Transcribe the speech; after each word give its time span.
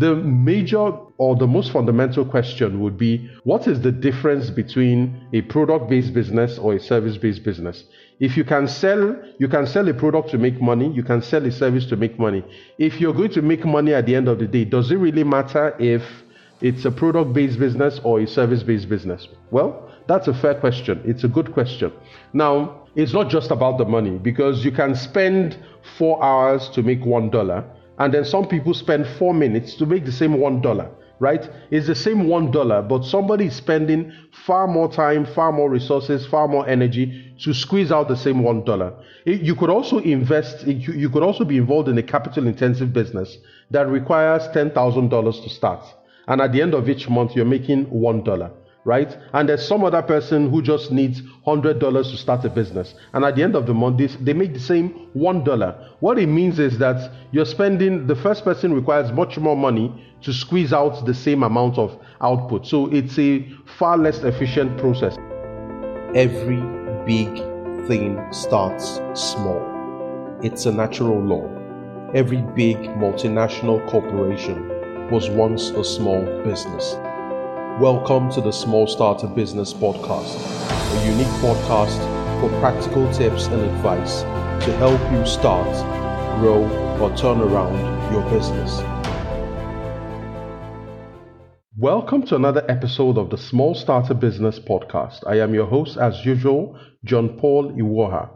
the 0.00 0.16
major 0.16 0.92
or 1.18 1.36
the 1.36 1.46
most 1.46 1.70
fundamental 1.70 2.24
question 2.24 2.80
would 2.80 2.96
be 2.96 3.30
what 3.44 3.68
is 3.68 3.82
the 3.82 3.92
difference 3.92 4.48
between 4.48 5.28
a 5.34 5.42
product 5.42 5.90
based 5.90 6.14
business 6.14 6.56
or 6.56 6.72
a 6.72 6.80
service 6.80 7.18
based 7.18 7.44
business? 7.44 7.84
If 8.18 8.34
you 8.34 8.44
can 8.44 8.66
sell, 8.66 9.14
you 9.38 9.46
can 9.46 9.66
sell 9.66 9.86
a 9.88 9.92
product 9.92 10.30
to 10.30 10.38
make 10.38 10.58
money, 10.58 10.90
you 10.90 11.02
can 11.02 11.20
sell 11.20 11.44
a 11.44 11.52
service 11.52 11.84
to 11.86 11.96
make 11.96 12.18
money. 12.18 12.42
If 12.78 12.98
you're 12.98 13.12
going 13.12 13.32
to 13.32 13.42
make 13.42 13.66
money 13.66 13.92
at 13.92 14.06
the 14.06 14.16
end 14.16 14.28
of 14.28 14.38
the 14.38 14.46
day, 14.46 14.64
does 14.64 14.90
it 14.90 14.96
really 14.96 15.24
matter 15.24 15.76
if 15.78 16.02
it's 16.62 16.86
a 16.86 16.90
product 16.90 17.34
based 17.34 17.58
business 17.58 18.00
or 18.02 18.20
a 18.20 18.26
service 18.26 18.62
based 18.62 18.88
business? 18.88 19.28
Well, 19.50 19.86
that's 20.06 20.28
a 20.28 20.34
fair 20.34 20.54
question. 20.54 21.02
It's 21.04 21.24
a 21.24 21.28
good 21.28 21.52
question. 21.52 21.92
Now, 22.32 22.88
it's 22.96 23.12
not 23.12 23.28
just 23.28 23.50
about 23.50 23.76
the 23.76 23.84
money 23.84 24.16
because 24.16 24.64
you 24.64 24.72
can 24.72 24.94
spend 24.94 25.58
four 25.98 26.24
hours 26.24 26.70
to 26.70 26.82
make 26.82 27.04
one 27.04 27.28
dollar 27.28 27.64
and 28.00 28.12
then 28.12 28.24
some 28.24 28.48
people 28.48 28.74
spend 28.74 29.06
four 29.18 29.32
minutes 29.32 29.74
to 29.74 29.86
make 29.86 30.04
the 30.04 30.12
same 30.12 30.40
one 30.40 30.60
dollar 30.60 30.90
right? 31.20 31.50
It's 31.70 31.86
the 31.86 31.94
same 31.94 32.26
one 32.28 32.50
dollar 32.50 32.82
but 32.82 33.04
somebody 33.04 33.46
is 33.46 33.54
spending 33.54 34.12
far 34.46 34.66
more 34.66 34.90
time 34.90 35.26
far 35.26 35.52
more 35.52 35.70
resources 35.70 36.26
far 36.26 36.48
more 36.48 36.66
energy 36.66 37.34
to 37.44 37.52
squeeze 37.52 37.92
out 37.92 38.08
the 38.08 38.16
same 38.16 38.42
one 38.42 38.64
dollar. 38.64 38.94
You 39.26 39.54
could 39.54 39.70
also 39.70 39.98
invest 39.98 40.66
you 40.66 41.10
could 41.10 41.22
also 41.22 41.44
be 41.44 41.58
involved 41.58 41.88
in 41.88 41.98
a 41.98 42.02
capital 42.02 42.46
intensive 42.46 42.92
business 42.92 43.38
that 43.70 43.86
requires 43.86 44.42
$10000 44.48 45.42
to 45.42 45.48
start. 45.50 45.84
And 46.26 46.40
at 46.40 46.52
the 46.52 46.62
end 46.62 46.74
of 46.74 46.88
each 46.88 47.08
month 47.08 47.36
you're 47.36 47.44
making 47.44 47.84
one 47.90 48.24
dollar 48.24 48.50
right? 48.84 49.16
And 49.32 49.48
there's 49.48 49.66
some 49.66 49.84
other 49.84 50.02
person 50.02 50.50
who 50.50 50.62
just 50.62 50.90
needs 50.90 51.22
$100 51.46 51.80
to 51.80 52.16
start 52.16 52.44
a 52.44 52.50
business. 52.50 52.94
And 53.12 53.24
at 53.24 53.36
the 53.36 53.42
end 53.42 53.54
of 53.54 53.66
the 53.66 53.74
month, 53.74 54.16
they, 54.20 54.32
make 54.32 54.54
the 54.54 54.60
same 54.60 55.08
$1. 55.16 55.88
What 56.00 56.18
it 56.18 56.26
means 56.26 56.58
is 56.58 56.78
that 56.78 57.12
you're 57.32 57.44
spending, 57.44 58.06
the 58.06 58.16
first 58.16 58.44
person 58.44 58.72
requires 58.72 59.12
much 59.12 59.38
more 59.38 59.56
money 59.56 60.06
to 60.22 60.32
squeeze 60.32 60.72
out 60.72 61.04
the 61.06 61.14
same 61.14 61.42
amount 61.42 61.78
of 61.78 61.98
output. 62.20 62.66
So 62.66 62.86
it's 62.92 63.18
a 63.18 63.46
far 63.78 63.98
less 63.98 64.18
efficient 64.20 64.78
process. 64.78 65.16
Every 66.14 66.60
big 67.06 67.34
thing 67.86 68.20
starts 68.32 69.00
small. 69.14 70.38
It's 70.42 70.66
a 70.66 70.72
natural 70.72 71.20
law. 71.20 71.48
Every 72.14 72.42
big 72.56 72.76
multinational 72.76 73.86
corporation 73.88 75.10
was 75.10 75.28
once 75.30 75.70
a 75.70 75.84
small 75.84 76.24
business. 76.44 76.96
Welcome 77.80 78.30
to 78.32 78.42
the 78.42 78.52
Small 78.52 78.86
Starter 78.86 79.26
Business 79.26 79.72
Podcast, 79.72 80.36
a 80.68 81.06
unique 81.06 81.26
podcast 81.40 81.98
for 82.38 82.50
practical 82.60 83.10
tips 83.10 83.46
and 83.46 83.62
advice 83.62 84.20
to 84.66 84.76
help 84.76 85.00
you 85.10 85.24
start, 85.24 85.66
grow, 86.40 86.68
or 87.00 87.16
turn 87.16 87.40
around 87.40 87.78
your 88.12 88.22
business. 88.28 88.82
Welcome 91.78 92.26
to 92.26 92.36
another 92.36 92.70
episode 92.70 93.16
of 93.16 93.30
the 93.30 93.38
Small 93.38 93.74
Starter 93.74 94.12
Business 94.12 94.58
Podcast. 94.58 95.26
I 95.26 95.40
am 95.40 95.54
your 95.54 95.64
host, 95.64 95.96
as 95.96 96.22
usual, 96.26 96.78
John 97.04 97.38
Paul 97.38 97.72
Iwuoha. 97.72 98.28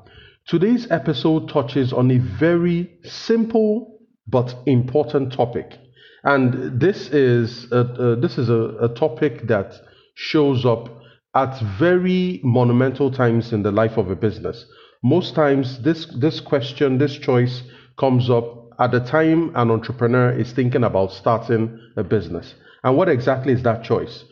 Today's 0.47 0.91
episode 0.91 1.51
touches 1.51 1.93
on 1.93 2.11
a 2.11 2.17
very 2.17 2.99
simple 3.05 4.01
but 4.27 4.55
important 4.65 5.35
topic 5.35 5.77
and 6.25 6.81
this 6.81 7.09
is 7.09 7.71
a, 7.71 7.81
uh, 7.81 8.15
this 8.17 8.39
is 8.39 8.49
a, 8.49 8.77
a 8.81 8.89
topic 8.95 9.47
that 9.47 9.75
shows 10.15 10.65
up 10.65 10.89
at 11.35 11.61
very 11.79 12.41
monumental 12.43 13.11
times 13.11 13.53
in 13.53 13.63
the 13.63 13.71
life 13.71 13.97
of 13.97 14.11
a 14.11 14.17
business. 14.17 14.65
Most 15.03 15.35
times, 15.35 15.83
this 15.83 16.07
this 16.07 16.41
question, 16.41 16.99
this 16.99 17.19
choice 17.19 17.63
comes 17.99 18.31
up 18.31 18.71
at 18.79 18.91
the 18.91 19.01
time 19.01 19.53
an 19.55 19.71
entrepreneur 19.71 20.33
is 20.33 20.53
thinking 20.53 20.85
about 20.85 21.13
starting 21.13 21.79
a 21.97 22.03
business. 22.03 22.55
And 22.83 22.97
what 22.97 23.09
exactly 23.09 23.53
is 23.53 23.63
that 23.63 23.85
choice? 23.85 24.25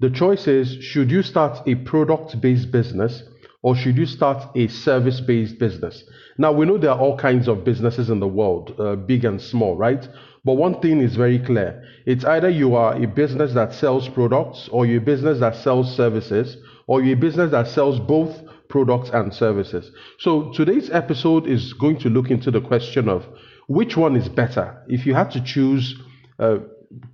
The 0.00 0.10
choice 0.10 0.46
is 0.46 0.82
should 0.84 1.10
you 1.10 1.22
start 1.22 1.66
a 1.66 1.74
product 1.76 2.40
based 2.40 2.70
business 2.70 3.22
or 3.62 3.76
should 3.76 3.96
you 3.96 4.06
start 4.06 4.56
a 4.56 4.68
service 4.68 5.20
based 5.20 5.58
business? 5.58 6.04
Now, 6.36 6.52
we 6.52 6.66
know 6.66 6.78
there 6.78 6.92
are 6.92 6.98
all 6.98 7.18
kinds 7.18 7.48
of 7.48 7.64
businesses 7.64 8.10
in 8.10 8.20
the 8.20 8.28
world, 8.28 8.74
uh, 8.78 8.94
big 8.96 9.24
and 9.24 9.40
small, 9.40 9.76
right? 9.76 10.08
But 10.44 10.54
one 10.54 10.80
thing 10.80 11.00
is 11.00 11.16
very 11.16 11.38
clear 11.38 11.82
it's 12.06 12.24
either 12.24 12.48
you 12.48 12.74
are 12.74 12.94
a 12.94 13.06
business 13.06 13.52
that 13.54 13.74
sells 13.74 14.08
products, 14.08 14.68
or 14.70 14.86
you're 14.86 15.02
a 15.02 15.04
business 15.04 15.40
that 15.40 15.56
sells 15.56 15.94
services, 15.94 16.56
or 16.86 17.02
you're 17.02 17.16
a 17.16 17.20
business 17.20 17.50
that 17.50 17.68
sells 17.68 17.98
both 17.98 18.40
products 18.68 19.10
and 19.10 19.34
services. 19.34 19.90
So 20.18 20.52
today's 20.52 20.90
episode 20.90 21.46
is 21.46 21.72
going 21.72 21.98
to 22.00 22.08
look 22.08 22.30
into 22.30 22.50
the 22.50 22.60
question 22.60 23.08
of 23.08 23.26
which 23.66 23.96
one 23.96 24.16
is 24.16 24.28
better. 24.28 24.82
If 24.88 25.04
you 25.06 25.14
had 25.14 25.30
to 25.32 25.42
choose 25.42 26.00
uh, 26.38 26.58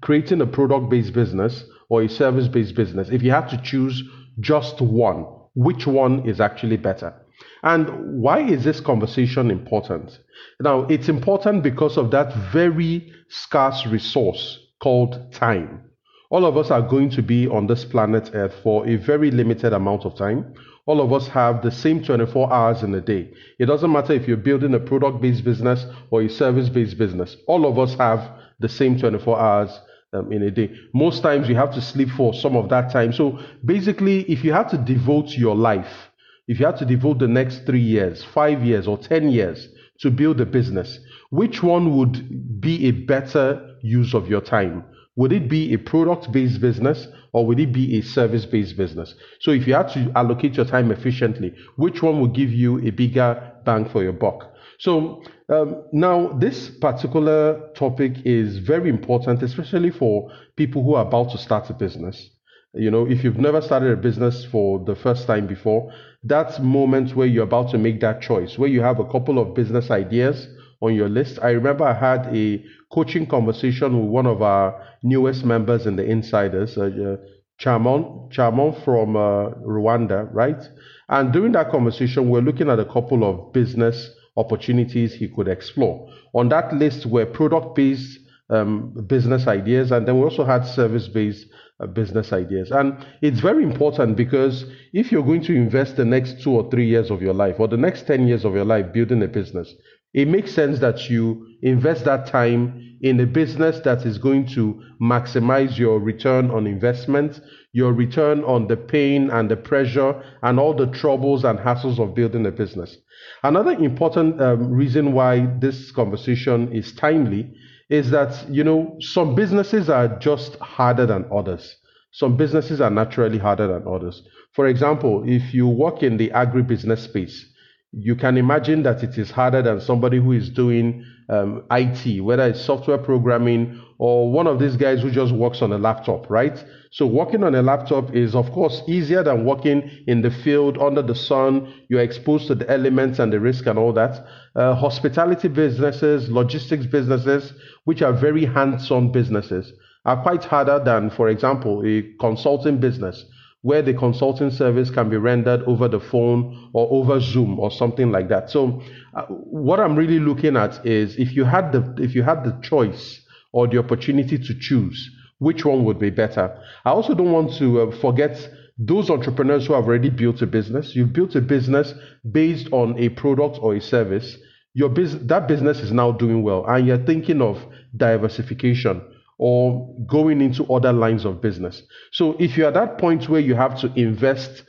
creating 0.01 0.41
a 0.41 0.47
product 0.47 0.91
based 0.91 1.13
business 1.13 1.65
or 1.89 2.03
a 2.03 2.09
service 2.09 2.49
based 2.49 2.75
business, 2.75 3.09
if 3.11 3.23
you 3.23 3.31
had 3.31 3.49
to 3.49 3.61
choose 3.63 4.03
just 4.41 4.81
one, 4.81 5.27
which 5.55 5.87
one 5.87 6.29
is 6.29 6.41
actually 6.41 6.77
better? 6.77 7.15
And 7.63 8.21
why 8.21 8.41
is 8.41 8.65
this 8.65 8.81
conversation 8.81 9.51
important? 9.51 10.19
Now, 10.61 10.83
it's 10.83 11.09
important 11.09 11.63
because 11.63 11.97
of 11.97 12.11
that 12.11 12.35
very 12.53 13.13
scarce 13.29 13.87
resource 13.87 14.59
called 14.81 15.33
time. 15.33 15.83
All 16.31 16.45
of 16.45 16.57
us 16.57 16.71
are 16.71 16.83
going 16.83 17.11
to 17.11 17.23
be 17.23 17.49
on 17.49 17.67
this 17.67 17.85
planet 17.85 18.31
Earth 18.35 18.55
for 18.63 18.87
a 18.87 18.97
very 18.97 19.31
limited 19.31 19.73
amount 19.73 20.05
of 20.05 20.17
time. 20.17 20.55
All 20.87 21.01
of 21.01 21.13
us 21.13 21.29
have 21.29 21.63
the 21.63 21.71
same 21.71 22.03
24 22.03 22.53
hours 22.53 22.83
in 22.83 22.95
a 22.95 23.01
day. 23.01 23.31
It 23.59 23.67
doesn't 23.67 23.91
matter 23.93 24.13
if 24.13 24.29
you're 24.29 24.37
building 24.37 24.75
a 24.75 24.81
product 24.81 25.23
based 25.23 25.45
business 25.45 25.87
or 26.11 26.23
a 26.23 26.29
service 26.29 26.69
based 26.69 26.99
business. 26.99 27.37
All 27.47 27.67
of 27.67 27.79
us 27.79 27.95
have 27.95 28.31
the 28.61 28.69
same 28.69 28.99
24 28.99 29.39
hours 29.39 29.81
um, 30.15 30.33
in 30.33 30.43
a 30.43 30.51
day. 30.51 30.71
Most 30.93 31.23
times 31.23 31.49
you 31.49 31.57
have 31.57 31.75
to 31.75 31.81
sleep 31.81 32.09
for 32.17 32.33
some 32.35 32.57
of 32.57 32.69
that 32.71 32.91
time. 32.91 33.13
So 33.13 33.39
basically, 33.65 34.23
if 34.23 34.45
you 34.45 34.53
had 34.53 34.69
to 34.71 34.79
devote 34.79 35.31
your 35.31 35.55
life 35.55 36.11
if 36.47 36.61
you 36.61 36.67
had 36.67 36.77
to 36.79 36.85
devote 36.85 37.19
the 37.19 37.29
next 37.29 37.65
three 37.65 37.81
years, 37.81 38.23
five 38.23 38.63
years, 38.63 38.87
or 38.87 38.99
10 38.99 39.31
years 39.31 39.69
to 40.01 40.11
build 40.11 40.41
a 40.41 40.47
business, 40.47 40.99
which 41.31 41.63
one 41.63 41.97
would 41.97 42.61
be 42.61 42.87
a 42.87 42.91
better 42.91 43.77
use 43.81 44.15
of 44.15 44.29
your 44.29 44.41
time? 44.41 44.85
Would 45.17 45.33
it 45.33 45.49
be 45.49 45.73
a 45.73 45.79
product 45.79 46.33
based 46.33 46.61
business 46.61 47.07
or 47.33 47.47
would 47.47 47.61
it 47.61 47.73
be 47.73 47.97
a 47.99 48.03
service 48.03 48.45
based 48.45 48.77
business? 48.77 49.15
So, 49.41 49.53
if 49.53 49.67
you 49.67 49.75
had 49.75 49.89
to 49.91 50.11
allocate 50.17 50.57
your 50.57 50.67
time 50.67 50.91
efficiently, 50.91 51.55
which 51.77 52.03
one 52.03 52.21
would 52.21 52.35
give 52.35 52.51
you 52.53 52.79
a 52.87 52.91
bigger 52.91 53.53
bang 53.65 53.89
for 53.89 54.03
your 54.03 54.13
buck? 54.13 54.53
So, 54.85 55.23
um, 55.49 55.85
now 55.95 56.37
this 56.39 56.69
particular 56.69 57.71
topic 57.75 58.19
is 58.27 58.59
very 58.59 58.91
important, 58.91 59.43
especially 59.43 59.89
for 59.89 60.31
people 60.57 60.85
who 60.85 60.93
are 60.93 61.07
about 61.07 61.31
to 61.31 61.39
start 61.39 61.71
a 61.71 61.73
business. 61.73 62.29
You 62.75 62.91
know, 62.91 63.07
if 63.09 63.25
you've 63.25 63.39
never 63.39 63.63
started 63.63 63.93
a 63.93 63.97
business 63.97 64.45
for 64.45 64.85
the 64.85 64.95
first 64.95 65.27
time 65.27 65.47
before, 65.47 65.91
that's 66.23 66.59
moment 66.59 67.17
where 67.17 67.27
you're 67.27 67.45
about 67.45 67.71
to 67.71 67.79
make 67.79 68.03
that 68.03 68.21
choice, 68.21 68.59
where 68.59 68.69
you 68.69 68.83
have 68.83 69.01
a 69.01 69.07
couple 69.07 69.39
of 69.39 69.55
business 69.55 69.91
ideas 69.91 70.49
on 70.83 70.95
your 70.95 71.09
list. 71.09 71.39
I 71.41 71.53
remember 71.53 71.85
I 71.85 71.95
had 71.95 72.37
a 72.37 72.63
coaching 72.93 73.27
conversation 73.27 73.99
with 73.99 74.11
one 74.11 74.27
of 74.27 74.43
our 74.43 74.87
newest 75.03 75.47
members 75.47 75.87
in 75.87 75.97
the 75.97 76.05
Insiders, 76.05 76.77
uh, 76.77 76.83
uh, 76.83 77.17
Chamon, 77.57 78.29
Chamon 78.31 78.75
from 78.85 79.17
uh, 79.17 79.49
Rwanda, 79.65 80.29
right? 80.31 80.63
And 81.09 81.33
during 81.33 81.53
that 81.53 81.71
conversation, 81.71 82.29
we're 82.29 82.43
looking 82.43 82.69
at 82.69 82.79
a 82.79 82.85
couple 82.85 83.25
of 83.25 83.51
business 83.55 84.11
opportunities 84.37 85.15
he 85.15 85.29
could 85.29 85.49
explore. 85.49 86.11
On 86.35 86.49
that 86.49 86.75
list 86.75 87.07
were 87.07 87.27
product 87.27 87.75
based 87.77 88.19
um, 88.51 88.93
business 89.07 89.47
ideas, 89.47 89.91
and 89.91 90.07
then 90.07 90.19
we 90.19 90.25
also 90.25 90.45
had 90.45 90.67
service 90.67 91.09
based 91.09 91.47
uh, 91.81 91.87
business 91.87 92.33
ideas. 92.33 92.71
And 92.71 93.05
it's 93.23 93.41
very 93.41 93.63
important 93.63 94.17
because 94.17 94.65
if 94.93 95.11
you're 95.11 95.25
going 95.25 95.43
to 95.43 95.55
invest 95.55 95.97
the 95.97 96.05
next 96.05 96.43
two 96.43 96.53
or 96.53 96.71
three 96.71 96.87
years 96.87 97.11
of 97.11 97.23
your 97.23 97.35
life 97.35 97.57
or 97.59 97.69
the 97.69 97.77
next 97.77 98.07
10 98.07 98.29
years 98.29 98.45
of 98.45 98.55
your 98.55 98.65
life 98.65 98.93
building 98.93 99.23
a 99.23 99.29
business, 99.29 99.73
it 100.13 100.29
makes 100.29 100.53
sense 100.53 100.79
that 100.79 101.11
you 101.11 101.47
invest 101.63 102.05
that 102.05 102.27
time 102.27 102.99
in 103.01 103.19
a 103.21 103.27
business 103.27 103.81
that 103.81 104.07
is 104.07 104.19
going 104.19 104.47
to 104.47 104.81
maximize 105.01 105.77
your 105.77 105.99
return 105.99 106.51
on 106.51 106.67
investment, 106.67 107.41
your 107.75 107.93
return 107.93 108.45
on 108.45 108.69
the 108.69 108.77
pain 108.77 109.31
and 109.31 109.51
the 109.51 109.57
pressure 109.57 110.15
and 110.43 110.61
all 110.61 110.73
the 110.73 110.87
troubles 110.87 111.45
and 111.45 111.59
hassles 111.59 111.99
of 111.99 112.15
building 112.15 112.47
a 112.47 112.51
business. 112.51 112.97
Another 113.43 113.73
important 113.73 114.41
um, 114.41 114.71
reason 114.71 115.13
why 115.13 115.47
this 115.59 115.91
conversation 115.91 116.73
is 116.73 116.93
timely 116.93 117.53
is 117.91 118.11
that, 118.11 118.49
you 118.49 118.63
know, 118.63 118.97
some 119.01 119.35
businesses 119.35 119.91
are 119.91 120.07
just 120.21 120.55
harder 120.61 121.05
than 121.05 121.27
others. 121.35 121.77
Some 122.13 122.37
businesses 122.37 122.81
are 122.81 122.91
naturally 122.91 123.39
harder 123.39 123.67
than 123.67 123.93
others. 123.93 124.23
For 124.53 124.69
example, 124.69 125.25
if 125.27 125.53
you 125.53 125.67
work 125.67 126.05
in 126.05 126.17
the 126.17 126.31
agribusiness 126.31 126.99
space, 126.99 127.45
you 127.91 128.15
can 128.15 128.37
imagine 128.37 128.85
that 128.85 129.03
it 129.03 129.19
is 129.19 129.33
harder 129.33 129.63
than 129.63 129.81
somebody 129.81 130.19
who 130.19 130.31
is 130.31 130.49
doing 130.49 131.05
um, 131.29 131.65
IT, 131.73 132.21
whether 132.21 132.47
it's 132.47 132.65
software 132.65 132.99
programming 132.99 133.81
or 134.07 134.31
one 134.31 134.47
of 134.47 134.59
these 134.59 134.77
guys 134.77 135.01
who 135.01 135.11
just 135.11 135.33
works 135.33 135.63
on 135.63 135.73
a 135.73 135.79
laptop, 135.79 136.29
right? 136.29 136.63
So 136.91 137.07
working 137.07 137.43
on 137.43 137.55
a 137.55 137.63
laptop 137.63 138.15
is 138.15 138.35
of 138.35 138.53
course 138.53 138.83
easier 138.87 139.23
than 139.23 139.47
working 139.47 139.91
in 140.07 140.21
the 140.21 140.31
field 140.31 140.77
under 140.77 141.01
the 141.01 141.15
sun. 141.15 141.73
You're 141.89 142.03
exposed 142.03 142.49
to 142.49 142.55
the 142.55 142.71
elements 142.71 143.19
and 143.19 143.33
the 143.33 143.41
risk 143.41 143.65
and 143.65 143.79
all 143.79 143.95
that. 143.95 144.27
Uh, 144.55 144.75
hospitality 144.75 145.49
businesses, 145.49 146.29
logistics 146.29 146.85
businesses, 146.85 147.55
which 147.85 148.03
are 148.03 148.13
very 148.13 148.45
hands-on 148.45 149.11
businesses, 149.11 149.73
are 150.05 150.23
quite 150.23 150.45
harder 150.45 150.79
than, 150.85 151.09
for 151.09 151.31
example, 151.31 151.83
a 151.87 152.03
consulting 152.21 152.77
business 152.77 153.25
where 153.63 153.81
the 153.81 153.95
consulting 153.95 154.51
service 154.51 154.91
can 154.91 155.09
be 155.09 155.17
rendered 155.17 155.63
over 155.63 155.89
the 155.89 156.01
phone 156.13 156.69
or 156.75 156.87
over 156.91 157.19
Zoom 157.21 157.59
or 157.59 157.71
something 157.71 158.13
like 158.13 158.29
that. 158.29 158.51
So, 158.51 158.83
uh, 159.15 159.23
what 159.23 159.81
I'm 159.81 159.97
really 159.97 160.19
looking 160.19 160.59
at 160.59 160.85
is 160.85 161.17
if 161.17 161.35
you 161.35 161.45
had 161.45 161.73
the 161.73 161.95
if 161.97 162.15
you 162.15 162.23
had 162.23 162.45
the 162.45 162.53
choice 162.61 163.24
or 163.55 163.69
the 163.69 163.79
opportunity 163.79 164.37
to 164.37 164.59
choose, 164.59 165.11
which 165.39 165.65
one 165.65 165.85
would 165.85 165.99
be 166.01 166.11
better? 166.11 166.61
I 166.85 166.91
also 166.91 167.15
don't 167.15 167.31
want 167.31 167.55
to 167.59 167.83
uh, 167.83 168.01
forget 168.01 168.37
those 168.77 169.11
entrepreneurs 169.11 169.67
who 169.67 169.75
have 169.75 169.85
already 169.85 170.11
built 170.11 170.43
a 170.43 170.47
business. 170.47 170.97
You've 170.97 171.13
built 171.13 171.37
a 171.37 171.41
business 171.41 171.95
based 172.33 172.69
on 172.73 172.99
a 172.99 173.11
product 173.11 173.59
or 173.61 173.77
a 173.77 173.81
service. 173.81 174.37
Your 174.75 174.89
business 174.89 175.23
that 175.29 175.47
business 175.47 175.79
is 175.79 175.93
now 175.93 176.11
doing 176.11 176.43
well, 176.43 176.67
and 176.67 176.85
you're 176.85 177.07
thinking 177.07 177.41
of 177.41 177.65
diversification 177.97 179.01
or 179.39 179.95
going 180.09 180.41
into 180.41 180.65
other 180.73 180.93
lines 180.93 181.25
of 181.25 181.41
business. 181.41 181.83
So 182.11 182.37
if 182.41 182.57
you're 182.57 182.69
at 182.69 182.75
that 182.75 182.99
point 182.99 183.29
where 183.29 183.41
you 183.41 183.55
have 183.55 183.79
to 183.83 183.93
invest 183.95 184.65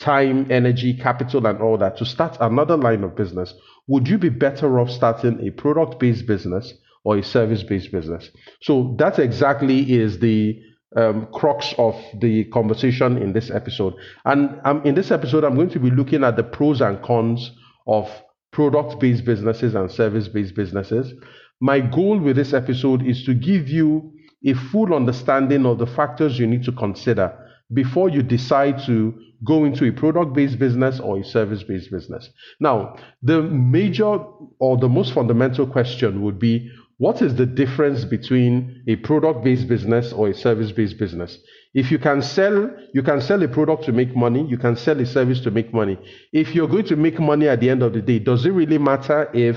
time, 0.00 0.46
energy, 0.50 0.94
capital, 0.94 1.44
and 1.44 1.60
all 1.60 1.76
that 1.78 1.96
to 1.96 2.04
start 2.04 2.36
another 2.40 2.76
line 2.76 3.02
of 3.02 3.16
business, 3.16 3.52
would 3.88 4.06
you 4.06 4.16
be 4.16 4.28
better 4.28 4.78
off 4.78 4.90
starting 4.90 5.44
a 5.44 5.50
product 5.50 5.98
based 5.98 6.26
business 6.26 6.72
or 7.08 7.16
a 7.16 7.22
service 7.22 7.62
based 7.62 7.90
business? 7.90 8.30
So 8.60 8.94
that 8.98 9.18
exactly 9.18 9.90
is 9.90 10.18
the 10.18 10.60
um, 10.94 11.26
crux 11.32 11.74
of 11.78 11.94
the 12.20 12.44
conversation 12.44 13.16
in 13.16 13.32
this 13.32 13.50
episode. 13.50 13.94
And 14.26 14.60
um, 14.66 14.82
in 14.84 14.94
this 14.94 15.10
episode, 15.10 15.42
I'm 15.42 15.54
going 15.54 15.70
to 15.70 15.80
be 15.80 15.90
looking 15.90 16.22
at 16.22 16.36
the 16.36 16.42
pros 16.42 16.82
and 16.82 17.02
cons 17.02 17.50
of 17.86 18.10
product 18.52 19.00
based 19.00 19.24
businesses 19.24 19.74
and 19.74 19.90
service 19.90 20.28
based 20.28 20.54
businesses. 20.54 21.14
My 21.60 21.80
goal 21.80 22.18
with 22.18 22.36
this 22.36 22.52
episode 22.52 23.06
is 23.06 23.24
to 23.24 23.32
give 23.32 23.68
you 23.68 24.12
a 24.44 24.52
full 24.52 24.94
understanding 24.94 25.64
of 25.64 25.78
the 25.78 25.86
factors 25.86 26.38
you 26.38 26.46
need 26.46 26.64
to 26.64 26.72
consider 26.72 27.32
before 27.72 28.10
you 28.10 28.22
decide 28.22 28.84
to 28.84 29.14
go 29.44 29.64
into 29.64 29.86
a 29.86 29.92
product 29.92 30.34
based 30.34 30.58
business 30.58 31.00
or 31.00 31.18
a 31.18 31.24
service 31.24 31.62
based 31.62 31.90
business. 31.90 32.28
Now, 32.60 32.96
the 33.22 33.42
major 33.42 34.18
or 34.58 34.76
the 34.76 34.88
most 34.88 35.14
fundamental 35.14 35.66
question 35.66 36.22
would 36.22 36.38
be 36.38 36.70
what 36.98 37.22
is 37.22 37.36
the 37.36 37.46
difference 37.46 38.04
between 38.04 38.82
a 38.88 38.96
product 38.96 39.44
based 39.44 39.68
business 39.68 40.12
or 40.12 40.28
a 40.28 40.34
service 40.34 40.72
based 40.72 40.98
business? 40.98 41.38
If 41.72 41.92
you 41.92 41.98
can 41.98 42.22
sell, 42.22 42.70
you 42.92 43.04
can 43.04 43.20
sell 43.20 43.40
a 43.42 43.48
product 43.48 43.84
to 43.84 43.92
make 43.92 44.16
money, 44.16 44.44
you 44.48 44.58
can 44.58 44.76
sell 44.76 45.00
a 45.00 45.06
service 45.06 45.40
to 45.42 45.52
make 45.52 45.72
money. 45.72 45.96
If 46.32 46.56
you're 46.56 46.66
going 46.66 46.86
to 46.86 46.96
make 46.96 47.20
money 47.20 47.48
at 47.48 47.60
the 47.60 47.70
end 47.70 47.84
of 47.84 47.92
the 47.92 48.02
day, 48.02 48.18
does 48.18 48.44
it 48.44 48.50
really 48.50 48.78
matter 48.78 49.30
if 49.32 49.56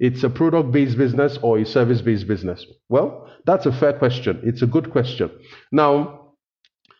it's 0.00 0.24
a 0.24 0.30
product 0.30 0.72
based 0.72 0.98
business 0.98 1.38
or 1.40 1.58
a 1.58 1.64
service 1.64 2.00
based 2.00 2.26
business? 2.26 2.66
Well, 2.88 3.30
that's 3.46 3.66
a 3.66 3.72
fair 3.72 3.92
question. 3.92 4.40
It's 4.42 4.62
a 4.62 4.66
good 4.66 4.90
question. 4.90 5.30
Now, 5.70 6.32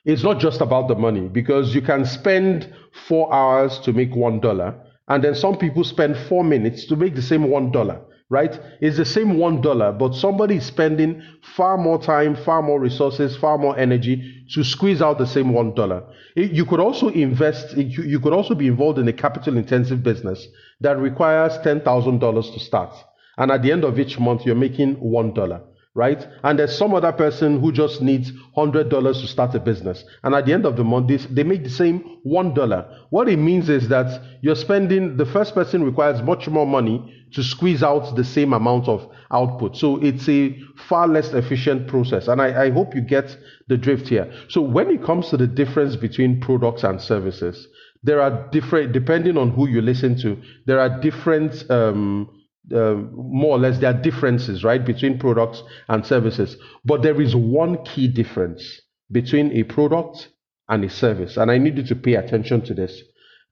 it's 0.04 0.22
not 0.22 0.38
just 0.38 0.60
about 0.60 0.86
the 0.86 0.94
money 0.94 1.28
because 1.28 1.74
you 1.74 1.82
can 1.82 2.04
spend 2.04 2.72
four 3.08 3.32
hours 3.34 3.80
to 3.80 3.92
make 3.92 4.14
one 4.14 4.38
dollar, 4.38 4.76
and 5.08 5.24
then 5.24 5.34
some 5.34 5.58
people 5.58 5.82
spend 5.82 6.16
four 6.28 6.44
minutes 6.44 6.86
to 6.86 6.94
make 6.94 7.16
the 7.16 7.22
same 7.22 7.50
one 7.50 7.72
dollar 7.72 8.00
right? 8.32 8.58
It's 8.80 8.96
the 8.96 9.04
same 9.04 9.36
one 9.36 9.60
dollar, 9.60 9.92
but 9.92 10.14
somebody 10.14 10.56
is 10.56 10.64
spending 10.64 11.22
far 11.54 11.76
more 11.76 12.00
time, 12.00 12.34
far 12.34 12.62
more 12.62 12.80
resources, 12.80 13.36
far 13.36 13.58
more 13.58 13.78
energy 13.78 14.46
to 14.54 14.64
squeeze 14.64 15.02
out 15.02 15.18
the 15.18 15.26
same 15.26 15.52
one 15.52 15.74
dollar. 15.74 16.02
You 16.34 16.64
could 16.64 16.80
also 16.80 17.08
invest, 17.08 17.76
you 17.76 18.18
could 18.20 18.32
also 18.32 18.54
be 18.54 18.68
involved 18.68 18.98
in 18.98 19.06
a 19.06 19.12
capital 19.12 19.58
intensive 19.58 20.02
business 20.02 20.48
that 20.80 20.98
requires 20.98 21.52
$10,000 21.58 22.54
to 22.54 22.58
start. 22.58 22.96
And 23.36 23.50
at 23.50 23.62
the 23.62 23.70
end 23.70 23.84
of 23.84 23.98
each 23.98 24.18
month, 24.18 24.46
you're 24.46 24.54
making 24.54 24.96
$1 24.96 25.62
right? 25.94 26.26
And 26.42 26.58
there's 26.58 26.76
some 26.76 26.94
other 26.94 27.12
person 27.12 27.60
who 27.60 27.70
just 27.70 28.00
needs 28.00 28.32
$100 28.56 28.90
to 28.90 29.26
start 29.26 29.54
a 29.54 29.60
business. 29.60 30.04
And 30.22 30.34
at 30.34 30.46
the 30.46 30.52
end 30.52 30.64
of 30.64 30.76
the 30.76 30.84
month, 30.84 31.28
they, 31.30 31.42
make 31.42 31.64
the 31.64 31.70
same 31.70 32.18
$1. 32.26 32.96
What 33.10 33.28
it 33.28 33.36
means 33.36 33.68
is 33.68 33.88
that 33.88 34.22
you're 34.40 34.56
spending, 34.56 35.18
the 35.18 35.26
first 35.26 35.54
person 35.54 35.84
requires 35.84 36.22
much 36.22 36.48
more 36.48 36.66
money 36.66 37.26
to 37.32 37.42
squeeze 37.42 37.82
out 37.82 38.16
the 38.16 38.24
same 38.24 38.54
amount 38.54 38.88
of 38.88 39.06
output. 39.30 39.76
So 39.76 40.02
it's 40.02 40.28
a 40.28 40.58
far 40.88 41.06
less 41.08 41.32
efficient 41.34 41.88
process. 41.88 42.28
And 42.28 42.40
I, 42.40 42.64
I 42.64 42.70
hope 42.70 42.94
you 42.94 43.02
get 43.02 43.36
the 43.68 43.76
drift 43.76 44.08
here. 44.08 44.32
So 44.48 44.62
when 44.62 44.90
it 44.90 45.02
comes 45.02 45.28
to 45.28 45.36
the 45.36 45.46
difference 45.46 45.96
between 45.96 46.40
products 46.40 46.84
and 46.84 47.00
services, 47.00 47.68
there 48.02 48.20
are 48.20 48.48
different, 48.50 48.92
depending 48.92 49.36
on 49.36 49.50
who 49.50 49.68
you 49.68 49.82
listen 49.82 50.18
to, 50.22 50.40
there 50.66 50.80
are 50.80 51.00
different, 51.00 51.70
um, 51.70 52.30
uh, 52.74 52.94
more 53.12 53.56
or 53.56 53.58
less 53.58 53.78
there 53.78 53.90
are 53.90 54.02
differences 54.02 54.62
right 54.62 54.84
between 54.84 55.18
products 55.18 55.62
and 55.88 56.06
services. 56.06 56.56
But 56.84 57.02
there 57.02 57.20
is 57.20 57.34
one 57.34 57.84
key 57.84 58.08
difference 58.08 58.80
between 59.10 59.52
a 59.52 59.64
product 59.64 60.28
and 60.68 60.84
a 60.84 60.88
service 60.88 61.36
and 61.36 61.50
i 61.50 61.58
need 61.58 61.76
you 61.76 61.82
to 61.82 61.96
pay 61.96 62.14
attention 62.14 62.62
to 62.62 62.74
this. 62.74 63.02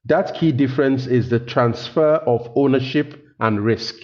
That 0.05 0.33
key 0.33 0.51
difference 0.51 1.05
is 1.05 1.29
the 1.29 1.39
transfer 1.39 2.15
of 2.15 2.49
ownership 2.55 3.21
and 3.39 3.63
risk. 3.63 3.95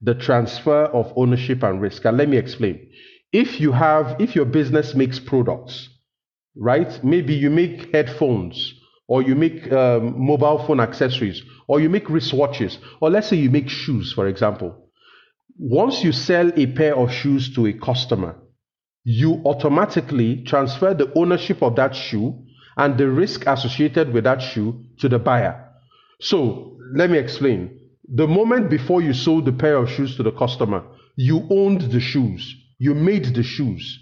The 0.00 0.14
transfer 0.14 0.86
of 0.86 1.12
ownership 1.16 1.62
and 1.62 1.80
risk. 1.80 2.04
And 2.04 2.16
let 2.16 2.28
me 2.28 2.36
explain. 2.36 2.88
If 3.32 3.60
you 3.60 3.72
have 3.72 4.20
if 4.20 4.34
your 4.34 4.46
business 4.46 4.94
makes 4.94 5.20
products 5.20 5.88
right 6.56 7.02
maybe 7.02 7.34
you 7.34 7.48
make 7.48 7.92
headphones 7.94 8.74
or 9.12 9.20
you 9.20 9.34
make 9.34 9.70
um, 9.70 10.14
mobile 10.18 10.64
phone 10.66 10.80
accessories, 10.80 11.42
or 11.68 11.80
you 11.80 11.90
make 11.90 12.06
wristwatches, 12.06 12.78
or 13.02 13.10
let's 13.10 13.28
say 13.28 13.36
you 13.36 13.50
make 13.50 13.68
shoes, 13.68 14.10
for 14.10 14.26
example. 14.26 14.88
Once 15.58 16.02
you 16.02 16.12
sell 16.12 16.50
a 16.56 16.66
pair 16.68 16.96
of 16.96 17.12
shoes 17.12 17.54
to 17.54 17.66
a 17.66 17.74
customer, 17.74 18.34
you 19.04 19.42
automatically 19.44 20.42
transfer 20.44 20.94
the 20.94 21.12
ownership 21.14 21.60
of 21.62 21.76
that 21.76 21.94
shoe 21.94 22.42
and 22.78 22.96
the 22.96 23.06
risk 23.06 23.46
associated 23.46 24.14
with 24.14 24.24
that 24.24 24.40
shoe 24.40 24.82
to 24.98 25.10
the 25.10 25.18
buyer. 25.18 25.62
So 26.22 26.78
let 26.94 27.10
me 27.10 27.18
explain. 27.18 27.80
The 28.14 28.26
moment 28.26 28.70
before 28.70 29.02
you 29.02 29.12
sold 29.12 29.44
the 29.44 29.52
pair 29.52 29.76
of 29.76 29.90
shoes 29.90 30.16
to 30.16 30.22
the 30.22 30.32
customer, 30.32 30.84
you 31.16 31.46
owned 31.50 31.82
the 31.82 32.00
shoes, 32.00 32.56
you 32.78 32.94
made 32.94 33.26
the 33.34 33.42
shoes. 33.42 33.98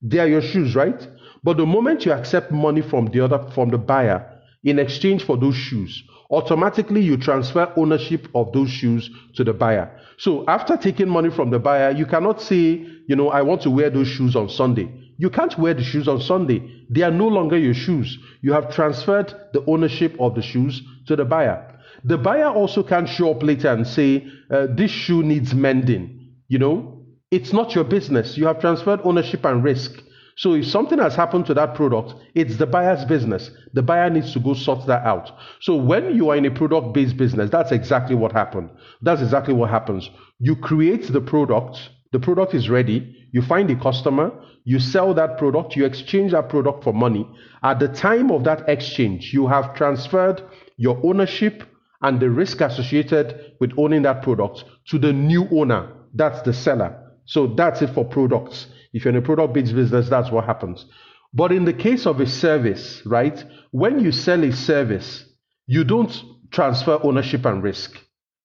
They 0.00 0.20
are 0.20 0.26
your 0.26 0.40
shoes, 0.40 0.74
right? 0.74 1.06
But 1.42 1.58
the 1.58 1.66
moment 1.66 2.06
you 2.06 2.12
accept 2.12 2.50
money 2.50 2.80
from 2.80 3.10
the 3.12 3.20
other 3.20 3.50
from 3.54 3.68
the 3.68 3.76
buyer, 3.76 4.33
in 4.64 4.78
exchange 4.78 5.24
for 5.24 5.36
those 5.36 5.56
shoes. 5.56 6.02
Automatically, 6.30 7.02
you 7.02 7.16
transfer 7.16 7.72
ownership 7.76 8.28
of 8.34 8.52
those 8.52 8.70
shoes 8.70 9.10
to 9.34 9.44
the 9.44 9.52
buyer. 9.52 9.90
So 10.16 10.44
after 10.48 10.76
taking 10.76 11.08
money 11.08 11.30
from 11.30 11.50
the 11.50 11.58
buyer, 11.58 11.90
you 11.90 12.06
cannot 12.06 12.40
say, 12.40 12.86
you 13.06 13.14
know, 13.16 13.28
I 13.28 13.42
want 13.42 13.62
to 13.62 13.70
wear 13.70 13.90
those 13.90 14.08
shoes 14.08 14.34
on 14.34 14.48
Sunday. 14.48 14.88
You 15.16 15.30
can't 15.30 15.56
wear 15.58 15.74
the 15.74 15.84
shoes 15.84 16.08
on 16.08 16.20
Sunday. 16.20 16.62
They 16.90 17.02
are 17.02 17.10
no 17.10 17.28
longer 17.28 17.56
your 17.56 17.74
shoes. 17.74 18.18
You 18.40 18.52
have 18.52 18.74
transferred 18.74 19.32
the 19.52 19.64
ownership 19.66 20.16
of 20.18 20.34
the 20.34 20.42
shoes 20.42 20.82
to 21.06 21.14
the 21.14 21.24
buyer. 21.24 21.78
The 22.04 22.18
buyer 22.18 22.48
also 22.48 22.82
can't 22.82 23.08
show 23.08 23.30
up 23.30 23.42
later 23.42 23.68
and 23.68 23.86
say, 23.86 24.26
uh, 24.50 24.66
this 24.70 24.90
shoe 24.90 25.22
needs 25.22 25.54
mending. 25.54 26.32
You 26.48 26.58
know, 26.58 27.02
it's 27.30 27.52
not 27.52 27.74
your 27.74 27.84
business. 27.84 28.36
You 28.36 28.46
have 28.46 28.60
transferred 28.60 29.00
ownership 29.04 29.44
and 29.44 29.62
risk. 29.62 30.02
So 30.36 30.54
if 30.54 30.66
something 30.66 30.98
has 30.98 31.14
happened 31.14 31.46
to 31.46 31.54
that 31.54 31.74
product, 31.74 32.14
it's 32.34 32.56
the 32.56 32.66
buyer's 32.66 33.04
business. 33.04 33.50
The 33.72 33.82
buyer 33.82 34.10
needs 34.10 34.32
to 34.32 34.40
go 34.40 34.54
sort 34.54 34.84
that 34.86 35.04
out. 35.06 35.30
So 35.60 35.76
when 35.76 36.16
you 36.16 36.30
are 36.30 36.36
in 36.36 36.44
a 36.44 36.50
product 36.50 36.92
based 36.92 37.16
business, 37.16 37.50
that's 37.50 37.70
exactly 37.70 38.16
what 38.16 38.32
happened. 38.32 38.70
That's 39.02 39.22
exactly 39.22 39.54
what 39.54 39.70
happens. 39.70 40.10
You 40.40 40.56
create 40.56 41.12
the 41.12 41.20
product, 41.20 41.90
the 42.12 42.18
product 42.18 42.54
is 42.54 42.68
ready, 42.68 43.28
you 43.32 43.42
find 43.42 43.70
a 43.70 43.76
customer, 43.76 44.32
you 44.64 44.80
sell 44.80 45.14
that 45.14 45.38
product, 45.38 45.76
you 45.76 45.84
exchange 45.84 46.32
that 46.32 46.48
product 46.48 46.82
for 46.82 46.92
money. 46.92 47.28
At 47.62 47.78
the 47.78 47.88
time 47.88 48.30
of 48.30 48.44
that 48.44 48.68
exchange, 48.68 49.32
you 49.32 49.46
have 49.46 49.74
transferred 49.74 50.42
your 50.76 51.00
ownership 51.04 51.62
and 52.02 52.18
the 52.18 52.30
risk 52.30 52.60
associated 52.60 53.54
with 53.60 53.72
owning 53.78 54.02
that 54.02 54.22
product 54.22 54.64
to 54.88 54.98
the 54.98 55.12
new 55.12 55.48
owner. 55.50 55.92
That's 56.12 56.42
the 56.42 56.52
seller. 56.52 57.12
So 57.24 57.46
that's 57.46 57.82
it 57.82 57.90
for 57.90 58.04
products. 58.04 58.66
If 58.94 59.04
you're 59.04 59.12
in 59.12 59.22
a 59.22 59.26
product 59.26 59.52
based 59.52 59.74
business, 59.74 60.08
that's 60.08 60.30
what 60.30 60.44
happens. 60.44 60.86
But 61.34 61.50
in 61.50 61.64
the 61.64 61.72
case 61.72 62.06
of 62.06 62.20
a 62.20 62.26
service, 62.26 63.02
right, 63.04 63.44
when 63.72 63.98
you 63.98 64.12
sell 64.12 64.42
a 64.44 64.52
service, 64.52 65.24
you 65.66 65.82
don't 65.82 66.14
transfer 66.52 67.00
ownership 67.02 67.44
and 67.44 67.60
risk, 67.60 67.98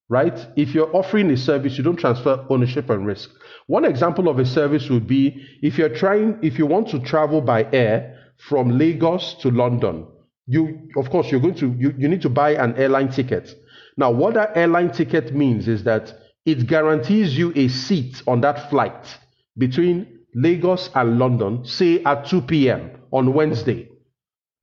right? 0.09 0.47
If 0.55 0.73
you're 0.73 0.93
offering 0.95 1.29
a 1.29 1.37
service, 1.37 1.77
you 1.77 1.83
don't 1.83 1.99
transfer 1.99 2.43
ownership 2.49 2.89
and 2.89 3.05
risk. 3.05 3.29
One 3.67 3.85
example 3.85 4.27
of 4.27 4.39
a 4.39 4.45
service 4.45 4.89
would 4.89 5.05
be 5.05 5.45
if 5.61 5.77
you're 5.77 5.95
trying, 5.95 6.39
if 6.41 6.57
you 6.57 6.65
want 6.65 6.89
to 6.89 6.99
travel 6.99 7.41
by 7.41 7.67
air 7.71 8.17
from 8.37 8.79
Lagos 8.79 9.35
to 9.41 9.51
London, 9.51 10.07
you, 10.47 10.89
of 10.97 11.11
course, 11.11 11.29
you're 11.29 11.41
going 11.41 11.55
to, 11.55 11.75
you, 11.77 11.93
you 11.95 12.07
need 12.07 12.23
to 12.23 12.29
buy 12.29 12.55
an 12.55 12.75
airline 12.75 13.09
ticket. 13.11 13.53
Now, 13.97 14.09
what 14.09 14.33
that 14.33 14.57
airline 14.57 14.91
ticket 14.91 15.35
means 15.35 15.67
is 15.67 15.83
that 15.83 16.11
it 16.43 16.65
guarantees 16.65 17.37
you 17.37 17.53
a 17.55 17.67
seat 17.67 18.23
on 18.25 18.41
that 18.41 18.71
flight 18.71 19.19
between 19.55 20.18
Lagos 20.33 20.89
and 20.95 21.17
London, 21.17 21.65
say 21.65 22.03
at 22.03 22.27
2 22.27 22.41
p.m. 22.41 22.91
on 23.11 23.33
Wednesday. 23.33 23.89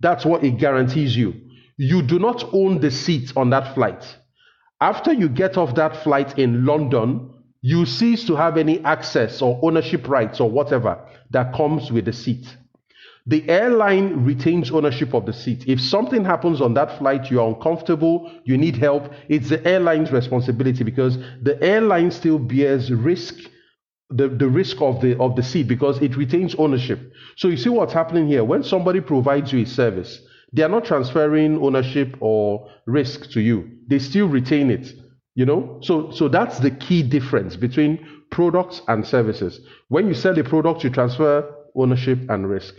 That's 0.01 0.25
what 0.25 0.45
it 0.45 0.59
guarantees 0.59 1.17
you. 1.17 1.35
You 1.77 2.03
do 2.03 2.19
not 2.19 2.45
own 2.53 2.81
the 2.81 2.91
seat 2.91 3.33
on 3.37 3.51
that 3.51 3.75
flight. 3.75 4.05
After 4.81 5.13
you 5.13 5.29
get 5.29 5.57
off 5.57 5.75
that 5.75 6.03
flight 6.03 6.39
in 6.39 6.65
London, 6.65 7.31
you 7.63 7.87
cease 7.87 8.25
to 8.27 8.37
have 8.37 8.57
any 8.57 8.85
access 8.85 9.43
or 9.43 9.59
ownership 9.63 10.09
rights 10.09 10.41
or 10.41 10.51
whatever 10.51 10.99
that 11.31 11.55
comes 11.55 11.91
with 11.91 12.05
the 12.05 12.13
seat. 12.13 12.57
The 13.27 13.49
airline 13.49 14.25
retains 14.25 14.71
ownership 14.71 15.13
of 15.13 15.27
the 15.27 15.33
seat. 15.33 15.65
If 15.67 15.81
something 15.81 16.25
happens 16.25 16.61
on 16.61 16.75
that 16.75 16.97
flight, 16.99 17.29
you're 17.29 17.49
uncomfortable, 17.49 18.31
you 18.45 18.57
need 18.57 18.77
help, 18.77 19.13
it's 19.29 19.49
the 19.49 19.67
airline's 19.67 20.13
responsibility 20.13 20.85
because 20.85 21.19
the 21.43 21.61
airline 21.61 22.13
still 22.13 22.39
bears 22.39 22.93
risk 22.93 23.35
the, 24.11 24.29
the 24.29 24.49
risk 24.49 24.81
of 24.81 25.01
the 25.01 25.19
of 25.19 25.37
the 25.37 25.43
seat 25.43 25.69
because 25.69 26.01
it 26.01 26.17
retains 26.17 26.55
ownership. 26.57 27.13
So 27.37 27.49
you 27.49 27.57
see 27.57 27.71
what's 27.71 27.93
happening 27.93 28.27
here. 28.29 28.45
When 28.45 28.63
somebody 28.63 29.01
provides 29.01 29.53
you 29.53 29.63
a 29.63 29.67
service, 29.67 30.21
they 30.53 30.63
are 30.63 30.69
not 30.69 30.85
transferring 30.85 31.59
ownership 31.59 32.17
or 32.21 32.71
risk 32.87 33.31
to 33.33 33.41
you. 33.41 33.71
They 33.89 33.99
still 33.99 34.29
retain 34.29 34.71
it. 34.71 34.93
You 35.35 35.47
know? 35.47 35.81
So 35.83 36.11
so 36.11 36.29
that's 36.29 36.59
the 36.61 36.71
key 36.71 37.03
difference 37.03 37.57
between 37.57 38.07
products 38.31 38.83
and 38.89 39.07
services. 39.07 39.61
When 39.89 40.07
you 40.07 40.15
sell 40.15 40.39
a 40.39 40.45
product, 40.45 40.85
you 40.85 40.91
transfer 40.91 41.53
ownership 41.75 42.19
and 42.29 42.49
risk. 42.49 42.75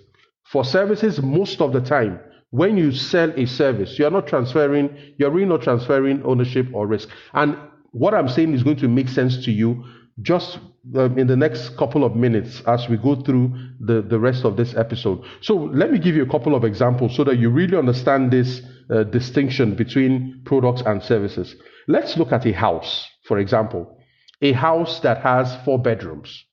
For 0.45 0.63
services, 0.63 1.21
most 1.21 1.61
of 1.61 1.73
the 1.73 1.81
time, 1.81 2.19
when 2.51 2.77
you 2.77 2.91
sell 2.91 3.31
a 3.35 3.45
service, 3.45 3.99
you're 3.99 4.11
not 4.11 4.27
transferring, 4.27 4.95
you're 5.17 5.29
really 5.29 5.49
not 5.49 5.61
transferring 5.61 6.23
ownership 6.23 6.67
or 6.73 6.87
risk. 6.87 7.09
And 7.33 7.57
what 7.91 8.13
I'm 8.13 8.29
saying 8.29 8.53
is 8.53 8.63
going 8.63 8.77
to 8.77 8.87
make 8.87 9.09
sense 9.09 9.43
to 9.45 9.51
you 9.51 9.83
just 10.21 10.59
in 10.93 11.27
the 11.27 11.35
next 11.35 11.75
couple 11.77 12.03
of 12.03 12.15
minutes 12.15 12.61
as 12.65 12.87
we 12.87 12.97
go 12.97 13.15
through 13.15 13.53
the, 13.79 14.01
the 14.01 14.19
rest 14.19 14.45
of 14.45 14.55
this 14.55 14.75
episode. 14.75 15.23
So 15.41 15.55
let 15.55 15.91
me 15.91 15.99
give 15.99 16.15
you 16.15 16.23
a 16.23 16.29
couple 16.29 16.55
of 16.55 16.63
examples 16.63 17.15
so 17.15 17.23
that 17.25 17.37
you 17.37 17.49
really 17.49 17.77
understand 17.77 18.31
this 18.31 18.61
uh, 18.89 19.03
distinction 19.03 19.75
between 19.75 20.41
products 20.45 20.81
and 20.85 21.03
services. 21.03 21.55
Let's 21.87 22.17
look 22.17 22.31
at 22.31 22.45
a 22.45 22.53
house, 22.53 23.07
for 23.23 23.39
example, 23.39 23.97
a 24.41 24.53
house 24.53 24.99
that 25.01 25.21
has 25.21 25.55
four 25.65 25.79
bedrooms. 25.79 26.45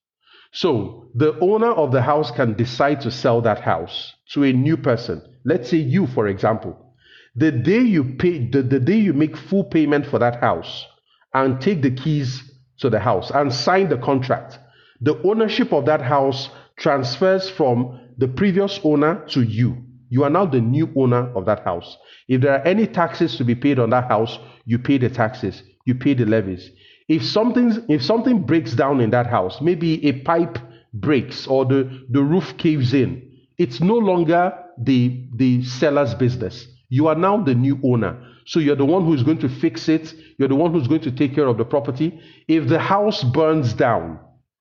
So 0.53 1.11
the 1.15 1.39
owner 1.41 1.73
of 1.73 1.93
the 1.93 2.03
house 2.03 2.31
can 2.31 2.55
decide 2.55 3.01
to 3.03 3.11
sell 3.11 3.41
that 3.43 3.61
house 3.61 4.15
to 4.33 4.45
a 4.45 4.53
new 4.53 4.77
person. 4.77 5.23
Let's 5.45 5.69
say 5.69 5.79
you, 5.79 6.07
for 6.07 6.29
example. 6.29 6.95
The 7.37 7.51
day 7.51 7.81
you 7.81 8.15
pay, 8.17 8.49
the, 8.49 8.63
the 8.63 8.79
day 8.79 8.97
you 8.97 9.13
make 9.13 9.37
full 9.37 9.65
payment 9.65 10.07
for 10.07 10.21
that 10.21 10.41
house 10.41 10.87
and 11.33 11.61
take 11.61 11.83
the 11.83 11.91
keys 11.91 12.54
to 12.79 12.91
the 12.91 12.99
house 13.01 13.31
and 13.31 13.53
sign 13.53 13.89
the 13.89 13.99
contract, 13.99 14.59
the 15.01 15.21
ownership 15.23 15.73
of 15.73 15.87
that 15.87 16.03
house 16.03 16.51
transfers 16.77 17.49
from 17.51 18.01
the 18.19 18.29
previous 18.29 18.81
owner 18.85 19.25
to 19.29 19.43
you. 19.43 19.77
You 20.11 20.25
are 20.25 20.31
now 20.31 20.47
the 20.47 20.61
new 20.61 20.93
owner 20.97 21.31
of 21.37 21.47
that 21.47 21.65
house. 21.65 21.97
If 22.29 22.41
there 22.41 22.53
are 22.53 22.67
any 22.67 22.87
taxes 22.87 23.37
to 23.37 23.45
be 23.45 23.55
paid 23.55 23.79
on 23.79 23.91
that 23.91 24.09
house, 24.09 24.39
you 24.65 24.79
pay 24.79 24.99
the 24.99 25.09
taxes, 25.09 25.63
you 25.85 25.95
pay 25.95 26.15
the 26.15 26.25
levies 26.27 26.71
if 27.09 27.25
something 27.25 27.85
if 27.89 28.03
something 28.03 28.41
breaks 28.43 28.73
down 28.75 29.01
in 29.01 29.11
that 29.11 29.27
house 29.27 29.61
maybe 29.61 30.05
a 30.07 30.13
pipe 30.23 30.59
breaks 30.95 31.47
or 31.47 31.65
the, 31.65 32.07
the 32.11 32.23
roof 32.23 32.57
caves 32.57 32.95
in 32.95 33.31
it's 33.59 33.81
no 33.81 33.97
longer 33.97 34.53
the 34.79 35.27
the 35.37 35.63
seller's 35.65 36.15
business 36.15 36.67
you 36.89 37.07
are 37.07 37.15
now 37.15 37.43
the 37.43 37.55
new 37.55 37.79
owner 37.85 38.17
so 38.47 38.59
you're 38.59 38.77
the 38.77 38.85
one 38.85 39.05
who's 39.05 39.23
going 39.23 39.39
to 39.39 39.49
fix 39.49 39.89
it 39.89 40.15
you're 40.39 40.49
the 40.49 40.55
one 40.55 40.73
who's 40.73 40.89
going 40.89 41.01
to 41.01 41.11
take 41.13 41.35
care 41.35 41.47
of 41.47 41.59
the 41.59 41.65
property 41.65 42.21
if 42.49 42.69
the 42.69 42.79
house 42.79 43.23
burns 43.23 43.73
down 43.73 44.19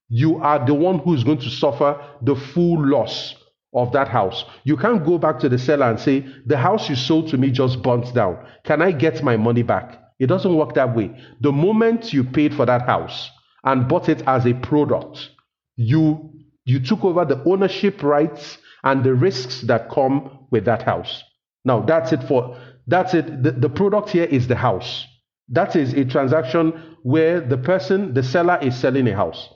you 0.10 0.38
are 0.38 0.63
the 0.63 0.74
one 0.75 1.00
who's 1.00 1.24
going 1.24 1.39
to 1.39 1.50
suffer 1.50 2.00
the 2.22 2.36
full 2.36 2.86
loss 2.88 3.36
of 3.74 3.92
that 3.94 4.08
house. 4.08 4.46
You 4.63 4.77
can't 4.77 5.03
go 5.03 5.18
back 5.18 5.39
to 5.39 5.50
the 5.50 5.58
seller 5.58 5.89
and 5.89 6.00
say, 6.00 6.25
The 6.46 6.58
house 6.58 6.88
you 6.88 6.96
sold 6.96 7.30
to 7.30 7.38
me 7.38 7.50
just 7.50 7.82
burnt 7.82 8.13
down. 8.13 8.38
Can 8.63 8.82
I 8.82 8.92
get 8.92 9.24
my 9.24 9.38
money 9.38 9.63
back? 9.63 10.00
It 10.20 10.27
doesn't 10.27 10.56
work 10.56 10.75
that 10.75 10.96
way. 10.96 11.12
The 11.42 11.51
moment 11.51 12.13
you 12.13 12.24
paid 12.24 12.53
for 12.53 12.65
that 12.68 12.84
house 12.84 13.30
and 13.63 13.88
bought 13.88 14.08
it 14.08 14.22
as 14.27 14.46
a 14.46 14.53
product, 14.53 15.30
you 15.75 16.30
you 16.65 16.80
took 16.80 17.03
over 17.03 17.25
the 17.25 17.44
ownership 17.46 18.03
rights 18.03 18.60
and 18.84 19.03
the 19.03 19.13
risks 19.13 19.62
that 19.62 19.89
come 19.89 20.46
with 20.51 20.65
that 20.65 20.84
house. 20.84 21.24
Now 21.65 21.82
that's 21.82 22.13
it 22.13 22.24
for 22.24 22.56
that's 22.86 23.15
it. 23.15 23.42
The, 23.42 23.51
the 23.51 23.70
product 23.70 24.10
here 24.12 24.25
is 24.25 24.48
the 24.48 24.56
house. 24.56 25.08
That 25.50 25.75
is 25.75 25.93
a 25.93 26.05
transaction 26.05 26.97
where 27.03 27.41
the 27.41 27.57
person, 27.57 28.13
the 28.13 28.23
seller, 28.23 28.59
is 28.62 28.75
selling 28.75 29.07
a 29.07 29.15
house. 29.15 29.50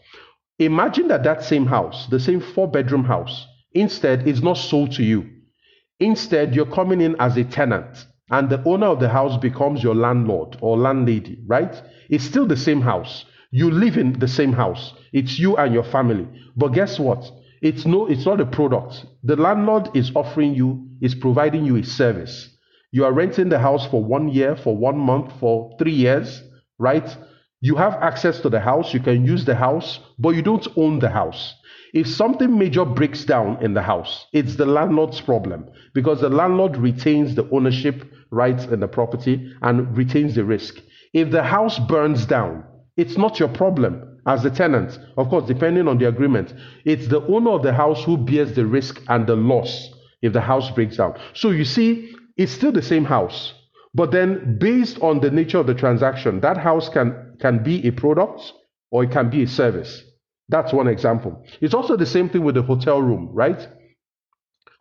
Imagine 0.60 1.08
that 1.10 1.24
that 1.24 1.44
same 1.44 1.66
house, 1.66 2.08
the 2.08 2.20
same 2.20 2.42
four 2.42 2.70
bedroom 2.70 3.04
house, 3.06 3.46
instead 3.74 4.28
is 4.28 4.42
not 4.42 4.58
sold 4.58 4.92
to 4.94 5.04
you. 5.04 5.30
Instead, 6.00 6.56
you're 6.56 6.66
coming 6.66 7.02
in 7.02 7.16
as 7.20 7.38
a 7.38 7.44
tenant 7.44 8.06
and 8.30 8.50
the 8.50 8.62
owner 8.66 8.88
of 8.88 9.00
the 9.00 9.10
house 9.10 9.38
becomes 9.38 9.82
your 9.82 9.96
landlord 9.96 10.58
or 10.62 10.78
landlady, 10.78 11.40
right? 11.48 11.82
It's 12.10 12.26
still 12.26 12.46
the 12.46 12.58
same 12.58 12.82
house. 12.82 13.26
You 13.52 13.72
live 13.72 13.98
in 13.98 14.20
the 14.20 14.28
same 14.28 14.52
house. 14.52 14.94
It's 15.14 15.40
you 15.40 15.56
and 15.56 15.74
your 15.74 15.86
family. 15.86 16.28
But 16.56 16.70
guess 16.70 17.00
what? 17.00 17.30
It's 17.62 17.86
no, 17.86 18.08
it's 18.08 18.26
not 18.26 18.42
a 18.42 18.46
product. 18.46 19.06
The 19.24 19.38
landlord 19.38 19.90
is 19.96 20.12
offering 20.16 20.54
you, 20.54 20.90
is 21.02 21.16
providing 21.16 21.66
you 21.66 21.78
a 21.78 21.84
service. 21.84 22.57
You 22.92 23.06
are 23.06 23.14
renting 23.14 23.50
the 23.50 23.60
house 23.60 23.86
for 23.88 24.04
one 24.04 24.30
year, 24.30 24.56
for 24.56 24.76
one 24.76 24.98
month, 24.98 25.34
for 25.40 25.76
three 25.78 25.94
years, 25.94 26.42
right? 26.80 27.18
You 27.60 27.76
have 27.76 27.94
access 27.96 28.40
to 28.42 28.50
the 28.50 28.60
house, 28.60 28.94
you 28.94 29.00
can 29.00 29.26
use 29.26 29.46
the 29.46 29.56
house, 29.56 30.00
but 30.20 30.30
you 30.30 30.42
don't 30.42 30.68
own 30.78 31.00
the 31.00 31.10
house. 31.10 31.56
If 31.94 32.08
something 32.08 32.58
major 32.58 32.86
breaks 32.86 33.26
down 33.26 33.64
in 33.64 33.74
the 33.74 33.82
house, 33.82 34.28
it's 34.32 34.56
the 34.56 34.66
landlord's 34.66 35.20
problem 35.20 35.66
because 35.94 36.22
the 36.22 36.30
landlord 36.30 36.78
retains 36.78 37.36
the 37.36 37.50
ownership 37.52 38.04
rights 38.30 38.66
in 38.66 38.80
the 38.80 38.88
property 38.88 39.52
and 39.62 39.98
retains 39.98 40.36
the 40.36 40.44
risk. 40.44 40.80
If 41.14 41.32
the 41.32 41.44
house 41.44 41.80
burns 41.80 42.26
down, 42.26 42.64
it's 42.98 43.18
not 43.18 43.40
your 43.40 43.50
problem 43.50 44.20
as 44.28 44.44
the 44.44 44.50
tenant. 44.50 45.00
Of 45.18 45.30
course, 45.30 45.48
depending 45.48 45.88
on 45.88 45.98
the 45.98 46.08
agreement, 46.08 46.54
it's 46.86 47.08
the 47.08 47.26
owner 47.28 47.52
of 47.52 47.64
the 47.64 47.74
house 47.74 48.04
who 48.04 48.18
bears 48.18 48.54
the 48.54 48.66
risk 48.66 49.02
and 49.08 49.26
the 49.26 49.36
loss 49.36 49.90
if 50.22 50.34
the 50.34 50.42
house 50.42 50.70
breaks 50.72 50.98
down. 50.98 51.18
So 51.34 51.52
you 51.52 51.66
see, 51.66 52.14
it's 52.38 52.52
still 52.52 52.72
the 52.72 52.82
same 52.82 53.06
house. 53.06 53.54
But 53.94 54.12
then, 54.12 54.58
based 54.60 55.00
on 55.02 55.20
the 55.22 55.32
nature 55.32 55.58
of 55.58 55.68
the 55.68 55.74
transaction, 55.74 56.40
that 56.42 56.58
house 56.58 56.88
can, 56.90 57.36
can 57.40 57.64
be 57.64 57.88
a 57.88 57.92
product 57.92 58.54
or 58.92 59.04
it 59.04 59.12
can 59.12 59.30
be 59.30 59.44
a 59.44 59.48
service. 59.48 60.04
That's 60.50 60.72
one 60.72 60.88
example. 60.88 61.44
It's 61.62 61.74
also 61.74 61.98
the 61.98 62.06
same 62.06 62.30
thing 62.30 62.44
with 62.44 62.56
the 62.56 62.62
hotel 62.62 63.02
room, 63.02 63.30
right? 63.34 63.68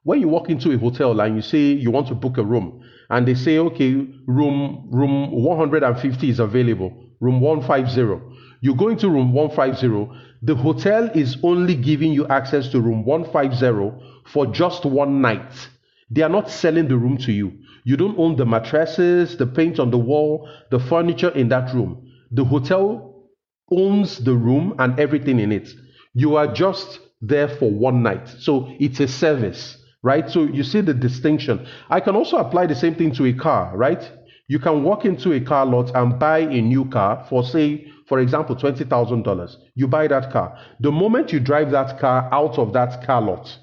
When 0.02 0.20
you 0.20 0.28
walk 0.28 0.50
into 0.50 0.70
a 0.72 0.78
hotel 0.78 1.18
and 1.20 1.34
you 1.34 1.42
say 1.42 1.58
you 1.58 1.90
want 1.90 2.08
to 2.08 2.14
book 2.14 2.38
a 2.38 2.44
room, 2.44 2.82
and 3.10 3.26
they 3.26 3.34
say, 3.34 3.58
okay, 3.58 3.92
room 4.26 4.88
room 4.90 5.32
150 5.32 6.28
is 6.28 6.38
available, 6.38 7.10
room 7.20 7.40
150. 7.40 8.24
You 8.60 8.74
go 8.74 8.88
into 8.88 9.08
room 9.08 9.32
150, 9.32 10.12
the 10.42 10.54
hotel 10.54 11.10
is 11.14 11.36
only 11.42 11.74
giving 11.74 12.12
you 12.12 12.26
access 12.28 12.68
to 12.68 12.80
room 12.80 13.04
150 13.04 14.04
for 14.26 14.46
just 14.46 14.84
one 14.84 15.20
night. 15.20 15.68
They 16.10 16.22
are 16.22 16.28
not 16.28 16.50
selling 16.50 16.88
the 16.88 16.96
room 16.96 17.18
to 17.18 17.32
you. 17.32 17.52
You 17.84 17.96
don't 17.96 18.18
own 18.18 18.36
the 18.36 18.46
mattresses, 18.46 19.36
the 19.36 19.46
paint 19.46 19.78
on 19.78 19.90
the 19.90 19.98
wall, 19.98 20.48
the 20.70 20.78
furniture 20.78 21.30
in 21.30 21.48
that 21.48 21.72
room. 21.74 22.10
The 22.30 22.44
hotel 22.44 23.28
owns 23.70 24.18
the 24.18 24.34
room 24.34 24.74
and 24.78 24.98
everything 24.98 25.38
in 25.38 25.52
it. 25.52 25.68
You 26.14 26.36
are 26.36 26.52
just 26.52 27.00
there 27.20 27.48
for 27.48 27.70
one 27.70 28.02
night. 28.02 28.28
So 28.28 28.68
it's 28.78 29.00
a 29.00 29.08
service, 29.08 29.78
right? 30.02 30.30
So 30.30 30.44
you 30.44 30.62
see 30.62 30.80
the 30.80 30.94
distinction. 30.94 31.66
I 31.90 32.00
can 32.00 32.14
also 32.16 32.36
apply 32.38 32.66
the 32.66 32.74
same 32.74 32.94
thing 32.94 33.12
to 33.12 33.26
a 33.26 33.32
car, 33.32 33.76
right? 33.76 34.10
You 34.48 34.60
can 34.60 34.84
walk 34.84 35.04
into 35.04 35.32
a 35.32 35.40
car 35.40 35.66
lot 35.66 35.94
and 35.94 36.18
buy 36.18 36.38
a 36.38 36.60
new 36.62 36.84
car 36.84 37.26
for, 37.28 37.42
say, 37.42 37.90
for 38.08 38.20
example, 38.20 38.54
$20,000. 38.54 39.56
You 39.74 39.88
buy 39.88 40.06
that 40.06 40.32
car. 40.32 40.56
The 40.80 40.92
moment 40.92 41.32
you 41.32 41.40
drive 41.40 41.72
that 41.72 41.98
car 41.98 42.28
out 42.32 42.58
of 42.58 42.72
that 42.74 43.04
car 43.04 43.20
lot, 43.20 43.58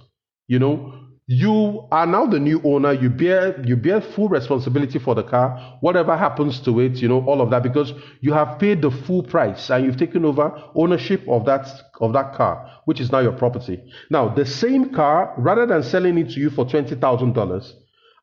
you 0.47 0.59
know, 0.59 1.02
you 1.27 1.88
are 1.92 2.06
now 2.06 2.25
the 2.25 2.39
new 2.39 2.62
owner. 2.63 2.92
You 2.92 3.10
bear 3.10 3.62
you 3.65 3.77
bear 3.77 4.01
full 4.01 4.27
responsibility 4.30 5.00
for 5.00 5.15
the 5.15 5.24
car. 5.24 5.77
Whatever 5.80 6.18
happens 6.18 6.60
to 6.62 6.80
it 6.82 6.98
you 6.98 7.08
know 7.08 7.24
all 7.25 7.42
of 7.42 7.50
that 7.51 7.63
because 7.63 7.94
you 8.20 8.34
have 8.34 8.60
paid 8.60 8.82
the 8.82 8.92
full 8.92 9.24
price 9.24 9.70
and 9.70 9.86
you've 9.86 9.98
taken 9.98 10.25
over 10.25 10.51
ownership 10.75 11.24
of 11.27 11.46
that 11.46 11.68
of 12.01 12.13
that 12.13 12.34
car 12.34 12.70
which 12.86 13.00
is 13.00 13.12
now 13.12 13.20
your 13.20 13.32
property. 13.32 13.82
Now 14.10 14.27
the 14.30 14.46
same 14.46 14.94
car 14.94 15.34
rather 15.38 15.65
than 15.65 15.84
selling 15.84 16.18
it 16.18 16.32
to 16.32 16.39
you 16.39 16.50
for 16.50 16.65
$20000 16.65 17.74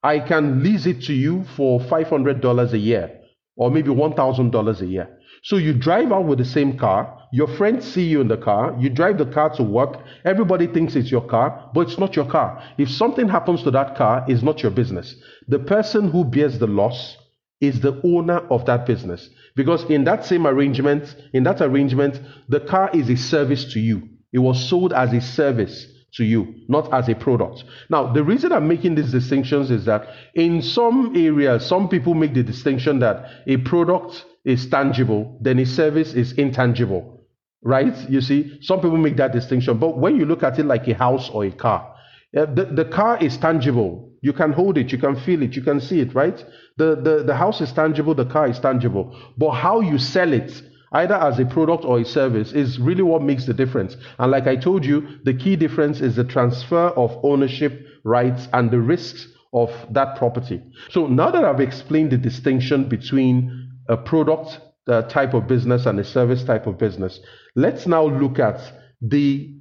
i 0.02 0.19
can 0.19 0.62
lease 0.62 0.87
it 0.87 1.02
to 1.02 1.12
you 1.12 1.45
for 1.57 1.80
$500 1.80 2.73
a 2.73 2.78
year 2.78 3.21
or 3.57 3.71
maybe 3.71 3.90
$1000 3.90 4.80
a 4.80 4.87
year 4.87 5.19
so 5.42 5.56
you 5.56 5.73
drive 5.73 6.12
out 6.12 6.25
with 6.26 6.38
the 6.38 6.44
same 6.44 6.76
car 6.78 7.20
your 7.32 7.47
friends 7.47 7.87
see 7.87 8.02
you 8.02 8.20
in 8.20 8.28
the 8.28 8.37
car, 8.37 8.75
you 8.78 8.90
drive 8.90 9.18
the 9.18 9.26
car 9.26 9.50
to 9.50 9.62
work, 9.62 10.00
everybody 10.25 10.66
thinks 10.66 10.97
it's 10.97 11.11
your 11.11 11.26
car, 11.26 11.70
but 11.73 11.82
it's 11.82 11.99
not 11.99 12.16
your 12.16 12.25
car. 12.25 12.62
If 12.76 12.90
something 12.90 13.28
happens 13.28 13.62
to 13.62 13.70
that 13.70 13.97
car, 13.97 14.25
it's 14.26 14.42
not 14.42 14.62
your 14.62 14.73
business. 14.73 15.14
The 15.47 15.61
person 15.61 16.11
who 16.11 16.25
bears 16.25 16.59
the 16.59 16.66
loss 16.66 17.16
is 17.61 17.80
the 17.80 18.00
owner 18.02 18.38
of 18.50 18.64
that 18.66 18.85
business. 18.85 19.30
Because 19.54 19.85
in 19.85 20.04
that 20.04 20.25
same 20.25 20.47
arrangement, 20.47 21.14
in 21.32 21.44
that 21.44 21.61
arrangement, 21.61 22.20
the 22.49 22.61
car 22.61 22.90
is 22.92 23.09
a 23.09 23.16
service 23.16 23.73
to 23.75 23.80
you. 23.80 24.09
It 24.32 24.38
was 24.38 24.68
sold 24.68 24.92
as 24.92 25.12
a 25.12 25.20
service 25.20 25.87
to 26.12 26.24
you, 26.24 26.54
not 26.68 26.92
as 26.92 27.08
a 27.08 27.14
product. 27.14 27.64
Now, 27.88 28.12
the 28.12 28.22
reason 28.22 28.52
I'm 28.52 28.68
making 28.68 28.94
these 28.94 29.12
distinctions 29.12 29.70
is 29.70 29.84
that 29.84 30.08
in 30.34 30.62
some 30.62 31.14
areas, 31.16 31.64
some 31.66 31.88
people 31.88 32.14
make 32.14 32.34
the 32.34 32.42
distinction 32.42 32.98
that 33.00 33.30
a 33.46 33.58
product 33.58 34.24
is 34.44 34.68
tangible, 34.68 35.38
then 35.40 35.58
a 35.58 35.66
service 35.66 36.14
is 36.14 36.32
intangible, 36.32 37.20
right? 37.62 37.96
You 38.08 38.20
see, 38.20 38.58
some 38.62 38.80
people 38.80 38.96
make 38.96 39.16
that 39.16 39.32
distinction. 39.32 39.78
But 39.78 39.98
when 39.98 40.16
you 40.16 40.26
look 40.26 40.42
at 40.42 40.58
it 40.58 40.64
like 40.64 40.88
a 40.88 40.94
house 40.94 41.28
or 41.30 41.44
a 41.44 41.50
car, 41.50 41.94
uh, 42.36 42.46
the, 42.46 42.64
the 42.64 42.84
car 42.84 43.18
is 43.18 43.36
tangible. 43.36 44.08
You 44.22 44.32
can 44.32 44.52
hold 44.52 44.76
it, 44.78 44.92
you 44.92 44.98
can 44.98 45.16
feel 45.16 45.42
it, 45.42 45.56
you 45.56 45.62
can 45.62 45.80
see 45.80 46.00
it, 46.00 46.14
right? 46.14 46.44
The, 46.76 46.94
the, 46.94 47.24
the 47.24 47.34
house 47.34 47.60
is 47.60 47.72
tangible, 47.72 48.14
the 48.14 48.26
car 48.26 48.48
is 48.48 48.60
tangible. 48.60 49.18
But 49.38 49.52
how 49.52 49.80
you 49.80 49.98
sell 49.98 50.32
it, 50.32 50.62
either 50.92 51.14
as 51.14 51.38
a 51.38 51.44
product 51.44 51.85
or 51.85 52.00
a 52.00 52.04
service, 52.04 52.52
is 52.52 52.78
really 52.78 53.02
what 53.02 53.23
makes 53.23 53.47
the 53.47 53.54
difference. 53.54 53.97
And 54.18 54.30
like 54.30 54.47
I 54.47 54.56
told 54.56 54.85
you, 54.85 55.18
the 55.25 55.35
key 55.35 55.56
difference 55.56 56.00
is 56.00 56.16
the 56.16 56.25
transfer 56.25 56.88
of 56.88 57.18
ownership 57.23 57.87
rights 58.04 58.49
and 58.52 58.70
the 58.70 58.80
risks 58.80 59.28
of 59.52 59.70
that 59.90 60.16
property. 60.16 60.62
So 60.90 61.06
now 61.06 61.30
that 61.30 61.44
I've 61.44 61.61
explained 61.61 62.11
the 62.11 62.18
distinction 62.18 62.88
between 62.88 63.70
a 63.88 63.97
product 63.97 64.61
uh, 64.87 65.02
type 65.02 65.35
of 65.35 65.47
business 65.47 65.87
and 65.87 65.99
a 65.99 66.04
service 66.04 66.44
type 66.44 66.66
of 66.66 66.78
business, 66.78 67.20
let's 67.54 67.87
now 67.87 68.06
look 68.06 68.38
at 68.38 68.61
the 69.00 69.56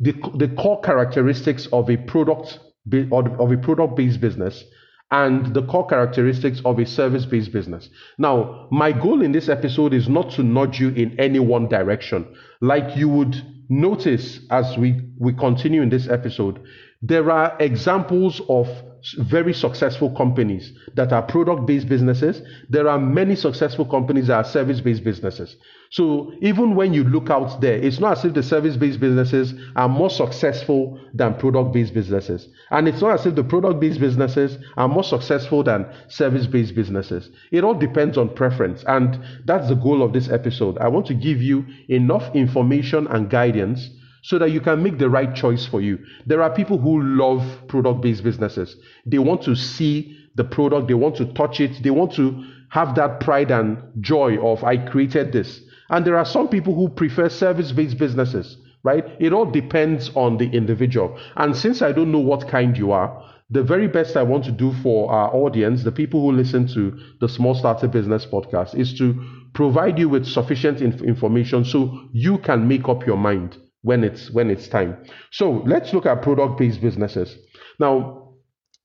the, 0.00 0.12
the 0.36 0.48
core 0.60 0.80
characteristics 0.80 1.68
of 1.72 1.88
a 1.88 1.96
product 1.96 2.58
of 2.92 3.52
a 3.52 3.56
product 3.56 3.96
based 3.96 4.20
business 4.20 4.64
and 5.10 5.54
the 5.54 5.62
core 5.66 5.86
characteristics 5.86 6.60
of 6.64 6.78
a 6.78 6.86
service 6.86 7.24
based 7.26 7.52
business. 7.52 7.88
Now, 8.18 8.68
my 8.70 8.92
goal 8.92 9.22
in 9.22 9.32
this 9.32 9.48
episode 9.48 9.94
is 9.94 10.08
not 10.08 10.30
to 10.32 10.42
nudge 10.42 10.80
you 10.80 10.88
in 10.90 11.18
any 11.20 11.38
one 11.38 11.68
direction. 11.68 12.34
Like 12.60 12.96
you 12.96 13.08
would 13.08 13.40
notice 13.68 14.40
as 14.50 14.76
we, 14.76 15.00
we 15.18 15.32
continue 15.32 15.82
in 15.82 15.88
this 15.88 16.08
episode, 16.08 16.60
there 17.02 17.30
are 17.30 17.56
examples 17.60 18.40
of 18.48 18.68
very 19.12 19.52
successful 19.52 20.10
companies 20.10 20.72
that 20.94 21.12
are 21.12 21.22
product 21.22 21.66
based 21.66 21.88
businesses. 21.88 22.40
There 22.70 22.88
are 22.88 22.98
many 22.98 23.36
successful 23.36 23.84
companies 23.84 24.28
that 24.28 24.36
are 24.36 24.44
service 24.44 24.80
based 24.80 25.04
businesses. 25.04 25.56
So 25.90 26.32
even 26.40 26.74
when 26.74 26.94
you 26.94 27.04
look 27.04 27.28
out 27.30 27.60
there, 27.60 27.74
it's 27.74 28.00
not 28.00 28.18
as 28.18 28.24
if 28.24 28.34
the 28.34 28.42
service 28.42 28.76
based 28.76 29.00
businesses 29.00 29.54
are 29.76 29.88
more 29.88 30.10
successful 30.10 30.98
than 31.12 31.34
product 31.34 31.72
based 31.72 31.92
businesses. 31.92 32.48
And 32.70 32.88
it's 32.88 33.02
not 33.02 33.20
as 33.20 33.26
if 33.26 33.34
the 33.34 33.44
product 33.44 33.78
based 33.78 34.00
businesses 34.00 34.56
are 34.76 34.88
more 34.88 35.04
successful 35.04 35.62
than 35.62 35.86
service 36.08 36.46
based 36.46 36.74
businesses. 36.74 37.30
It 37.52 37.62
all 37.62 37.74
depends 37.74 38.16
on 38.16 38.34
preference. 38.34 38.84
And 38.86 39.18
that's 39.44 39.68
the 39.68 39.76
goal 39.76 40.02
of 40.02 40.12
this 40.12 40.30
episode. 40.30 40.78
I 40.78 40.88
want 40.88 41.06
to 41.06 41.14
give 41.14 41.42
you 41.42 41.66
enough 41.88 42.34
information 42.34 43.06
and 43.08 43.28
guidance 43.28 43.90
so 44.24 44.38
that 44.38 44.50
you 44.50 44.60
can 44.60 44.82
make 44.82 44.96
the 44.96 45.10
right 45.10 45.34
choice 45.34 45.66
for 45.66 45.82
you. 45.82 45.98
There 46.24 46.42
are 46.42 46.48
people 46.48 46.78
who 46.78 47.02
love 47.02 47.44
product 47.68 48.00
based 48.00 48.24
businesses. 48.24 48.74
They 49.04 49.18
want 49.18 49.42
to 49.42 49.54
see 49.54 50.18
the 50.34 50.44
product, 50.44 50.88
they 50.88 50.94
want 50.94 51.16
to 51.16 51.26
touch 51.34 51.60
it, 51.60 51.82
they 51.82 51.90
want 51.90 52.14
to 52.14 52.42
have 52.70 52.94
that 52.94 53.20
pride 53.20 53.50
and 53.50 53.76
joy 54.00 54.42
of 54.42 54.64
I 54.64 54.78
created 54.78 55.30
this. 55.30 55.60
And 55.90 56.06
there 56.06 56.16
are 56.16 56.24
some 56.24 56.48
people 56.48 56.74
who 56.74 56.88
prefer 56.88 57.28
service 57.28 57.70
based 57.70 57.98
businesses, 57.98 58.56
right? 58.82 59.04
It 59.20 59.34
all 59.34 59.44
depends 59.44 60.10
on 60.14 60.38
the 60.38 60.48
individual. 60.48 61.18
And 61.36 61.54
since 61.54 61.82
I 61.82 61.92
don't 61.92 62.10
know 62.10 62.18
what 62.18 62.48
kind 62.48 62.78
you 62.78 62.92
are, 62.92 63.30
the 63.50 63.62
very 63.62 63.88
best 63.88 64.16
I 64.16 64.22
want 64.22 64.46
to 64.46 64.52
do 64.52 64.72
for 64.82 65.12
our 65.12 65.34
audience, 65.34 65.84
the 65.84 65.92
people 65.92 66.22
who 66.22 66.32
listen 66.32 66.66
to 66.68 66.98
the 67.20 67.28
Small 67.28 67.54
Starter 67.54 67.88
Business 67.88 68.24
podcast, 68.24 68.74
is 68.74 68.96
to 68.96 69.22
provide 69.52 69.98
you 69.98 70.08
with 70.08 70.26
sufficient 70.26 70.80
inf- 70.80 71.02
information 71.02 71.62
so 71.62 72.08
you 72.12 72.38
can 72.38 72.66
make 72.66 72.88
up 72.88 73.06
your 73.06 73.18
mind 73.18 73.58
when 73.84 74.02
it's 74.02 74.30
when 74.30 74.50
it's 74.50 74.66
time. 74.66 74.96
So 75.30 75.62
let's 75.66 75.92
look 75.92 76.06
at 76.06 76.22
product-based 76.22 76.80
businesses. 76.80 77.36
Now, 77.78 78.32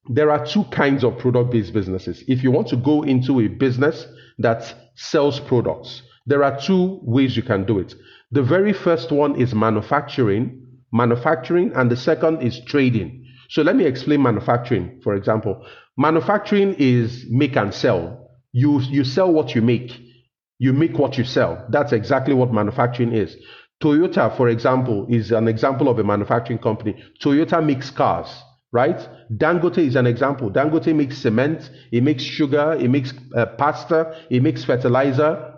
there 0.09 0.29
are 0.29 0.45
two 0.45 0.65
kinds 0.65 1.03
of 1.03 1.17
product-based 1.17 1.73
businesses. 1.73 2.23
If 2.27 2.43
you 2.43 2.51
want 2.51 2.67
to 2.67 2.75
go 2.75 3.03
into 3.03 3.39
a 3.39 3.47
business 3.47 4.05
that 4.39 4.75
sells 4.95 5.39
products, 5.39 6.01
there 6.25 6.43
are 6.43 6.59
two 6.59 6.99
ways 7.01 7.37
you 7.37 7.43
can 7.43 7.65
do 7.65 7.79
it. 7.79 7.95
The 8.31 8.43
very 8.43 8.73
first 8.73 9.11
one 9.11 9.39
is 9.39 9.55
manufacturing, 9.55 10.67
manufacturing, 10.91 11.71
and 11.75 11.89
the 11.89 11.97
second 11.97 12.43
is 12.43 12.59
trading. 12.65 13.25
So 13.49 13.61
let 13.61 13.75
me 13.77 13.85
explain 13.85 14.21
manufacturing, 14.21 14.99
for 15.01 15.15
example. 15.15 15.65
Manufacturing 15.97 16.75
is 16.77 17.25
make 17.29 17.55
and 17.55 17.73
sell. 17.73 18.29
You, 18.51 18.81
you 18.81 19.03
sell 19.05 19.31
what 19.31 19.55
you 19.55 19.61
make. 19.61 19.97
You 20.59 20.73
make 20.73 20.99
what 20.99 21.17
you 21.17 21.23
sell. 21.23 21.65
That's 21.69 21.93
exactly 21.93 22.33
what 22.33 22.53
manufacturing 22.53 23.13
is. 23.13 23.35
Toyota, 23.81 24.35
for 24.35 24.49
example, 24.49 25.07
is 25.09 25.31
an 25.31 25.47
example 25.47 25.87
of 25.87 25.99
a 25.99 26.03
manufacturing 26.03 26.59
company. 26.59 27.01
Toyota 27.21 27.65
makes 27.65 27.89
cars, 27.89 28.27
right? 28.71 29.07
Dangote 29.37 29.77
is 29.77 29.95
an 29.95 30.05
example. 30.05 30.51
Dangote 30.51 30.93
makes 30.93 31.17
cement, 31.17 31.69
it 31.91 32.03
makes 32.03 32.23
sugar, 32.23 32.73
it 32.79 32.89
makes 32.89 33.13
uh, 33.35 33.45
pasta, 33.57 34.17
it 34.29 34.43
makes 34.43 34.65
fertilizer, 34.65 35.53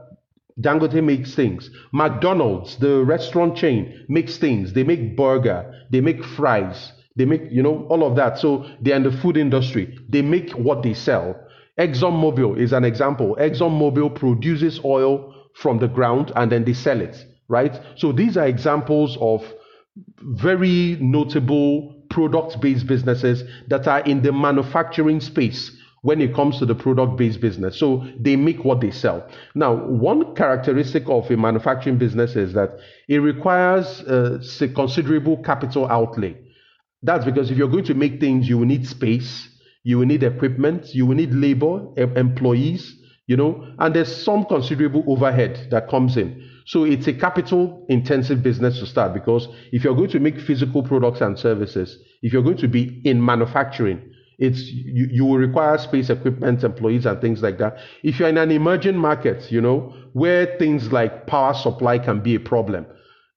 Dangote 0.60 1.03
makes 1.03 1.34
things. 1.34 1.69
McDonald's, 1.93 2.77
the 2.77 3.03
restaurant 3.03 3.55
chain, 3.55 4.05
makes 4.07 4.38
things. 4.38 4.73
They 4.73 4.84
make 4.84 5.15
burger, 5.17 5.73
they 5.89 6.01
make 6.01 6.23
fries, 6.23 6.91
they 7.15 7.25
make, 7.25 7.43
you 7.49 7.63
know, 7.63 7.86
all 7.89 8.03
of 8.05 8.15
that. 8.17 8.38
So 8.38 8.65
they're 8.81 8.95
in 8.95 9.03
the 9.03 9.12
food 9.12 9.38
industry. 9.38 9.97
They 10.10 10.21
make 10.21 10.51
what 10.51 10.84
they 10.84 10.93
sell. 10.93 11.36
ExxonMobil 11.79 12.60
is 12.60 12.73
an 12.73 12.84
example. 12.84 13.36
ExxonMobil 13.39 14.15
produces 14.15 14.79
oil 14.86 15.34
from 15.55 15.79
the 15.79 15.88
ground 15.88 16.31
and 16.36 16.51
then 16.51 16.63
they 16.63 16.73
sell 16.73 17.01
it, 17.01 17.25
right? 17.52 17.80
So 17.96 18.12
these 18.12 18.38
are 18.38 18.48
examples 18.48 19.18
of 19.20 19.44
very 20.22 20.98
notable 21.00 22.02
product 22.10 22.60
based 22.62 22.88
businesses 22.88 23.44
that 23.68 23.88
are 23.88 24.00
in 24.00 24.24
the 24.24 24.32
manufacturing 24.32 25.20
space 25.20 25.72
when 26.02 26.20
it 26.20 26.34
comes 26.34 26.58
to 26.60 26.66
the 26.66 26.74
product 26.74 27.18
based 27.18 27.42
business. 27.42 27.78
So 27.78 28.08
they 28.20 28.36
make 28.36 28.64
what 28.64 28.82
they 28.82 28.90
sell. 28.90 29.28
Now, 29.54 29.76
one 29.76 30.34
characteristic 30.34 31.04
of 31.08 31.30
a 31.30 31.38
manufacturing 31.38 31.98
business 31.98 32.36
is 32.36 32.54
that 32.54 32.72
it 33.08 33.18
requires 33.18 34.02
uh, 34.02 34.40
a 34.62 34.68
considerable 34.70 35.38
capital 35.44 35.88
outlay. 35.88 36.38
That's 37.04 37.26
because 37.26 37.52
if 37.52 37.58
you're 37.58 37.68
going 37.68 37.86
to 37.86 37.94
make 37.94 38.20
things, 38.20 38.48
you 38.48 38.58
will 38.58 38.66
need 38.66 38.88
space, 38.88 39.50
you 39.84 40.00
will 40.00 40.06
need 40.06 40.24
equipment, 40.24 40.94
you 40.96 41.06
will 41.06 41.16
need 41.16 41.34
labor, 41.34 41.88
employees, 41.98 42.96
you 43.28 43.38
know, 43.38 43.66
and 43.80 43.96
there's 43.96 44.24
some 44.24 44.46
considerable 44.46 45.04
overhead 45.08 45.68
that 45.72 45.90
comes 45.90 46.18
in. 46.18 46.51
So 46.65 46.84
it's 46.84 47.08
a 47.08 47.13
capital 47.13 47.86
intensive 47.89 48.43
business 48.43 48.80
to 48.80 48.86
start 48.86 49.13
because 49.13 49.47
if 49.71 49.84
you're 49.84 49.95
going 49.95 50.10
to 50.12 50.19
make 50.19 50.39
physical 50.39 50.84
products 50.84 51.21
and 51.21 51.38
services, 51.38 51.97
if 52.21 52.34
you're 52.34 52.43
going 52.43 52.58
to 52.58 52.67
be 52.67 53.02
in 53.04 53.24
manufacturing, 53.24 54.13
it's 54.38 54.63
you, 54.63 55.08
you 55.12 55.26
will 55.26 55.38
require 55.38 55.78
space, 55.78 56.10
equipment, 56.10 56.63
employees, 56.63 57.06
and 57.06 57.21
things 57.21 57.41
like 57.43 57.60
that. 57.60 57.78
If 58.04 58.19
you're 58.19 58.30
in 58.30 58.39
an 58.39 58.52
emerging 58.52 58.97
market, 58.97 59.52
you 59.52 59.62
know, 59.62 59.93
where 60.13 60.58
things 60.58 60.91
like 60.91 61.28
power 61.28 61.54
supply 61.54 62.00
can 62.00 62.21
be 62.21 62.36
a 62.36 62.39
problem. 62.39 62.88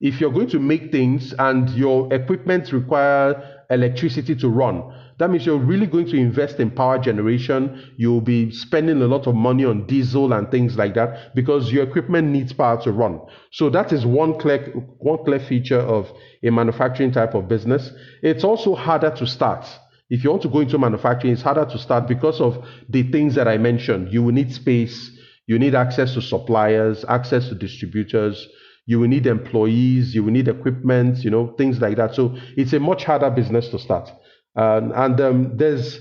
If 0.01 0.21
you're 0.21 0.33
going 0.33 0.51
to 0.51 0.59
make 0.59 0.91
things 0.93 1.35
and 1.39 1.69
your 1.71 2.13
equipment 2.13 2.73
require 2.73 3.63
electricity 3.71 4.35
to 4.37 4.49
run, 4.49 4.83
that 5.19 5.31
means 5.31 5.47
you're 5.47 5.59
really 5.59 5.87
going 5.87 6.07
to 6.07 6.17
invest 6.17 6.61
in 6.61 6.71
power 6.71 6.99
generation. 6.99 7.93
You'll 7.97 8.21
be 8.21 8.51
spending 8.51 9.01
a 9.03 9.07
lot 9.07 9.27
of 9.27 9.35
money 9.35 9.65
on 9.65 9.87
diesel 9.87 10.33
and 10.33 10.51
things 10.51 10.77
like 10.77 10.95
that 10.95 11.35
because 11.35 11.73
your 11.73 11.85
equipment 11.85 12.29
needs 12.29 12.53
power 12.53 12.83
to 12.83 12.93
run. 12.93 13.21
So 13.53 13.71
that 13.71 13.93
is 13.93 14.05
one 14.05 14.39
clear 14.39 14.73
one 14.99 15.25
clear 15.25 15.41
feature 15.41 15.81
of 15.81 16.11
a 16.43 16.51
manufacturing 16.51 17.13
type 17.13 17.35
of 17.35 17.49
business. 17.49 17.91
It's 18.23 18.45
also 18.45 18.75
harder 18.75 19.11
to 19.11 19.27
start 19.27 19.67
if 20.11 20.23
you 20.23 20.31
want 20.31 20.43
to 20.43 20.49
go 20.49 20.61
into 20.61 20.79
manufacturing, 20.79 21.33
it's 21.33 21.43
harder 21.43 21.65
to 21.65 21.79
start 21.79 22.07
because 22.07 22.41
of 22.41 22.65
the 22.89 23.11
things 23.11 23.35
that 23.35 23.49
I 23.49 23.57
mentioned. 23.57 24.13
You 24.13 24.23
will 24.23 24.33
need 24.33 24.53
space, 24.53 25.11
you 25.47 25.59
need 25.59 25.75
access 25.75 26.15
to 26.15 26.23
suppliers, 26.23 27.05
access 27.09 27.49
to 27.49 27.55
distributors, 27.55 28.47
you 28.87 29.01
will 29.01 29.09
need 29.09 29.27
employees, 29.27 30.15
you 30.15 30.23
will 30.23 30.33
need 30.33 30.49
equipment, 30.49 31.25
you 31.25 31.31
know, 31.31 31.55
things 31.57 31.81
like 31.81 31.97
that. 31.97 32.15
So 32.15 32.37
it's 32.57 32.75
a 32.75 32.81
much 32.81 33.05
harder 33.05 33.31
business 33.31 33.69
to 33.71 33.79
start. 33.79 34.11
Um, 34.57 34.93
and 34.95 35.21
um, 35.21 35.57
there's, 35.57 36.01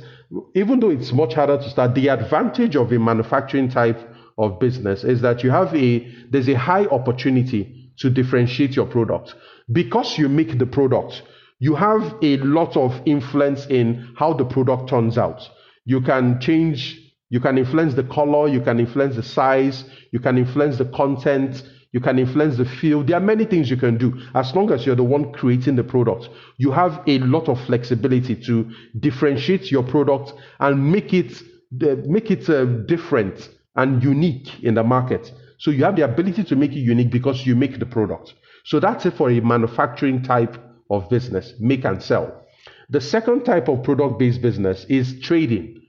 even 0.55 0.79
though 0.79 0.89
it's 0.89 1.11
much 1.11 1.33
harder 1.33 1.57
to 1.57 1.69
start, 1.69 1.95
the 1.95 2.09
advantage 2.09 2.75
of 2.75 2.91
a 2.91 2.99
manufacturing 2.99 3.69
type 3.69 3.99
of 4.37 4.59
business 4.59 5.03
is 5.03 5.21
that 5.21 5.43
you 5.43 5.51
have 5.51 5.75
a, 5.75 5.99
there's 6.29 6.49
a 6.49 6.57
high 6.57 6.85
opportunity 6.85 7.91
to 7.99 8.09
differentiate 8.09 8.75
your 8.75 8.85
product. 8.85 9.35
Because 9.71 10.17
you 10.17 10.29
make 10.29 10.57
the 10.57 10.65
product, 10.65 11.21
you 11.59 11.75
have 11.75 12.15
a 12.21 12.37
lot 12.37 12.75
of 12.75 13.01
influence 13.05 13.65
in 13.67 14.13
how 14.17 14.33
the 14.33 14.45
product 14.45 14.89
turns 14.89 15.17
out. 15.17 15.47
You 15.85 16.01
can 16.01 16.39
change, 16.39 16.99
you 17.29 17.39
can 17.39 17.57
influence 17.57 17.93
the 17.93 18.03
color, 18.03 18.47
you 18.47 18.61
can 18.61 18.79
influence 18.79 19.15
the 19.15 19.23
size, 19.23 19.85
you 20.11 20.19
can 20.19 20.37
influence 20.37 20.77
the 20.77 20.85
content, 20.85 21.63
you 21.93 22.01
can 22.01 22.19
influence 22.19 22.57
the 22.57 22.65
field. 22.65 23.07
There 23.07 23.15
are 23.15 23.21
many 23.21 23.45
things 23.45 23.69
you 23.69 23.77
can 23.77 23.97
do 23.97 24.19
as 24.35 24.53
long 24.55 24.71
as 24.71 24.85
you're 24.85 24.95
the 24.95 25.03
one 25.03 25.31
creating 25.31 25.75
the 25.75 25.83
product. 25.83 26.27
You 26.57 26.71
have 26.71 27.01
a 27.07 27.19
lot 27.19 27.47
of 27.47 27.63
flexibility 27.65 28.35
to 28.47 28.69
differentiate 28.99 29.71
your 29.71 29.83
product 29.83 30.33
and 30.59 30.91
make 30.91 31.13
it 31.13 31.41
make 31.71 32.29
it 32.29 32.49
uh, 32.49 32.65
different 32.65 33.49
and 33.75 34.03
unique 34.03 34.63
in 34.63 34.75
the 34.75 34.83
market. 34.83 35.31
So 35.57 35.71
you 35.71 35.83
have 35.85 35.95
the 35.95 36.03
ability 36.03 36.43
to 36.43 36.55
make 36.55 36.71
it 36.71 36.79
unique 36.79 37.09
because 37.09 37.45
you 37.45 37.55
make 37.55 37.79
the 37.79 37.85
product. 37.85 38.33
So 38.65 38.79
that's 38.79 39.05
it 39.05 39.13
for 39.13 39.31
a 39.31 39.39
manufacturing 39.39 40.21
type 40.23 40.57
of 40.89 41.09
business, 41.09 41.53
make 41.59 41.85
and 41.85 42.01
sell. 42.01 42.43
The 42.89 43.01
second 43.01 43.43
type 43.45 43.67
of 43.69 43.83
product 43.83 44.19
based 44.19 44.41
business 44.41 44.85
is 44.89 45.19
trading. 45.21 45.81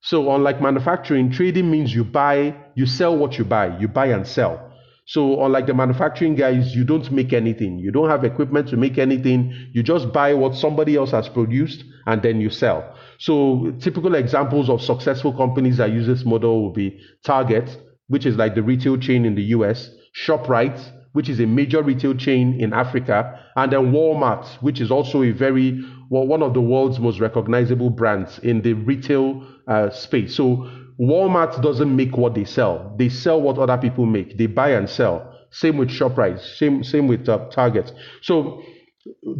So, 0.00 0.34
unlike 0.34 0.60
manufacturing, 0.60 1.30
trading 1.30 1.70
means 1.70 1.94
you 1.94 2.02
buy, 2.02 2.56
you 2.74 2.86
sell 2.86 3.16
what 3.16 3.38
you 3.38 3.44
buy, 3.44 3.78
you 3.78 3.86
buy 3.86 4.06
and 4.06 4.26
sell. 4.26 4.71
So, 5.04 5.44
unlike 5.44 5.66
the 5.66 5.74
manufacturing 5.74 6.36
guys, 6.36 6.76
you 6.76 6.84
don't 6.84 7.10
make 7.10 7.32
anything. 7.32 7.78
You 7.78 7.90
don't 7.90 8.08
have 8.08 8.24
equipment 8.24 8.68
to 8.68 8.76
make 8.76 8.98
anything. 8.98 9.52
You 9.72 9.82
just 9.82 10.12
buy 10.12 10.32
what 10.34 10.54
somebody 10.54 10.96
else 10.96 11.10
has 11.10 11.28
produced 11.28 11.84
and 12.06 12.22
then 12.22 12.40
you 12.40 12.50
sell. 12.50 12.96
So, 13.18 13.74
typical 13.80 14.14
examples 14.14 14.70
of 14.70 14.80
successful 14.80 15.32
companies 15.32 15.78
that 15.78 15.90
use 15.90 16.06
this 16.06 16.24
model 16.24 16.62
will 16.62 16.72
be 16.72 17.00
Target, 17.24 17.76
which 18.08 18.26
is 18.26 18.36
like 18.36 18.54
the 18.54 18.62
retail 18.62 18.96
chain 18.96 19.24
in 19.24 19.34
the 19.34 19.42
US, 19.56 19.90
ShopRite, 20.24 20.80
which 21.12 21.28
is 21.28 21.40
a 21.40 21.46
major 21.46 21.82
retail 21.82 22.14
chain 22.14 22.58
in 22.60 22.72
Africa, 22.72 23.38
and 23.56 23.72
then 23.72 23.92
Walmart, 23.92 24.46
which 24.62 24.80
is 24.80 24.90
also 24.90 25.22
a 25.22 25.30
very 25.30 25.84
well, 26.10 26.26
one 26.26 26.42
of 26.42 26.52
the 26.54 26.60
world's 26.60 26.98
most 26.98 27.20
recognizable 27.20 27.90
brands 27.90 28.38
in 28.40 28.60
the 28.62 28.74
retail 28.74 29.46
uh, 29.66 29.90
space. 29.90 30.36
So 30.36 30.70
Walmart 31.00 31.60
doesn't 31.62 31.94
make 31.94 32.16
what 32.16 32.34
they 32.34 32.44
sell; 32.44 32.94
they 32.98 33.08
sell 33.08 33.40
what 33.40 33.58
other 33.58 33.78
people 33.78 34.06
make. 34.06 34.38
They 34.38 34.46
buy 34.46 34.70
and 34.70 34.88
sell. 34.88 35.28
Same 35.50 35.76
with 35.76 35.90
Shoprite. 35.90 36.40
Same 36.40 36.82
same 36.84 37.08
with 37.08 37.28
uh, 37.28 37.48
Target. 37.50 37.92
So 38.22 38.62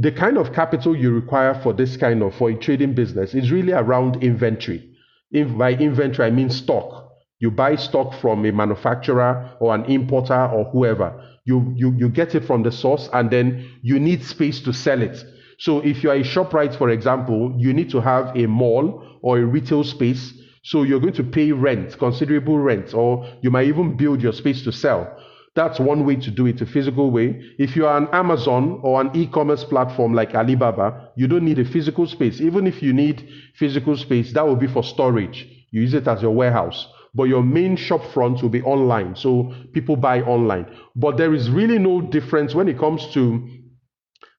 the 0.01 0.13
kind 0.13 0.39
of 0.39 0.53
capital 0.53 0.97
you 0.97 1.13
require 1.13 1.55
for 1.63 1.73
this 1.73 1.97
kind 1.97 2.23
of 2.23 2.35
for 2.35 2.51
a 2.51 2.55
trading 2.57 2.95
business 2.95 3.35
is 3.35 3.51
really 3.53 3.73
around 3.73 4.23
inventory. 4.23 4.89
In, 5.31 5.57
by 5.57 5.73
inventory, 5.73 6.29
I 6.29 6.31
mean 6.31 6.51
stock. 6.51 7.11
You 7.39 7.51
buy 7.51 7.77
stock 7.77 8.21
from 8.21 8.45
a 8.45 8.53
manufacturer 8.53 9.57
or 9.61 9.75
an 9.75 9.85
importer 9.87 10.47
or 10.47 10.65
whoever 10.71 11.29
you, 11.45 11.73
you, 11.77 11.95
you 11.97 12.09
get 12.09 12.35
it 12.35 12.45
from 12.45 12.63
the 12.63 12.73
source 12.73 13.09
and 13.13 13.31
then 13.31 13.69
you 13.83 13.99
need 13.99 14.25
space 14.25 14.61
to 14.61 14.73
sell 14.73 15.03
it. 15.03 15.25
So 15.59 15.81
if 15.81 16.03
you 16.03 16.11
are 16.11 16.17
a 16.17 16.23
ShopRite, 16.23 16.77
for 16.77 16.91
example, 16.91 17.55
you 17.59 17.73
need 17.73 17.91
to 17.91 18.01
have 18.01 18.37
a 18.37 18.47
mall 18.47 19.19
or 19.23 19.39
a 19.39 19.45
retail 19.45 19.85
space. 19.85 20.33
So 20.63 20.83
you're 20.83 21.01
going 21.01 21.15
to 21.15 21.25
pay 21.25 21.53
rent, 21.53 21.99
considerable 21.99 22.59
rent, 22.59 22.95
or 22.95 23.27
you 23.41 23.51
might 23.51 23.67
even 23.67 23.97
build 23.97 24.23
your 24.23 24.33
space 24.33 24.63
to 24.65 24.73
sell. 24.73 25.17
That's 25.55 25.79
one 25.79 26.07
way 26.07 26.17
to 26.17 26.31
do 26.31 26.47
it, 26.47 26.61
a 26.63 26.67
physical 26.67 27.11
way. 27.11 27.43
If 27.59 27.77
you 27.77 27.87
are 27.87 27.99
an 27.99 28.09
Amazon 28.13 28.81
or 28.83 29.01
an 29.01 29.11
e-commerce 29.15 29.65
platform 29.65 30.15
like 30.15 30.35
Alibaba, 30.35 31.11
you 31.17 31.29
don't 31.29 31.45
need 31.45 31.59
a 31.59 31.65
physical 31.65 32.07
space. 32.07 32.41
Even 32.41 32.67
if 32.67 32.83
you 32.83 32.93
need 32.93 33.29
physical 33.55 33.97
space, 33.97 34.33
that 34.33 34.47
will 34.47 34.57
be 34.57 34.67
for 34.67 34.83
storage. 34.83 35.47
You 35.71 35.83
use 35.83 35.95
it 35.95 36.09
as 36.09 36.23
your 36.23 36.33
warehouse 36.35 36.87
but 37.15 37.25
your 37.25 37.43
main 37.43 37.77
shop 37.77 38.03
front 38.13 38.43
will 38.43 38.49
be 38.49 38.63
online. 38.63 39.15
So 39.15 39.53
people 39.73 39.97
buy 39.97 40.23
online. 40.23 40.67
But 40.97 41.17
there 41.17 41.35
is 41.35 41.51
really 41.51 41.79
no 41.79 42.01
difference 42.01 42.55
when 42.55 42.69
it 42.69 42.79
comes 42.79 43.07
to 43.13 43.49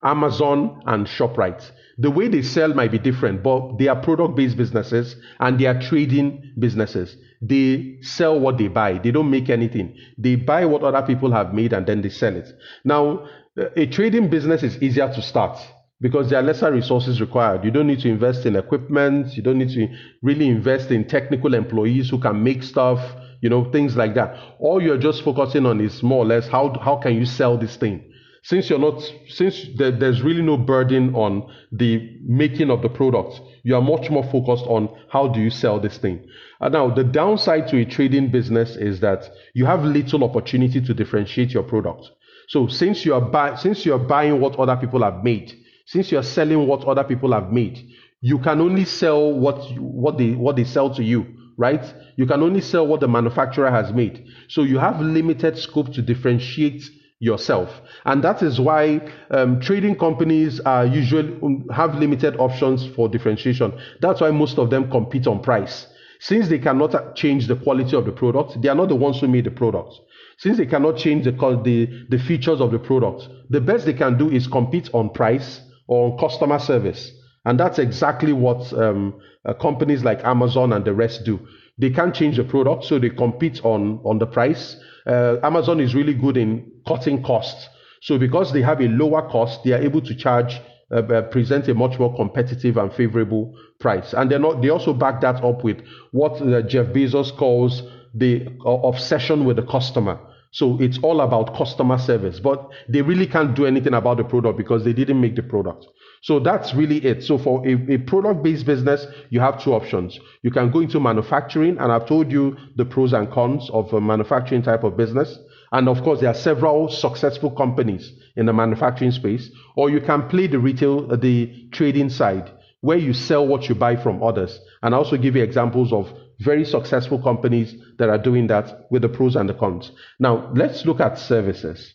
Amazon 0.04 0.82
and 0.86 1.08
ShopRite. 1.08 1.72
The 1.98 2.12
way 2.12 2.28
they 2.28 2.42
sell 2.42 2.74
might 2.74 2.92
be 2.92 3.00
different, 3.00 3.44
but 3.44 3.78
they 3.78 3.88
are 3.88 4.02
product 4.02 4.36
based 4.36 4.58
businesses 4.58 5.16
and 5.40 5.60
they 5.60 5.66
are 5.66 5.80
trading 5.80 6.54
businesses. 6.60 7.16
They 7.42 8.00
sell 8.02 8.40
what 8.40 8.58
they 8.58 8.68
buy, 8.68 8.98
they 8.98 9.12
don't 9.12 9.30
make 9.30 9.50
anything. 9.50 9.96
They 10.18 10.36
buy 10.36 10.66
what 10.66 10.84
other 10.84 11.06
people 11.06 11.32
have 11.32 11.54
made 11.54 11.74
and 11.74 11.86
then 11.86 12.02
they 12.02 12.10
sell 12.10 12.36
it. 12.36 12.52
Now, 12.84 13.28
eh, 13.58 13.68
a 13.76 13.86
trading 13.86 14.30
business 14.30 14.64
is 14.64 14.82
easier 14.82 15.12
to 15.14 15.22
start 15.22 15.60
because 16.02 16.30
there 16.30 16.40
are 16.40 16.44
lesser 16.44 16.72
resources 16.72 17.22
required. 17.22 17.64
You 17.64 17.72
don't 17.72 17.88
need 17.88 18.00
to 18.02 18.10
invest 18.10 18.46
in 18.46 18.56
equipment, 18.56 19.38
you 19.38 19.44
don't 19.44 19.58
need 19.58 19.70
to 19.70 19.88
really 20.22 20.48
invest 20.48 20.92
in 20.92 21.08
technical 21.08 21.54
employees 21.54 22.10
who 22.10 22.20
can 22.20 22.44
make 22.44 22.64
stuff, 22.64 23.00
you 23.42 23.50
know, 23.50 23.72
things 23.72 23.96
like 23.96 24.16
that. 24.16 24.36
All 24.60 24.82
you're 24.82 24.98
just 24.98 25.24
focusing 25.24 25.66
on 25.66 25.80
is 25.80 26.02
more 26.02 26.24
or 26.24 26.26
less 26.26 26.48
how 26.48 26.78
how 26.82 26.96
can 26.98 27.16
you 27.16 27.26
sell 27.26 27.58
this 27.58 27.76
thing? 27.78 28.04
Since 28.46 28.70
you're 28.70 28.80
not 28.80 29.02
since 29.30 29.68
there, 29.78 29.92
there's 29.92 30.22
really 30.22 30.42
no 30.42 30.58
burden 30.58 31.16
on 31.16 31.50
the 31.72 32.20
making 32.26 32.70
of 32.70 32.82
the 32.82 32.90
product, 32.90 33.40
you 33.64 33.74
are 33.74 33.82
much 33.82 34.10
more 34.10 34.24
focused 34.26 34.66
on 34.66 34.90
how 35.10 35.30
do 35.30 35.40
you 35.40 35.50
sell 35.50 35.80
this 35.80 35.98
thing. 35.98 36.28
And 36.60 36.74
now 36.74 36.94
the 36.94 37.06
downside 37.06 37.70
to 37.70 37.80
a 37.80 37.86
trading 37.86 38.32
business 38.32 38.76
is 38.76 39.00
that 39.00 39.32
you 39.54 39.66
have 39.66 39.86
little 39.86 40.26
opportunity 40.26 40.82
to 40.82 40.94
differentiate 40.94 41.52
your 41.54 41.64
product. 41.64 42.10
So 42.50 42.68
since 42.68 43.06
you 43.06 43.14
are 43.14 43.22
buy, 43.22 43.56
since 43.56 43.86
you 43.86 43.94
are 43.94 44.00
buying 44.00 44.42
what 44.42 44.60
other 44.60 44.76
people 44.76 45.04
have 45.04 45.24
made, 45.24 45.54
since 45.86 46.12
you're 46.12 46.22
selling 46.22 46.68
what 46.68 46.84
other 46.84 47.06
people 47.06 47.32
have 47.32 47.50
made, 47.50 47.80
you 48.20 48.40
can 48.40 48.60
only 48.60 48.84
sell 48.84 49.32
what 49.32 49.72
what 49.80 50.18
they 50.18 50.32
what 50.32 50.58
they 50.58 50.66
sell 50.66 50.94
to 50.96 51.04
you, 51.04 51.26
right? 51.56 51.94
You 52.18 52.26
can 52.26 52.44
only 52.44 52.60
sell 52.60 52.86
what 52.86 53.00
the 53.00 53.08
manufacturer 53.08 53.72
has 53.72 53.94
made. 53.94 54.28
So 54.50 54.64
you 54.64 54.80
have 54.80 55.00
limited 55.00 55.58
scope 55.58 55.94
to 55.94 56.02
differentiate 56.02 56.84
yourself, 57.20 57.82
and 58.06 58.24
that 58.24 58.42
is 58.42 58.60
why 58.60 59.00
um, 59.32 59.60
trading 59.62 59.96
companies 59.96 60.60
are 60.62 60.86
usually 60.86 61.34
um, 61.42 61.68
have 61.70 61.96
limited 61.96 62.36
options 62.38 62.86
for 62.96 63.08
differentiation. 63.08 63.74
That's 64.02 64.22
why 64.22 64.32
most 64.32 64.58
of 64.58 64.70
them 64.70 64.90
compete 64.90 65.28
on 65.28 65.42
price. 65.42 65.88
Since 66.20 66.48
they 66.48 66.60
cannot 66.60 67.16
change 67.16 67.48
the 67.48 67.56
quality 67.58 67.98
of 67.98 68.06
the 68.06 68.14
product, 68.14 68.62
they 68.62 68.70
are 68.70 68.76
not 68.76 68.88
the 68.88 68.96
ones 68.96 69.20
who 69.20 69.28
made 69.28 69.44
the 69.44 69.52
product. 69.52 69.94
Since 70.38 70.58
they 70.58 70.66
cannot 70.66 70.98
change 70.98 71.26
the, 71.26 71.32
the, 71.32 72.06
the 72.10 72.18
features 72.18 72.62
of 72.62 72.72
the 72.72 72.80
product, 72.80 73.28
the 73.50 73.60
best 73.60 73.86
they 73.86 73.94
can 73.94 74.18
do 74.18 74.30
is 74.30 74.48
compete 74.48 74.90
on 74.94 75.10
price 75.10 75.62
or 75.88 76.12
on 76.12 76.18
customer 76.18 76.60
service. 76.60 77.12
And 77.46 77.60
that's 77.60 77.78
exactly 77.78 78.32
what 78.32 78.72
um, 78.74 79.20
uh, 79.46 79.54
companies 79.54 80.04
like 80.04 80.24
Amazon 80.24 80.72
and 80.72 80.86
the 80.86 80.94
rest 80.94 81.26
do. 81.26 81.46
They 81.78 81.90
can't 81.90 82.16
change 82.16 82.38
the 82.38 82.46
product, 82.46 82.86
so 82.86 83.00
they 83.00 83.10
compete 83.10 83.60
on, 83.66 84.00
on 84.06 84.18
the 84.20 84.26
price. 84.26 84.78
Uh, 85.06 85.38
Amazon 85.44 85.80
is 85.80 85.96
really 85.96 86.14
good 86.14 86.38
in 86.38 86.72
cutting 86.88 87.24
costs. 87.24 87.68
So 88.02 88.18
because 88.18 88.54
they 88.54 88.62
have 88.62 88.82
a 88.82 88.88
lower 88.88 89.28
cost, 89.30 89.64
they 89.64 89.72
are 89.74 89.82
able 89.82 90.02
to 90.02 90.16
charge, 90.16 90.60
uh, 90.92 90.96
uh 90.96 91.22
present 91.24 91.68
a 91.68 91.74
much 91.74 92.00
more 92.00 92.16
competitive 92.16 92.78
and 92.78 92.94
favorable 92.94 93.56
price. 93.80 94.14
And 94.14 94.30
not, 94.30 94.62
they 94.62 94.70
also 94.70 94.94
back 94.94 95.22
that 95.22 95.44
up 95.44 95.64
with 95.64 95.78
what 96.12 96.42
uh, 96.42 96.62
Jeff 96.62 96.88
Bezos 96.88 97.36
calls 97.36 97.84
the 98.14 98.48
uh, 98.66 98.70
obsession 98.70 99.46
with 99.46 99.58
the 99.58 99.64
customer. 99.64 100.20
So 100.54 100.80
it's 100.80 101.00
all 101.00 101.22
about 101.22 101.58
customer 101.58 101.98
service, 101.98 102.40
but 102.40 102.70
they 102.88 103.02
really 103.02 103.26
can't 103.26 103.56
do 103.56 103.66
anything 103.66 103.96
about 103.96 104.18
the 104.18 104.24
product 104.24 104.56
because 104.56 104.84
they 104.84 104.94
didn't 104.94 105.20
make 105.20 105.36
the 105.36 105.42
product. 105.42 105.88
So 106.22 106.40
that's 106.40 106.76
really 106.76 107.04
it. 107.04 107.24
So 107.24 107.40
for 107.40 107.68
a, 107.68 107.74
a 107.96 107.98
product 107.98 108.44
based 108.44 108.68
business, 108.68 109.08
you 109.32 109.40
have 109.40 109.62
two 109.62 109.74
options. 109.74 110.20
You 110.44 110.52
can 110.52 110.70
go 110.70 110.82
into 110.82 111.00
manufacturing, 111.00 111.80
and 111.80 111.92
I've 111.92 112.06
told 112.06 112.32
you 112.32 112.56
the 112.76 112.86
pros 112.86 113.14
and 113.14 113.32
cons 113.32 113.68
of 113.72 113.92
a 113.94 114.00
manufacturing 114.00 114.62
type 114.62 114.84
of 114.84 114.96
business. 114.96 115.40
And 115.72 115.90
of 115.90 116.04
course, 116.04 116.20
there 116.20 116.30
are 116.30 116.36
several 116.36 116.88
successful 116.88 117.50
companies 117.50 118.14
in 118.36 118.46
the 118.46 118.54
manufacturing 118.54 119.12
space, 119.12 119.50
or 119.76 119.90
you 119.90 120.02
can 120.02 120.30
play 120.30 120.46
the 120.46 120.60
retail, 120.60 121.12
uh, 121.12 121.16
the 121.16 121.68
trading 121.72 122.10
side 122.10 122.52
where 122.82 122.98
you 122.98 123.14
sell 123.14 123.48
what 123.48 123.70
you 123.70 123.76
buy 123.76 123.96
from 123.96 124.22
others. 124.22 124.60
And 124.84 124.94
I 124.94 124.98
also 124.98 125.16
give 125.16 125.38
you 125.38 125.42
examples 125.42 125.94
of 125.94 126.14
very 126.44 126.66
successful 126.66 127.22
companies 127.22 127.76
that 127.98 128.10
are 128.10 128.18
doing 128.18 128.48
that 128.48 128.88
with 128.92 129.02
the 129.02 129.10
pros 129.10 129.36
and 129.36 129.50
the 129.50 129.54
cons. 129.54 129.92
Now, 130.20 130.52
let's 130.56 130.86
look 130.86 131.00
at 131.00 131.18
services. 131.18 131.94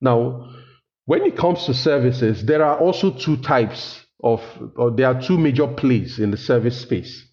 Now, 0.00 0.50
when 1.06 1.22
it 1.22 1.36
comes 1.36 1.64
to 1.66 1.74
services, 1.74 2.44
there 2.44 2.64
are 2.64 2.78
also 2.78 3.10
two 3.10 3.36
types 3.38 4.04
of, 4.22 4.42
there 4.96 5.08
are 5.08 5.20
two 5.20 5.38
major 5.38 5.66
plays 5.66 6.18
in 6.18 6.30
the 6.30 6.36
service 6.36 6.80
space. 6.80 7.26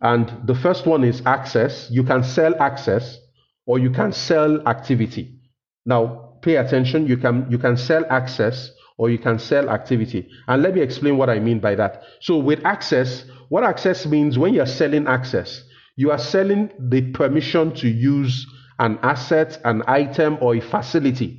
And 0.00 0.32
the 0.44 0.54
first 0.54 0.86
one 0.86 1.04
is 1.04 1.22
access. 1.24 1.88
You 1.90 2.02
can 2.02 2.24
sell 2.24 2.54
access 2.60 3.18
or 3.66 3.78
you 3.78 3.90
can 3.90 4.12
sell 4.12 4.66
activity. 4.66 5.38
Now, 5.86 6.38
pay 6.42 6.56
attention. 6.56 7.06
You 7.06 7.16
can, 7.16 7.46
you 7.48 7.58
can 7.58 7.76
sell 7.76 8.04
access 8.10 8.72
or 8.98 9.10
you 9.10 9.18
can 9.18 9.38
sell 9.38 9.70
activity. 9.70 10.28
And 10.48 10.62
let 10.62 10.74
me 10.74 10.80
explain 10.80 11.16
what 11.16 11.30
I 11.30 11.38
mean 11.38 11.60
by 11.60 11.76
that. 11.76 12.02
So, 12.20 12.38
with 12.38 12.64
access, 12.64 13.24
what 13.48 13.64
access 13.64 14.06
means 14.06 14.38
when 14.38 14.54
you're 14.54 14.66
selling 14.66 15.06
access, 15.06 15.62
you 15.96 16.10
are 16.10 16.18
selling 16.18 16.70
the 16.78 17.12
permission 17.12 17.74
to 17.76 17.88
use 17.88 18.46
an 18.78 18.98
asset, 19.02 19.60
an 19.64 19.82
item, 19.86 20.38
or 20.40 20.54
a 20.54 20.60
facility. 20.60 21.38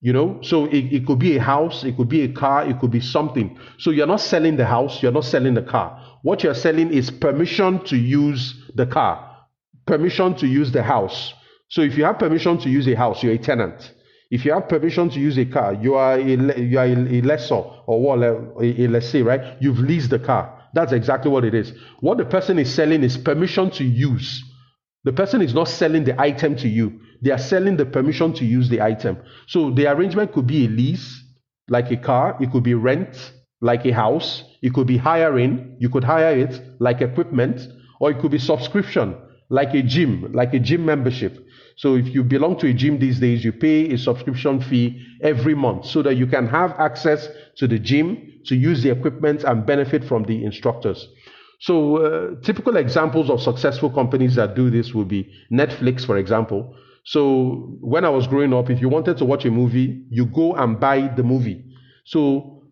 You 0.00 0.12
know, 0.12 0.38
so 0.42 0.66
it, 0.66 0.92
it 0.92 1.06
could 1.06 1.18
be 1.18 1.36
a 1.36 1.42
house, 1.42 1.82
it 1.82 1.96
could 1.96 2.08
be 2.08 2.22
a 2.22 2.32
car, 2.32 2.64
it 2.68 2.78
could 2.78 2.92
be 2.92 3.00
something. 3.00 3.58
So 3.78 3.90
you're 3.90 4.06
not 4.06 4.20
selling 4.20 4.56
the 4.56 4.64
house, 4.66 5.02
you're 5.02 5.10
not 5.10 5.24
selling 5.24 5.54
the 5.54 5.62
car. 5.62 6.00
What 6.22 6.44
you're 6.44 6.54
selling 6.54 6.92
is 6.92 7.10
permission 7.10 7.84
to 7.86 7.96
use 7.96 8.54
the 8.76 8.86
car, 8.86 9.36
permission 9.86 10.36
to 10.36 10.46
use 10.46 10.70
the 10.70 10.84
house. 10.84 11.34
So 11.68 11.82
if 11.82 11.98
you 11.98 12.04
have 12.04 12.18
permission 12.18 12.58
to 12.58 12.70
use 12.70 12.86
a 12.86 12.94
house, 12.94 13.24
you're 13.24 13.32
a 13.32 13.38
tenant. 13.38 13.92
If 14.30 14.44
you 14.44 14.52
have 14.52 14.68
permission 14.68 15.10
to 15.10 15.18
use 15.18 15.36
a 15.36 15.46
car, 15.46 15.74
you 15.74 15.94
are 15.94 16.14
a, 16.14 16.60
you 16.60 16.78
are 16.78 16.84
a 16.86 17.20
lessor 17.22 17.54
or 17.54 18.00
what, 18.00 18.22
a, 18.22 18.36
a 18.60 18.86
lessee, 18.86 19.22
right? 19.22 19.56
You've 19.60 19.80
leased 19.80 20.10
the 20.10 20.18
car. 20.18 20.57
That's 20.78 20.92
exactly 20.92 21.28
what 21.28 21.44
it 21.44 21.54
is. 21.54 21.72
What 21.98 22.18
the 22.18 22.24
person 22.24 22.56
is 22.56 22.72
selling 22.72 23.02
is 23.02 23.16
permission 23.16 23.68
to 23.72 23.84
use. 23.84 24.44
The 25.02 25.12
person 25.12 25.42
is 25.42 25.52
not 25.52 25.66
selling 25.66 26.04
the 26.04 26.20
item 26.20 26.54
to 26.54 26.68
you, 26.68 27.00
they 27.20 27.32
are 27.32 27.38
selling 27.52 27.76
the 27.76 27.84
permission 27.84 28.32
to 28.34 28.44
use 28.44 28.68
the 28.68 28.80
item. 28.80 29.18
So 29.48 29.72
the 29.72 29.88
arrangement 29.88 30.30
could 30.32 30.46
be 30.46 30.66
a 30.66 30.68
lease, 30.68 31.20
like 31.68 31.90
a 31.90 31.96
car, 31.96 32.36
it 32.40 32.52
could 32.52 32.62
be 32.62 32.74
rent, 32.74 33.32
like 33.60 33.86
a 33.86 33.90
house, 33.92 34.44
it 34.62 34.72
could 34.72 34.86
be 34.86 34.96
hiring, 34.96 35.76
you 35.80 35.88
could 35.90 36.04
hire 36.04 36.38
it 36.38 36.62
like 36.78 37.00
equipment, 37.00 37.60
or 37.98 38.12
it 38.12 38.20
could 38.20 38.30
be 38.30 38.38
subscription, 38.38 39.16
like 39.50 39.74
a 39.74 39.82
gym, 39.82 40.30
like 40.32 40.54
a 40.54 40.60
gym 40.60 40.84
membership. 40.84 41.44
So 41.76 41.96
if 41.96 42.06
you 42.14 42.22
belong 42.22 42.56
to 42.60 42.68
a 42.68 42.72
gym 42.72 43.00
these 43.00 43.18
days, 43.18 43.44
you 43.44 43.50
pay 43.50 43.90
a 43.92 43.98
subscription 43.98 44.60
fee 44.60 45.04
every 45.22 45.56
month 45.56 45.86
so 45.86 46.02
that 46.02 46.14
you 46.14 46.28
can 46.28 46.46
have 46.46 46.70
access 46.78 47.28
to 47.56 47.66
the 47.66 47.80
gym, 47.80 48.37
to 48.48 48.56
use 48.56 48.82
the 48.82 48.90
equipment 48.90 49.44
and 49.44 49.64
benefit 49.64 50.04
from 50.04 50.24
the 50.24 50.44
instructors. 50.44 51.08
So 51.60 51.96
uh, 51.96 52.40
typical 52.42 52.76
examples 52.76 53.30
of 53.30 53.40
successful 53.42 53.90
companies 53.90 54.36
that 54.36 54.54
do 54.54 54.70
this 54.70 54.94
would 54.94 55.08
be 55.08 55.32
Netflix, 55.52 56.04
for 56.06 56.16
example. 56.16 56.74
So 57.04 57.76
when 57.80 58.04
I 58.04 58.10
was 58.10 58.26
growing 58.26 58.52
up, 58.52 58.70
if 58.70 58.80
you 58.80 58.88
wanted 58.88 59.16
to 59.18 59.24
watch 59.24 59.44
a 59.44 59.50
movie, 59.50 60.04
you 60.10 60.26
go 60.26 60.54
and 60.54 60.78
buy 60.78 61.08
the 61.16 61.22
movie. 61.22 61.64
So 62.04 62.62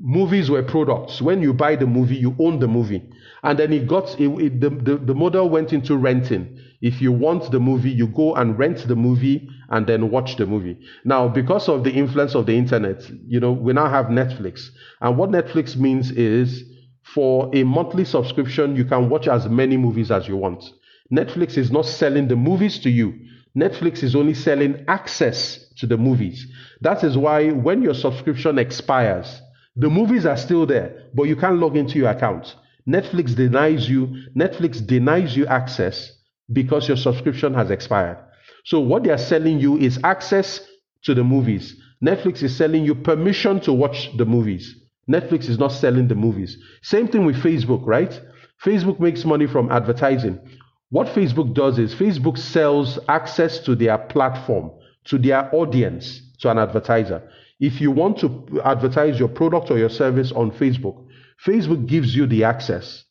movies 0.00 0.50
were 0.50 0.62
products. 0.62 1.22
When 1.22 1.40
you 1.40 1.54
buy 1.54 1.76
the 1.76 1.86
movie, 1.86 2.16
you 2.16 2.36
own 2.38 2.58
the 2.58 2.68
movie. 2.68 3.08
And 3.42 3.58
then 3.58 3.72
it 3.72 3.86
got 3.86 4.20
it, 4.20 4.28
it, 4.28 4.60
the, 4.60 4.70
the, 4.70 4.96
the 4.98 5.14
model 5.14 5.48
went 5.48 5.72
into 5.72 5.96
renting. 5.96 6.58
If 6.82 7.00
you 7.00 7.12
want 7.12 7.50
the 7.50 7.60
movie, 7.60 7.90
you 7.90 8.06
go 8.06 8.34
and 8.34 8.58
rent 8.58 8.88
the 8.88 8.96
movie 8.96 9.48
and 9.68 9.86
then 9.86 10.10
watch 10.10 10.36
the 10.36 10.46
movie. 10.46 10.78
Now, 11.04 11.28
because 11.28 11.68
of 11.68 11.84
the 11.84 11.90
influence 11.90 12.34
of 12.34 12.46
the 12.46 12.56
internet, 12.56 13.08
you 13.26 13.40
know, 13.40 13.52
we 13.52 13.72
now 13.72 13.88
have 13.88 14.06
Netflix. 14.06 14.68
And 15.00 15.16
what 15.16 15.30
Netflix 15.30 15.76
means 15.76 16.10
is 16.10 16.64
for 17.02 17.50
a 17.54 17.64
monthly 17.64 18.04
subscription, 18.04 18.76
you 18.76 18.84
can 18.84 19.08
watch 19.08 19.28
as 19.28 19.48
many 19.48 19.76
movies 19.76 20.10
as 20.10 20.26
you 20.28 20.36
want. 20.36 20.64
Netflix 21.12 21.58
is 21.58 21.70
not 21.70 21.86
selling 21.86 22.28
the 22.28 22.36
movies 22.36 22.78
to 22.80 22.90
you. 22.90 23.14
Netflix 23.56 24.02
is 24.02 24.14
only 24.14 24.34
selling 24.34 24.84
access 24.86 25.66
to 25.76 25.86
the 25.86 25.96
movies. 25.96 26.46
That 26.82 27.02
is 27.02 27.18
why 27.18 27.50
when 27.50 27.82
your 27.82 27.94
subscription 27.94 28.58
expires, 28.58 29.42
the 29.76 29.90
movies 29.90 30.24
are 30.24 30.36
still 30.36 30.66
there, 30.66 31.08
but 31.14 31.24
you 31.24 31.36
can't 31.36 31.58
log 31.58 31.76
into 31.76 31.98
your 31.98 32.10
account. 32.10 32.54
Netflix 32.88 33.34
denies 33.34 33.88
you 33.88 34.06
Netflix 34.36 34.84
denies 34.84 35.36
you 35.36 35.46
access 35.46 36.12
because 36.52 36.88
your 36.88 36.96
subscription 36.96 37.54
has 37.54 37.70
expired. 37.70 38.18
So 38.64 38.80
what 38.80 39.04
they 39.04 39.10
are 39.10 39.18
selling 39.18 39.60
you 39.60 39.76
is 39.78 39.98
access 40.04 40.60
to 41.04 41.14
the 41.14 41.24
movies. 41.24 41.76
Netflix 42.04 42.42
is 42.42 42.56
selling 42.56 42.84
you 42.84 42.94
permission 42.94 43.60
to 43.60 43.72
watch 43.72 44.16
the 44.16 44.24
movies. 44.24 44.74
Netflix 45.08 45.48
is 45.48 45.58
not 45.58 45.72
selling 45.72 46.08
the 46.08 46.14
movies. 46.14 46.56
Same 46.82 47.08
thing 47.08 47.24
with 47.24 47.36
Facebook, 47.36 47.84
right? 47.86 48.20
Facebook 48.64 49.00
makes 49.00 49.24
money 49.24 49.46
from 49.46 49.70
advertising. 49.72 50.38
What 50.90 51.08
Facebook 51.08 51.54
does 51.54 51.78
is 51.78 51.94
Facebook 51.94 52.36
sells 52.36 52.98
access 53.08 53.58
to 53.60 53.74
their 53.74 53.96
platform, 53.96 54.70
to 55.04 55.18
their 55.18 55.54
audience, 55.54 56.20
to 56.40 56.50
an 56.50 56.58
advertiser. 56.58 57.22
If 57.60 57.80
you 57.80 57.90
want 57.90 58.18
to 58.20 58.60
advertise 58.64 59.18
your 59.18 59.28
product 59.28 59.70
or 59.70 59.78
your 59.78 59.90
service 59.90 60.32
on 60.32 60.50
Facebook, 60.50 61.06
Facebook 61.44 61.86
gives 61.86 62.14
you 62.14 62.26
the 62.26 62.44
access 62.44 63.04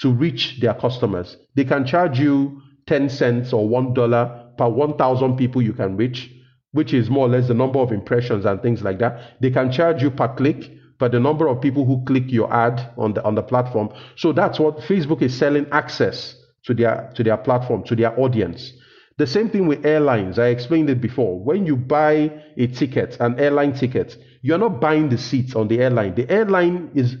to 0.00 0.12
reach 0.12 0.60
their 0.60 0.74
customers. 0.74 1.36
They 1.54 1.64
can 1.64 1.86
charge 1.86 2.18
you 2.18 2.60
10 2.86 3.08
cents 3.08 3.52
or 3.52 3.68
$1 3.68 4.56
per 4.56 4.68
1,000 4.68 5.36
people 5.36 5.62
you 5.62 5.72
can 5.72 5.96
reach, 5.96 6.30
which 6.72 6.92
is 6.92 7.10
more 7.10 7.26
or 7.26 7.30
less 7.30 7.48
the 7.48 7.54
number 7.54 7.78
of 7.78 7.92
impressions 7.92 8.44
and 8.44 8.60
things 8.62 8.82
like 8.82 8.98
that. 8.98 9.40
They 9.40 9.50
can 9.50 9.70
charge 9.70 10.02
you 10.02 10.10
per 10.10 10.28
click, 10.28 10.70
per 10.98 11.08
the 11.08 11.20
number 11.20 11.46
of 11.46 11.60
people 11.60 11.84
who 11.84 12.04
click 12.04 12.24
your 12.30 12.52
ad 12.52 12.92
on 12.96 13.14
the 13.14 13.22
on 13.24 13.34
the 13.34 13.42
platform. 13.42 13.90
So 14.16 14.32
that's 14.32 14.58
what 14.58 14.78
Facebook 14.78 15.22
is 15.22 15.36
selling 15.36 15.66
access 15.70 16.34
to 16.64 16.74
their 16.74 17.12
to 17.14 17.22
their 17.22 17.36
platform, 17.36 17.84
to 17.84 17.94
their 17.94 18.18
audience. 18.18 18.72
The 19.18 19.26
same 19.26 19.50
thing 19.50 19.66
with 19.66 19.84
airlines. 19.84 20.38
I 20.38 20.48
explained 20.48 20.90
it 20.90 21.00
before. 21.00 21.40
When 21.40 21.66
you 21.66 21.76
buy 21.76 22.30
a 22.56 22.66
ticket, 22.68 23.16
an 23.18 23.38
airline 23.38 23.74
ticket, 23.74 24.16
you're 24.42 24.58
not 24.58 24.80
buying 24.80 25.08
the 25.08 25.18
seats 25.18 25.56
on 25.56 25.66
the 25.68 25.80
airline. 25.80 26.14
The 26.14 26.30
airline 26.30 26.90
is 26.94 27.16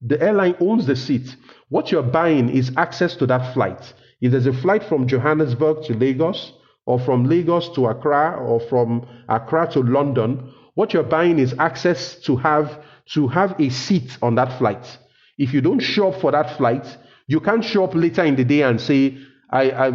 the 0.00 0.20
airline 0.22 0.56
owns 0.60 0.86
the 0.86 0.96
seat. 0.96 1.36
What 1.68 1.90
you're 1.90 2.02
buying 2.02 2.48
is 2.48 2.72
access 2.76 3.16
to 3.16 3.26
that 3.26 3.52
flight. 3.54 3.92
If 4.20 4.32
there's 4.32 4.46
a 4.46 4.52
flight 4.52 4.84
from 4.84 5.06
Johannesburg 5.06 5.84
to 5.84 5.94
Lagos, 5.94 6.52
or 6.86 6.98
from 6.98 7.24
Lagos 7.24 7.68
to 7.74 7.86
Accra, 7.86 8.36
or 8.38 8.60
from 8.60 9.06
Accra 9.28 9.70
to 9.72 9.80
London, 9.80 10.52
what 10.74 10.92
you're 10.94 11.02
buying 11.02 11.38
is 11.38 11.54
access 11.58 12.16
to 12.20 12.36
have 12.36 12.82
to 13.14 13.28
have 13.28 13.58
a 13.58 13.68
seat 13.68 14.16
on 14.22 14.34
that 14.36 14.58
flight. 14.58 14.98
If 15.36 15.52
you 15.52 15.60
don't 15.60 15.80
show 15.80 16.12
up 16.12 16.20
for 16.20 16.32
that 16.32 16.56
flight, 16.56 16.86
you 17.26 17.40
can't 17.40 17.64
show 17.64 17.84
up 17.84 17.94
later 17.94 18.24
in 18.24 18.36
the 18.36 18.44
day 18.44 18.62
and 18.62 18.80
say, 18.80 19.18
I, 19.50 19.70
I, 19.70 19.92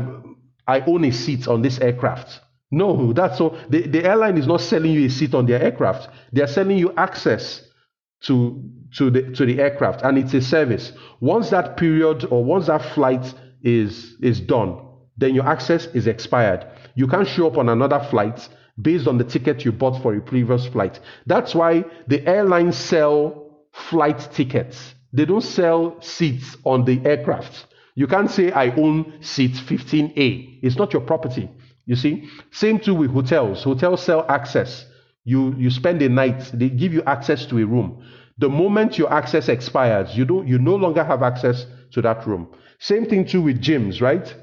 I 0.68 0.80
own 0.82 1.04
a 1.06 1.12
seat 1.12 1.48
on 1.48 1.62
this 1.62 1.80
aircraft. 1.80 2.42
No, 2.72 3.14
that's 3.14 3.38
so. 3.38 3.58
The, 3.70 3.88
the 3.88 4.04
airline 4.04 4.38
is 4.38 4.48
not 4.48 4.62
selling 4.62 4.92
you 4.92 5.06
a 5.06 5.10
seat 5.10 5.36
on 5.36 5.46
their 5.46 5.62
aircraft. 5.62 6.10
They 6.32 6.42
are 6.42 6.48
selling 6.48 6.78
you 6.78 6.92
access 6.96 7.62
to, 8.24 8.64
to, 8.98 9.10
the, 9.10 9.24
to 9.34 9.46
the 9.46 9.60
aircraft, 9.60 10.02
and 10.04 10.18
it's 10.18 10.34
a 10.34 10.42
service. 10.42 10.92
Once 11.20 11.50
that 11.50 11.78
period 11.78 12.26
or 12.30 12.44
once 12.44 12.68
that 12.68 12.94
flight 12.94 13.34
is, 13.64 14.16
is 14.22 14.40
done, 14.40 14.80
then 15.18 15.36
your 15.36 15.48
access 15.48 15.88
is 15.88 16.08
expired. 16.08 16.66
You 16.96 17.08
can't 17.08 17.28
show 17.28 17.48
up 17.48 17.58
on 17.58 17.70
another 17.70 18.00
flight 18.10 18.48
based 18.82 19.08
on 19.08 19.18
the 19.18 19.24
ticket 19.24 19.66
you 19.66 19.72
bought 19.72 20.02
for 20.02 20.16
a 20.16 20.22
previous 20.22 20.66
flight. 20.68 21.00
That's 21.26 21.54
why 21.54 21.86
the 22.08 22.26
airlines 22.28 22.78
sell 22.78 23.66
flight 23.72 24.30
tickets. 24.34 24.96
They 25.12 25.26
don't 25.26 25.42
sell 25.42 26.02
seats 26.02 26.58
on 26.64 26.86
the 26.86 27.00
aircraft. 27.06 27.68
You 27.96 28.08
can't 28.08 28.30
say, 28.32 28.52
I 28.52 28.74
own 28.76 29.22
seat 29.22 29.52
15A. 29.52 30.60
It's 30.64 30.78
not 30.78 30.94
your 30.94 31.04
property. 31.04 31.50
You 31.86 31.96
see? 31.96 32.30
Same 32.52 32.80
too 32.80 32.96
with 32.96 33.12
hotels. 33.12 33.64
Hotels 33.64 34.02
sell 34.04 34.26
access. 34.28 34.86
You, 35.26 35.56
you 35.58 35.70
spend 35.70 36.02
a 36.02 36.10
night, 36.10 36.52
they 36.54 36.70
give 36.70 36.94
you 36.94 37.04
access 37.04 37.46
to 37.46 37.60
a 37.60 37.66
room. 37.66 38.04
The 38.38 38.50
moment 38.50 38.98
your 38.98 39.12
access 39.14 39.50
expires, 39.50 40.18
you, 40.18 40.26
don't, 40.26 40.48
you 40.48 40.58
no 40.58 40.76
longer 40.76 41.04
have 41.04 41.22
access 41.24 41.66
to 41.92 42.02
that 42.02 42.26
room. 42.26 42.48
Same 42.80 43.06
thing 43.06 43.26
too 43.26 43.42
with 43.42 43.62
gyms, 43.62 44.02
right? 44.02 44.34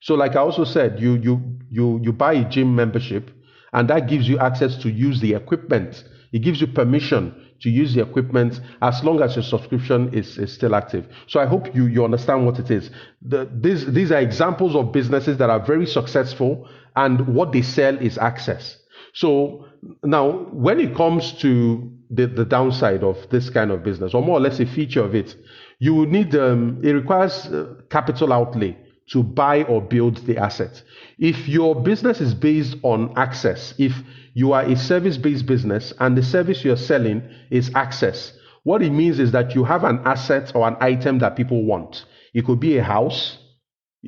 So, 0.00 0.14
like 0.14 0.34
I 0.34 0.40
also 0.40 0.64
said, 0.64 0.98
you 0.98 1.16
you 1.16 1.58
you 1.68 2.00
you 2.02 2.12
buy 2.12 2.32
a 2.32 2.48
gym 2.48 2.74
membership, 2.74 3.30
and 3.74 3.88
that 3.90 4.08
gives 4.08 4.26
you 4.26 4.38
access 4.38 4.76
to 4.78 4.90
use 4.90 5.20
the 5.20 5.34
equipment. 5.34 6.04
It 6.32 6.38
gives 6.38 6.60
you 6.60 6.68
permission 6.68 7.34
to 7.60 7.70
use 7.70 7.94
the 7.94 8.00
equipment 8.02 8.60
as 8.80 9.02
long 9.04 9.20
as 9.20 9.36
your 9.36 9.42
subscription 9.42 10.12
is, 10.14 10.38
is 10.38 10.52
still 10.52 10.74
active. 10.74 11.06
So 11.26 11.40
I 11.40 11.46
hope 11.46 11.74
you, 11.74 11.86
you 11.86 12.04
understand 12.04 12.46
what 12.46 12.58
it 12.58 12.70
is. 12.70 12.90
The, 13.20 13.50
these, 13.52 13.84
these 13.92 14.12
are 14.12 14.20
examples 14.20 14.74
of 14.74 14.92
businesses 14.92 15.36
that 15.38 15.50
are 15.50 15.60
very 15.60 15.86
successful 15.86 16.68
and 16.96 17.26
what 17.34 17.52
they 17.52 17.62
sell 17.62 17.96
is 17.98 18.16
access. 18.16 18.78
So 19.12 19.66
now 20.02 20.30
when 20.52 20.80
it 20.80 20.94
comes 20.94 21.32
to 21.40 21.92
the, 22.10 22.26
the 22.26 22.44
downside 22.44 23.02
of 23.04 23.16
this 23.30 23.50
kind 23.50 23.70
of 23.70 23.82
business, 23.82 24.14
or 24.14 24.22
more 24.22 24.38
or 24.38 24.40
less 24.40 24.60
a 24.60 24.66
feature 24.66 25.02
of 25.02 25.14
it, 25.14 25.36
you 25.78 25.94
will 25.94 26.06
need, 26.06 26.34
um, 26.34 26.80
it 26.82 26.92
requires 26.92 27.46
uh, 27.46 27.74
capital 27.88 28.32
outlay 28.32 28.76
to 29.10 29.22
buy 29.22 29.62
or 29.64 29.80
build 29.80 30.18
the 30.26 30.36
asset. 30.36 30.82
If 31.18 31.48
your 31.48 31.74
business 31.82 32.20
is 32.20 32.34
based 32.34 32.76
on 32.82 33.12
access, 33.16 33.74
if 33.78 33.92
you 34.34 34.52
are 34.52 34.62
a 34.62 34.76
service 34.76 35.16
based 35.16 35.46
business 35.46 35.92
and 35.98 36.16
the 36.16 36.22
service 36.22 36.64
you're 36.64 36.76
selling 36.76 37.22
is 37.50 37.70
access, 37.74 38.32
what 38.62 38.82
it 38.82 38.90
means 38.90 39.18
is 39.18 39.32
that 39.32 39.54
you 39.54 39.64
have 39.64 39.84
an 39.84 40.00
asset 40.04 40.52
or 40.54 40.68
an 40.68 40.76
item 40.80 41.18
that 41.20 41.36
people 41.36 41.64
want. 41.64 42.04
It 42.34 42.44
could 42.44 42.60
be 42.60 42.76
a 42.76 42.84
house, 42.84 43.38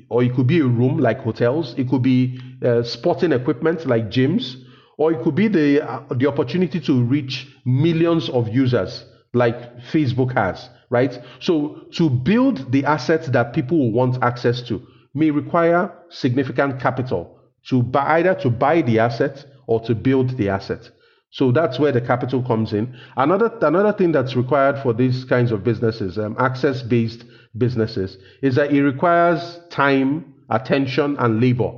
or 0.08 0.22
it 0.22 0.34
could 0.34 0.46
be 0.46 0.60
a 0.60 0.66
room 0.66 0.98
like 0.98 1.20
hotels, 1.20 1.74
it 1.76 1.88
could 1.88 2.02
be 2.02 2.40
uh, 2.64 2.82
sporting 2.82 3.32
equipment 3.32 3.86
like 3.86 4.08
gyms, 4.08 4.62
or 5.02 5.12
it 5.12 5.20
could 5.24 5.34
be 5.34 5.48
the, 5.48 5.84
uh, 5.84 6.00
the 6.14 6.28
opportunity 6.28 6.78
to 6.78 7.02
reach 7.02 7.48
millions 7.64 8.28
of 8.28 8.46
users 8.46 9.04
like 9.32 9.56
Facebook 9.92 10.32
has, 10.32 10.68
right? 10.90 11.18
So 11.40 11.86
to 11.94 12.08
build 12.08 12.70
the 12.70 12.84
assets 12.84 13.26
that 13.30 13.52
people 13.52 13.78
will 13.78 13.90
want 13.90 14.22
access 14.22 14.62
to, 14.68 14.80
may 15.12 15.32
require 15.32 15.92
significant 16.08 16.80
capital 16.80 17.36
to 17.64 17.82
buy, 17.82 18.18
either 18.18 18.36
to 18.42 18.50
buy 18.50 18.82
the 18.82 19.00
asset 19.00 19.44
or 19.66 19.80
to 19.86 19.94
build 19.96 20.36
the 20.36 20.48
asset. 20.48 20.88
So 21.30 21.50
that's 21.50 21.80
where 21.80 21.90
the 21.90 22.00
capital 22.00 22.40
comes 22.40 22.72
in. 22.72 22.96
Another 23.16 23.50
another 23.62 23.92
thing 23.92 24.12
that's 24.12 24.36
required 24.36 24.80
for 24.84 24.92
these 24.92 25.24
kinds 25.24 25.50
of 25.50 25.64
businesses, 25.64 26.16
um, 26.16 26.36
access-based 26.38 27.24
businesses, 27.58 28.18
is 28.40 28.54
that 28.54 28.70
it 28.70 28.84
requires 28.84 29.58
time, 29.68 30.32
attention, 30.48 31.16
and 31.18 31.40
labor 31.40 31.72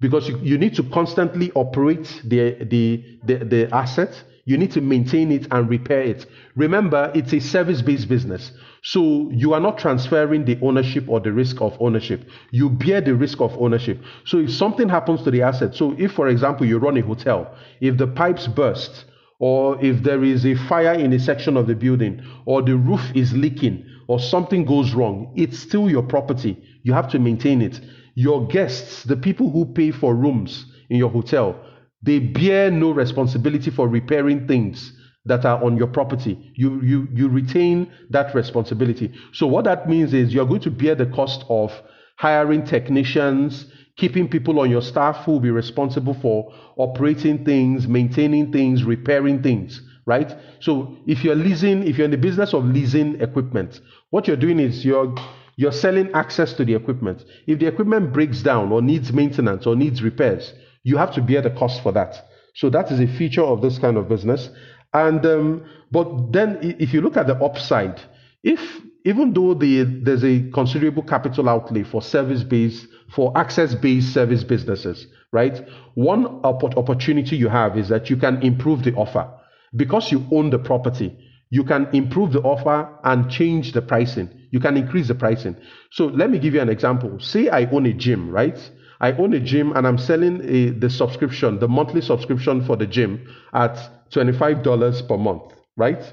because 0.00 0.28
you, 0.28 0.38
you 0.38 0.58
need 0.58 0.74
to 0.74 0.82
constantly 0.84 1.52
operate 1.52 2.22
the, 2.24 2.56
the, 2.64 3.18
the, 3.24 3.44
the 3.44 3.74
asset 3.74 4.24
you 4.50 4.56
need 4.56 4.72
to 4.72 4.80
maintain 4.80 5.30
it 5.30 5.46
and 5.52 5.68
repair 5.68 6.02
it. 6.02 6.26
Remember, 6.56 7.12
it's 7.14 7.32
a 7.32 7.38
service 7.38 7.82
based 7.82 8.08
business. 8.08 8.50
So 8.82 9.30
you 9.30 9.52
are 9.52 9.60
not 9.60 9.78
transferring 9.78 10.44
the 10.44 10.58
ownership 10.60 11.04
or 11.08 11.20
the 11.20 11.32
risk 11.32 11.60
of 11.60 11.76
ownership. 11.80 12.28
You 12.50 12.70
bear 12.70 13.00
the 13.00 13.14
risk 13.14 13.40
of 13.40 13.56
ownership. 13.58 14.02
So 14.24 14.38
if 14.38 14.50
something 14.52 14.88
happens 14.88 15.22
to 15.22 15.30
the 15.30 15.42
asset, 15.42 15.76
so 15.76 15.94
if, 15.98 16.12
for 16.12 16.28
example, 16.28 16.66
you 16.66 16.78
run 16.78 16.96
a 16.96 17.02
hotel, 17.02 17.54
if 17.80 17.96
the 17.96 18.06
pipes 18.06 18.48
burst, 18.48 19.04
or 19.38 19.82
if 19.84 20.02
there 20.02 20.24
is 20.24 20.44
a 20.44 20.54
fire 20.54 20.94
in 20.94 21.12
a 21.12 21.18
section 21.18 21.56
of 21.56 21.66
the 21.66 21.74
building, 21.74 22.20
or 22.44 22.60
the 22.60 22.76
roof 22.76 23.02
is 23.14 23.32
leaking, 23.32 23.84
or 24.08 24.18
something 24.18 24.64
goes 24.64 24.94
wrong, 24.94 25.32
it's 25.36 25.58
still 25.58 25.88
your 25.88 26.02
property. 26.02 26.60
You 26.82 26.92
have 26.94 27.08
to 27.12 27.18
maintain 27.18 27.62
it. 27.62 27.80
Your 28.20 28.46
guests, 28.48 29.04
the 29.04 29.16
people 29.16 29.48
who 29.50 29.64
pay 29.64 29.92
for 29.92 30.14
rooms 30.14 30.66
in 30.90 30.98
your 30.98 31.08
hotel, 31.08 31.56
they 32.02 32.18
bear 32.18 32.70
no 32.70 32.90
responsibility 32.90 33.70
for 33.70 33.88
repairing 33.88 34.46
things 34.46 34.92
that 35.24 35.46
are 35.46 35.62
on 35.64 35.78
your 35.78 35.86
property. 35.86 36.52
You, 36.54 36.82
you, 36.82 37.08
you 37.14 37.28
retain 37.28 37.90
that 38.10 38.34
responsibility. 38.34 39.10
So, 39.32 39.46
what 39.46 39.64
that 39.64 39.88
means 39.88 40.12
is 40.12 40.34
you're 40.34 40.44
going 40.44 40.60
to 40.68 40.70
bear 40.70 40.94
the 40.94 41.06
cost 41.06 41.46
of 41.48 41.72
hiring 42.18 42.62
technicians, 42.66 43.64
keeping 43.96 44.28
people 44.28 44.60
on 44.60 44.70
your 44.70 44.82
staff 44.82 45.24
who 45.24 45.32
will 45.32 45.40
be 45.40 45.50
responsible 45.50 46.14
for 46.20 46.52
operating 46.76 47.42
things, 47.46 47.88
maintaining 47.88 48.52
things, 48.52 48.84
repairing 48.84 49.42
things, 49.42 49.80
right? 50.04 50.36
So, 50.60 50.98
if 51.06 51.24
you're 51.24 51.36
leasing, 51.46 51.88
if 51.88 51.96
you're 51.96 52.04
in 52.04 52.10
the 52.10 52.18
business 52.28 52.52
of 52.52 52.66
leasing 52.66 53.18
equipment, 53.22 53.80
what 54.10 54.26
you're 54.26 54.36
doing 54.36 54.60
is 54.60 54.84
you're 54.84 55.14
you're 55.60 55.72
selling 55.72 56.10
access 56.14 56.54
to 56.54 56.64
the 56.64 56.74
equipment. 56.74 57.22
If 57.46 57.58
the 57.58 57.66
equipment 57.66 58.14
breaks 58.14 58.40
down 58.42 58.72
or 58.72 58.80
needs 58.80 59.12
maintenance 59.12 59.66
or 59.66 59.76
needs 59.76 60.02
repairs, 60.02 60.54
you 60.84 60.96
have 60.96 61.12
to 61.16 61.20
bear 61.20 61.42
the 61.42 61.50
cost 61.50 61.82
for 61.82 61.92
that. 61.92 62.28
So 62.54 62.70
that 62.70 62.90
is 62.90 62.98
a 62.98 63.06
feature 63.06 63.44
of 63.44 63.60
this 63.60 63.78
kind 63.78 63.98
of 63.98 64.08
business. 64.08 64.48
And 64.94 65.24
um, 65.26 65.66
but 65.90 66.32
then 66.32 66.58
if 66.62 66.94
you 66.94 67.02
look 67.02 67.18
at 67.18 67.26
the 67.26 67.36
upside, 67.44 68.00
if 68.42 68.80
even 69.04 69.34
though 69.34 69.52
the, 69.52 69.84
there's 69.84 70.24
a 70.24 70.50
considerable 70.50 71.02
capital 71.02 71.46
outlay 71.46 71.82
for 71.82 72.00
service-based, 72.00 72.86
for 73.14 73.36
access-based 73.36 74.14
service 74.14 74.42
businesses, 74.42 75.08
right? 75.30 75.62
One 75.92 76.26
opportunity 76.42 77.36
you 77.36 77.48
have 77.48 77.76
is 77.76 77.90
that 77.90 78.08
you 78.08 78.16
can 78.16 78.40
improve 78.42 78.82
the 78.82 78.94
offer 78.94 79.28
because 79.76 80.10
you 80.10 80.26
own 80.32 80.48
the 80.48 80.58
property. 80.58 81.14
You 81.50 81.64
can 81.64 81.86
improve 81.92 82.32
the 82.32 82.40
offer 82.40 82.88
and 83.04 83.30
change 83.30 83.72
the 83.72 83.82
pricing. 83.82 84.39
You 84.50 84.60
can 84.60 84.76
increase 84.76 85.08
the 85.08 85.14
pricing. 85.14 85.56
So 85.90 86.06
let 86.06 86.30
me 86.30 86.38
give 86.38 86.54
you 86.54 86.60
an 86.60 86.68
example. 86.68 87.18
Say 87.20 87.48
I 87.48 87.64
own 87.70 87.86
a 87.86 87.92
gym, 87.92 88.30
right? 88.30 88.58
I 89.00 89.12
own 89.12 89.32
a 89.32 89.40
gym 89.40 89.72
and 89.76 89.86
I'm 89.86 89.98
selling 89.98 90.40
a, 90.44 90.70
the 90.70 90.90
subscription, 90.90 91.58
the 91.58 91.68
monthly 91.68 92.00
subscription 92.02 92.64
for 92.64 92.76
the 92.76 92.86
gym 92.86 93.26
at 93.54 93.76
$25 94.10 95.08
per 95.08 95.16
month, 95.16 95.42
right? 95.76 96.12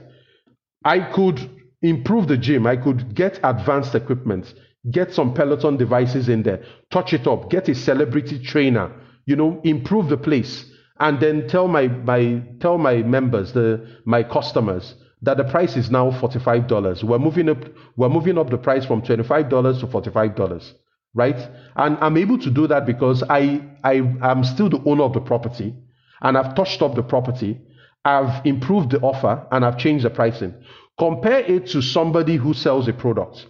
I 0.85 0.99
could 0.99 1.49
improve 1.81 2.27
the 2.27 2.37
gym. 2.37 2.65
I 2.65 2.77
could 2.77 3.13
get 3.13 3.39
advanced 3.43 3.93
equipment, 3.95 4.53
get 4.89 5.13
some 5.13 5.33
Peloton 5.33 5.77
devices 5.77 6.29
in 6.29 6.43
there, 6.43 6.63
touch 6.91 7.13
it 7.13 7.27
up, 7.27 7.49
get 7.49 7.67
a 7.67 7.75
celebrity 7.75 8.39
trainer, 8.39 8.91
you 9.25 9.35
know, 9.35 9.59
improve 9.63 10.07
the 10.07 10.17
place, 10.17 10.65
and 10.99 11.19
then 11.19 11.47
tell 11.47 11.67
my, 11.67 11.87
my 11.87 12.41
tell 12.59 12.77
my 12.77 12.97
members, 13.03 13.53
the 13.53 13.85
my 14.05 14.23
customers, 14.23 14.95
that 15.27 15.37
the 15.37 15.43
price 15.43 15.75
is 15.77 15.91
now 15.91 16.09
$45. 16.09 17.03
We're 17.03 17.19
moving 17.19 17.49
up 17.49 17.59
we're 17.97 18.09
moving 18.09 18.37
up 18.37 18.49
the 18.49 18.57
price 18.57 18.85
from 18.85 19.01
$25 19.01 19.79
to 19.81 19.87
$45 19.87 20.73
right? 21.13 21.49
And 21.75 21.97
I'm 21.99 22.15
able 22.15 22.37
to 22.37 22.49
do 22.51 22.67
that 22.67 22.85
because 22.85 23.23
I, 23.29 23.61
I 23.83 23.93
am 24.21 24.43
still 24.43 24.69
the 24.69 24.81
owner 24.85 25.03
of 25.03 25.13
the 25.13 25.19
property 25.19 25.73
and 26.21 26.37
I've 26.37 26.55
touched 26.55 26.81
up 26.81 26.95
the 26.95 27.03
property, 27.03 27.59
I've 28.05 28.45
improved 28.45 28.91
the 28.91 28.99
offer, 28.99 29.45
and 29.51 29.65
I've 29.65 29.77
changed 29.77 30.05
the 30.05 30.09
pricing. 30.11 30.53
Compare 30.99 31.39
it 31.39 31.67
to 31.67 31.81
somebody 31.81 32.35
who 32.35 32.53
sells 32.53 32.87
a 32.87 32.93
product. 32.93 33.47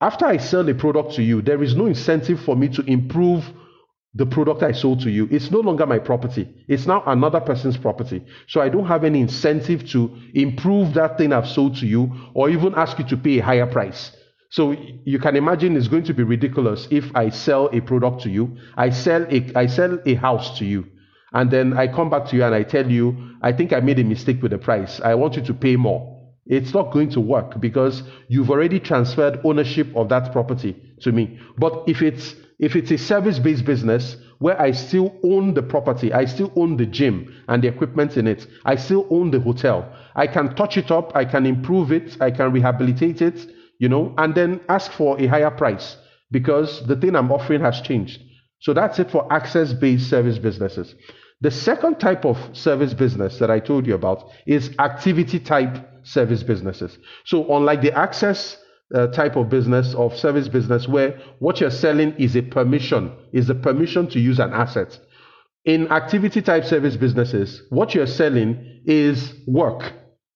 After 0.00 0.24
I 0.24 0.38
sell 0.38 0.68
a 0.68 0.74
product 0.74 1.14
to 1.16 1.22
you, 1.22 1.42
there 1.42 1.62
is 1.62 1.74
no 1.74 1.86
incentive 1.86 2.40
for 2.40 2.56
me 2.56 2.68
to 2.68 2.82
improve 2.82 3.44
the 4.14 4.26
product 4.26 4.62
I 4.62 4.72
sold 4.72 5.00
to 5.02 5.10
you. 5.10 5.28
It's 5.30 5.50
no 5.50 5.60
longer 5.60 5.86
my 5.86 5.98
property. 5.98 6.48
It's 6.66 6.86
now 6.86 7.02
another 7.06 7.40
person's 7.40 7.76
property. 7.76 8.24
So 8.48 8.60
I 8.60 8.68
don't 8.68 8.86
have 8.86 9.04
any 9.04 9.20
incentive 9.20 9.88
to 9.90 10.10
improve 10.34 10.94
that 10.94 11.16
thing 11.16 11.32
I've 11.32 11.48
sold 11.48 11.76
to 11.76 11.86
you 11.86 12.12
or 12.34 12.50
even 12.50 12.74
ask 12.74 12.98
you 12.98 13.04
to 13.06 13.16
pay 13.16 13.38
a 13.38 13.44
higher 13.44 13.66
price. 13.66 14.16
So 14.50 14.74
you 15.04 15.20
can 15.20 15.36
imagine 15.36 15.76
it's 15.76 15.86
going 15.86 16.02
to 16.04 16.14
be 16.14 16.24
ridiculous 16.24 16.88
if 16.90 17.14
I 17.14 17.30
sell 17.30 17.70
a 17.72 17.80
product 17.80 18.22
to 18.22 18.30
you, 18.30 18.56
I 18.76 18.90
sell 18.90 19.24
a 19.30 19.52
I 19.54 19.66
sell 19.66 20.00
a 20.04 20.14
house 20.14 20.58
to 20.58 20.64
you, 20.64 20.86
and 21.32 21.52
then 21.52 21.78
I 21.78 21.86
come 21.86 22.10
back 22.10 22.26
to 22.26 22.36
you 22.36 22.42
and 22.42 22.52
I 22.52 22.64
tell 22.64 22.90
you, 22.90 23.36
I 23.42 23.52
think 23.52 23.72
I 23.72 23.78
made 23.78 24.00
a 24.00 24.04
mistake 24.04 24.42
with 24.42 24.50
the 24.50 24.58
price. 24.58 25.00
I 25.00 25.14
want 25.14 25.36
you 25.36 25.42
to 25.42 25.54
pay 25.54 25.76
more. 25.76 26.18
It's 26.46 26.74
not 26.74 26.90
going 26.90 27.10
to 27.10 27.20
work 27.20 27.60
because 27.60 28.02
you've 28.26 28.50
already 28.50 28.80
transferred 28.80 29.40
ownership 29.44 29.86
of 29.94 30.08
that 30.08 30.32
property 30.32 30.74
to 31.02 31.12
me. 31.12 31.38
But 31.56 31.84
if 31.86 32.02
it's 32.02 32.34
if 32.60 32.76
it's 32.76 32.90
a 32.90 32.98
service-based 32.98 33.64
business 33.64 34.16
where 34.38 34.60
I 34.60 34.72
still 34.72 35.18
own 35.24 35.54
the 35.54 35.62
property, 35.62 36.12
I 36.12 36.26
still 36.26 36.52
own 36.56 36.76
the 36.76 36.84
gym 36.84 37.42
and 37.48 37.62
the 37.62 37.68
equipment 37.68 38.18
in 38.18 38.26
it, 38.26 38.46
I 38.66 38.76
still 38.76 39.06
own 39.10 39.30
the 39.30 39.40
hotel. 39.40 39.90
I 40.14 40.26
can 40.26 40.54
touch 40.54 40.76
it 40.76 40.90
up, 40.90 41.16
I 41.16 41.24
can 41.24 41.46
improve 41.46 41.90
it, 41.90 42.18
I 42.20 42.30
can 42.30 42.52
rehabilitate 42.52 43.22
it, 43.22 43.50
you 43.78 43.88
know, 43.88 44.14
and 44.18 44.34
then 44.34 44.60
ask 44.68 44.92
for 44.92 45.18
a 45.18 45.26
higher 45.26 45.50
price 45.50 45.96
because 46.30 46.86
the 46.86 46.96
thing 46.96 47.16
I'm 47.16 47.32
offering 47.32 47.62
has 47.62 47.80
changed. 47.80 48.20
So 48.60 48.74
that's 48.74 48.98
it 48.98 49.10
for 49.10 49.30
access 49.32 49.72
based 49.72 50.10
service 50.10 50.38
businesses. 50.38 50.94
The 51.40 51.50
second 51.50 51.98
type 51.98 52.26
of 52.26 52.36
service 52.52 52.92
business 52.92 53.38
that 53.38 53.50
I 53.50 53.60
told 53.60 53.86
you 53.86 53.94
about 53.94 54.30
is 54.46 54.74
activity 54.78 55.40
type 55.40 55.78
service 56.02 56.42
businesses. 56.42 56.98
So, 57.24 57.56
unlike 57.56 57.80
the 57.80 57.96
access 57.96 58.58
uh, 58.94 59.06
type 59.08 59.36
of 59.36 59.48
business 59.48 59.94
of 59.94 60.16
service 60.16 60.48
business 60.48 60.88
where 60.88 61.18
what 61.38 61.60
you're 61.60 61.70
selling 61.70 62.12
is 62.14 62.36
a 62.36 62.42
permission, 62.42 63.12
is 63.32 63.48
a 63.50 63.54
permission 63.54 64.08
to 64.08 64.18
use 64.18 64.38
an 64.38 64.52
asset. 64.52 64.98
In 65.64 65.88
activity 65.92 66.42
type 66.42 66.64
service 66.64 66.96
businesses, 66.96 67.62
what 67.70 67.94
you're 67.94 68.06
selling 68.06 68.82
is 68.86 69.34
work. 69.46 69.92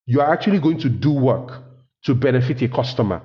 You 0.07 0.21
are 0.21 0.33
actually 0.33 0.59
going 0.59 0.79
to 0.81 0.89
do 0.89 1.13
work 1.13 1.63
to 2.05 2.15
benefit 2.15 2.61
a 2.63 2.69
customer. 2.69 3.23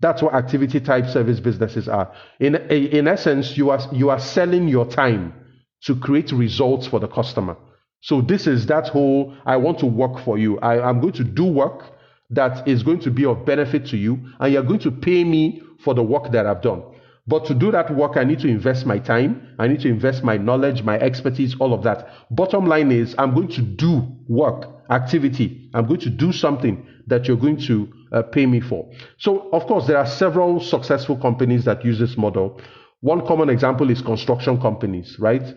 That's 0.00 0.22
what 0.22 0.34
activity 0.34 0.80
type 0.80 1.06
service 1.06 1.40
businesses 1.40 1.88
are. 1.88 2.14
In, 2.38 2.54
in 2.54 3.06
essence, 3.06 3.56
you 3.56 3.70
are, 3.70 3.80
you 3.92 4.08
are 4.10 4.20
selling 4.20 4.68
your 4.68 4.86
time 4.86 5.34
to 5.82 5.96
create 5.96 6.32
results 6.32 6.86
for 6.86 7.00
the 7.00 7.08
customer. 7.08 7.56
So 8.02 8.22
this 8.22 8.46
is 8.46 8.66
that 8.66 8.88
whole 8.88 9.34
I 9.44 9.56
want 9.56 9.78
to 9.80 9.86
work 9.86 10.24
for 10.24 10.38
you. 10.38 10.58
I, 10.60 10.88
am 10.88 11.00
going 11.00 11.12
to 11.14 11.24
do 11.24 11.44
work 11.44 11.92
that 12.30 12.66
is 12.66 12.82
going 12.82 13.00
to 13.00 13.10
be 13.10 13.24
of 13.24 13.44
benefit 13.44 13.86
to 13.86 13.96
you, 13.96 14.18
and 14.38 14.52
you're 14.52 14.62
going 14.62 14.80
to 14.80 14.90
pay 14.90 15.24
me 15.24 15.62
for 15.84 15.94
the 15.94 16.02
work 16.02 16.30
that 16.32 16.46
I've 16.46 16.62
done. 16.62 16.82
But 17.26 17.44
to 17.46 17.54
do 17.54 17.70
that 17.70 17.94
work, 17.94 18.16
I 18.16 18.24
need 18.24 18.40
to 18.40 18.48
invest 18.48 18.86
my 18.86 18.98
time, 18.98 19.54
I 19.58 19.68
need 19.68 19.80
to 19.80 19.88
invest 19.88 20.24
my 20.24 20.36
knowledge, 20.36 20.82
my 20.82 20.98
expertise, 20.98 21.54
all 21.60 21.72
of 21.72 21.82
that. 21.84 22.08
Bottom 22.30 22.66
line 22.66 22.90
is, 22.90 23.14
I'm 23.18 23.34
going 23.34 23.48
to 23.48 23.62
do 23.62 24.02
work, 24.28 24.66
activity. 24.90 25.70
I'm 25.74 25.86
going 25.86 26.00
to 26.00 26.10
do 26.10 26.32
something 26.32 26.86
that 27.06 27.28
you're 27.28 27.36
going 27.36 27.58
to 27.66 27.92
uh, 28.12 28.22
pay 28.22 28.46
me 28.46 28.60
for. 28.60 28.90
So, 29.18 29.48
of 29.50 29.66
course, 29.66 29.86
there 29.86 29.98
are 29.98 30.06
several 30.06 30.60
successful 30.60 31.16
companies 31.16 31.64
that 31.66 31.84
use 31.84 31.98
this 31.98 32.16
model. 32.16 32.60
One 33.00 33.26
common 33.26 33.48
example 33.48 33.90
is 33.90 34.02
construction 34.02 34.60
companies, 34.60 35.16
right? 35.18 35.54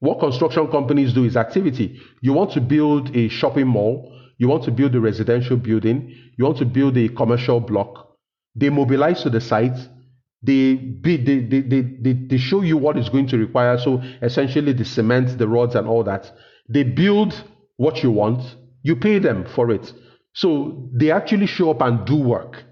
What 0.00 0.20
construction 0.20 0.68
companies 0.68 1.12
do 1.12 1.24
is 1.24 1.36
activity. 1.36 2.00
You 2.22 2.32
want 2.32 2.52
to 2.52 2.60
build 2.60 3.14
a 3.16 3.28
shopping 3.28 3.66
mall, 3.66 4.19
you 4.40 4.48
want 4.48 4.64
to 4.64 4.70
build 4.70 4.94
a 4.94 5.00
residential 5.00 5.58
building, 5.58 6.16
you 6.38 6.44
want 6.46 6.56
to 6.56 6.64
build 6.64 6.96
a 6.96 7.10
commercial 7.10 7.60
block. 7.60 8.16
They 8.56 8.70
mobilize 8.70 9.22
to 9.22 9.30
the 9.30 9.40
site, 9.40 9.76
they, 10.42 10.76
they, 11.02 11.18
they, 11.18 11.40
they, 11.40 11.60
they, 11.60 12.12
they 12.12 12.38
show 12.38 12.62
you 12.62 12.78
what 12.78 12.96
is 12.96 13.10
going 13.10 13.26
to 13.28 13.36
require. 13.36 13.76
So 13.76 14.02
essentially 14.22 14.72
the 14.72 14.86
cement, 14.86 15.36
the 15.36 15.46
rods, 15.46 15.74
and 15.74 15.86
all 15.86 16.02
that. 16.04 16.32
They 16.70 16.84
build 16.84 17.44
what 17.76 18.02
you 18.02 18.10
want, 18.10 18.56
you 18.82 18.96
pay 18.96 19.18
them 19.18 19.44
for 19.44 19.70
it. 19.70 19.92
So 20.32 20.88
they 20.94 21.10
actually 21.10 21.46
show 21.46 21.70
up 21.70 21.82
and 21.82 22.06
do 22.06 22.16
work. 22.16 22.64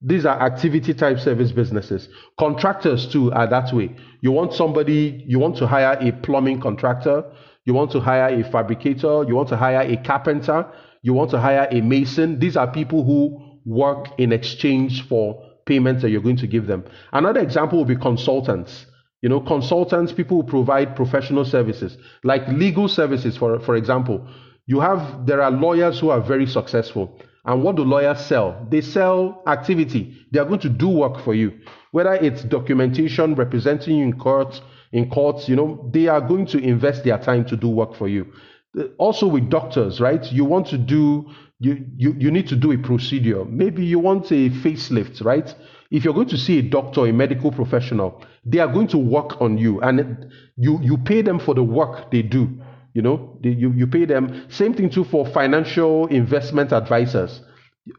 These 0.00 0.26
are 0.26 0.40
activity 0.40 0.94
type 0.94 1.18
service 1.18 1.50
businesses. 1.50 2.08
Contractors 2.38 3.08
too 3.08 3.32
are 3.32 3.48
that 3.48 3.72
way. 3.72 3.96
You 4.20 4.30
want 4.30 4.52
somebody, 4.52 5.24
you 5.26 5.40
want 5.40 5.56
to 5.56 5.66
hire 5.66 5.98
a 6.00 6.12
plumbing 6.12 6.60
contractor, 6.60 7.24
you 7.64 7.74
want 7.74 7.90
to 7.92 8.00
hire 8.00 8.28
a 8.28 8.48
fabricator, 8.48 9.24
you 9.26 9.34
want 9.34 9.48
to 9.48 9.56
hire 9.56 9.80
a 9.80 9.96
carpenter, 9.96 10.70
you 11.06 11.12
want 11.12 11.30
to 11.30 11.38
hire 11.38 11.68
a 11.70 11.80
mason. 11.80 12.40
These 12.40 12.56
are 12.56 12.66
people 12.66 13.04
who 13.04 13.60
work 13.64 14.08
in 14.18 14.32
exchange 14.32 15.06
for 15.06 15.40
payments 15.64 16.02
that 16.02 16.10
you're 16.10 16.20
going 16.20 16.38
to 16.38 16.48
give 16.48 16.66
them. 16.66 16.84
Another 17.12 17.38
example 17.38 17.78
would 17.78 17.86
be 17.86 17.94
consultants. 17.94 18.86
You 19.22 19.28
know, 19.28 19.38
consultants, 19.38 20.12
people 20.12 20.42
who 20.42 20.48
provide 20.48 20.96
professional 20.96 21.44
services, 21.44 21.96
like 22.24 22.48
legal 22.48 22.88
services, 22.88 23.36
for, 23.36 23.60
for 23.60 23.76
example. 23.76 24.26
You 24.66 24.80
have, 24.80 25.26
there 25.26 25.40
are 25.42 25.52
lawyers 25.52 26.00
who 26.00 26.10
are 26.10 26.20
very 26.20 26.44
successful. 26.44 27.20
And 27.44 27.62
what 27.62 27.76
do 27.76 27.84
lawyers 27.84 28.18
sell? 28.26 28.66
They 28.68 28.80
sell 28.80 29.44
activity. 29.46 30.26
They 30.32 30.40
are 30.40 30.44
going 30.44 30.58
to 30.60 30.68
do 30.68 30.88
work 30.88 31.22
for 31.22 31.34
you. 31.34 31.56
Whether 31.92 32.14
it's 32.14 32.42
documentation, 32.42 33.36
representing 33.36 33.98
you 33.98 34.04
in 34.04 34.18
court, 34.18 34.60
in 34.90 35.08
courts, 35.08 35.48
you 35.48 35.54
know, 35.54 35.88
they 35.92 36.08
are 36.08 36.20
going 36.20 36.46
to 36.46 36.58
invest 36.58 37.04
their 37.04 37.18
time 37.18 37.44
to 37.44 37.56
do 37.56 37.68
work 37.68 37.94
for 37.94 38.08
you. 38.08 38.32
Also 38.98 39.26
with 39.26 39.48
doctors, 39.48 40.00
right? 40.00 40.30
You 40.32 40.44
want 40.44 40.66
to 40.68 40.78
do, 40.78 41.30
you, 41.60 41.86
you, 41.96 42.14
you 42.18 42.30
need 42.30 42.46
to 42.48 42.56
do 42.56 42.72
a 42.72 42.78
procedure. 42.78 43.44
Maybe 43.44 43.84
you 43.84 43.98
want 43.98 44.26
a 44.30 44.50
facelift, 44.50 45.24
right? 45.24 45.54
If 45.90 46.04
you're 46.04 46.14
going 46.14 46.28
to 46.28 46.36
see 46.36 46.58
a 46.58 46.62
doctor, 46.62 47.06
a 47.06 47.12
medical 47.12 47.50
professional, 47.50 48.22
they 48.44 48.58
are 48.58 48.70
going 48.70 48.88
to 48.88 48.98
work 48.98 49.40
on 49.40 49.56
you 49.56 49.80
and 49.80 50.30
you, 50.56 50.78
you 50.82 50.98
pay 50.98 51.22
them 51.22 51.38
for 51.38 51.54
the 51.54 51.62
work 51.62 52.10
they 52.10 52.22
do. 52.22 52.50
You 52.92 53.02
know, 53.02 53.38
they, 53.42 53.50
you, 53.50 53.72
you 53.72 53.86
pay 53.86 54.04
them. 54.04 54.46
Same 54.48 54.74
thing 54.74 54.90
too 54.90 55.04
for 55.04 55.26
financial 55.26 56.06
investment 56.06 56.72
advisors, 56.72 57.40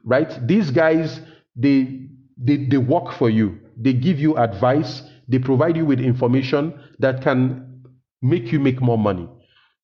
right? 0.04 0.40
These 0.48 0.72
guys, 0.72 1.22
they, 1.56 2.08
they, 2.38 2.66
they 2.66 2.78
work 2.78 3.14
for 3.14 3.30
you. 3.30 3.60
They 3.78 3.94
give 3.94 4.20
you 4.20 4.38
advice. 4.38 5.02
They 5.28 5.40
provide 5.40 5.78
you 5.78 5.86
with 5.86 6.00
information 6.00 6.80
that 7.00 7.22
can 7.22 7.84
make 8.22 8.52
you 8.52 8.60
make 8.60 8.82
more 8.82 8.98
money. 8.98 9.28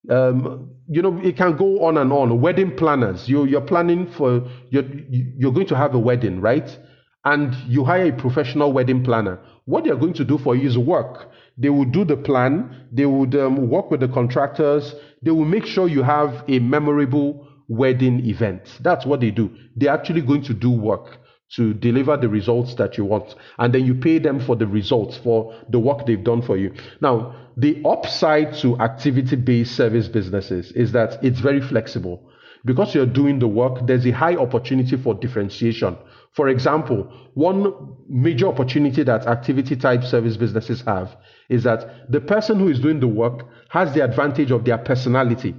Um, 0.10 0.70
you 0.88 1.02
know, 1.02 1.18
it 1.22 1.38
can 1.38 1.56
go 1.56 1.86
on 1.86 1.98
and 1.98 2.12
on. 2.12 2.42
Wedding 2.42 2.76
planners, 2.76 3.30
you, 3.30 3.46
you're 3.46 3.62
planning 3.62 4.12
for, 4.12 4.48
you're, 4.70 4.84
you're 5.10 5.54
going 5.54 5.68
to 5.68 5.78
have 5.78 5.96
a 5.96 6.00
wedding, 6.00 6.42
right? 6.42 6.78
And 7.26 7.56
you 7.68 7.86
hire 7.86 8.08
a 8.08 8.12
professional 8.14 8.74
wedding 8.74 9.04
planner. 9.04 9.40
What 9.66 9.86
they're 9.86 9.96
going 9.96 10.14
to 10.16 10.26
do 10.26 10.38
for 10.38 10.56
you 10.56 10.68
is 10.68 10.78
work. 10.78 11.32
They 11.58 11.70
will 11.70 11.86
do 11.86 12.04
the 12.04 12.18
plan, 12.18 12.88
they 12.92 13.06
would 13.06 13.36
um, 13.36 13.70
work 13.70 13.92
with 13.92 14.02
the 14.02 14.08
contractors, 14.08 14.94
they 15.22 15.32
will 15.32 15.46
make 15.46 15.66
sure 15.66 15.88
you 15.88 16.04
have 16.04 16.44
a 16.48 16.60
memorable 16.60 17.48
wedding 17.70 18.26
event. 18.26 18.78
That's 18.82 19.06
what 19.06 19.22
they 19.22 19.32
do. 19.32 19.56
They're 19.76 19.94
actually 19.94 20.22
going 20.22 20.44
to 20.44 20.54
do 20.54 20.72
work 20.72 21.20
to 21.56 21.74
deliver 21.74 22.18
the 22.18 22.30
results 22.30 22.74
that 22.76 22.98
you 22.98 23.06
want. 23.06 23.36
And 23.60 23.74
then 23.74 23.86
you 23.86 23.94
pay 23.94 24.20
them 24.20 24.40
for 24.40 24.56
the 24.56 24.68
results, 24.68 25.18
for 25.18 25.54
the 25.70 25.80
work 25.80 26.06
they've 26.06 26.24
done 26.24 26.42
for 26.42 26.58
you. 26.58 26.74
Now, 27.02 27.36
the 27.56 27.82
upside 27.86 28.56
to 28.58 28.80
activity 28.80 29.36
based 29.36 29.76
service 29.76 30.08
businesses 30.08 30.72
is 30.72 30.92
that 30.94 31.24
it's 31.24 31.40
very 31.40 31.62
flexible. 31.62 32.30
Because 32.66 32.96
you're 32.96 33.06
doing 33.06 33.40
the 33.40 33.48
work, 33.48 33.86
there's 33.86 34.06
a 34.06 34.12
high 34.12 34.36
opportunity 34.36 34.96
for 34.96 35.14
differentiation. 35.14 35.98
For 36.32 36.48
example, 36.48 37.12
one 37.34 37.74
major 38.08 38.48
opportunity 38.48 39.04
that 39.04 39.28
activity 39.28 39.76
type 39.76 40.04
service 40.04 40.38
businesses 40.38 40.82
have 40.82 41.16
is 41.50 41.64
that 41.64 42.10
the 42.10 42.22
person 42.22 42.58
who 42.58 42.70
is 42.70 42.80
doing 42.80 43.00
the 43.00 43.08
work 43.08 43.48
has 43.70 43.94
the 43.94 44.04
advantage 44.04 44.50
of 44.50 44.64
their 44.64 44.78
personality 44.78 45.54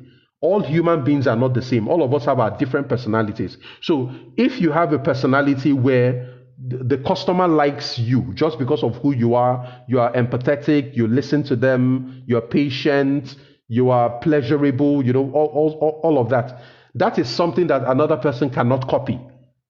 all 0.45 0.63
human 0.63 1.03
beings 1.03 1.27
are 1.27 1.37
not 1.37 1.55
the 1.55 1.63
same. 1.63 1.89
All 1.89 2.03
of 2.03 2.13
us 2.13 2.27
have 2.27 2.39
our 2.39 2.57
different 2.59 2.87
personalities. 2.87 3.57
So 3.81 4.11
if 4.37 4.61
you 4.61 4.71
have 4.73 4.93
a 4.93 4.99
personality 4.99 5.73
where 5.73 6.35
the 6.59 6.99
customer 6.99 7.49
likes 7.49 7.99
you 7.99 8.31
just 8.35 8.59
because 8.59 8.83
of 8.83 8.97
who 8.97 9.15
you 9.15 9.35
are, 9.35 9.57
you 9.89 10.01
are 10.01 10.13
empathetic, 10.13 10.95
you 10.95 11.09
listen 11.09 11.45
to 11.45 11.57
them, 11.57 12.23
you're 12.27 12.43
patient, 12.43 13.37
you 13.69 13.89
are 13.89 14.19
pleasurable, 14.19 15.03
you 15.03 15.15
know, 15.15 15.31
all, 15.33 15.79
all, 15.81 16.01
all 16.03 16.19
of 16.19 16.29
that. 16.29 16.61
That 16.95 17.19
is 17.19 17.29
something 17.29 17.67
that 17.69 17.83
another 17.85 18.19
person 18.19 18.51
cannot 18.51 18.87
copy. 18.87 19.19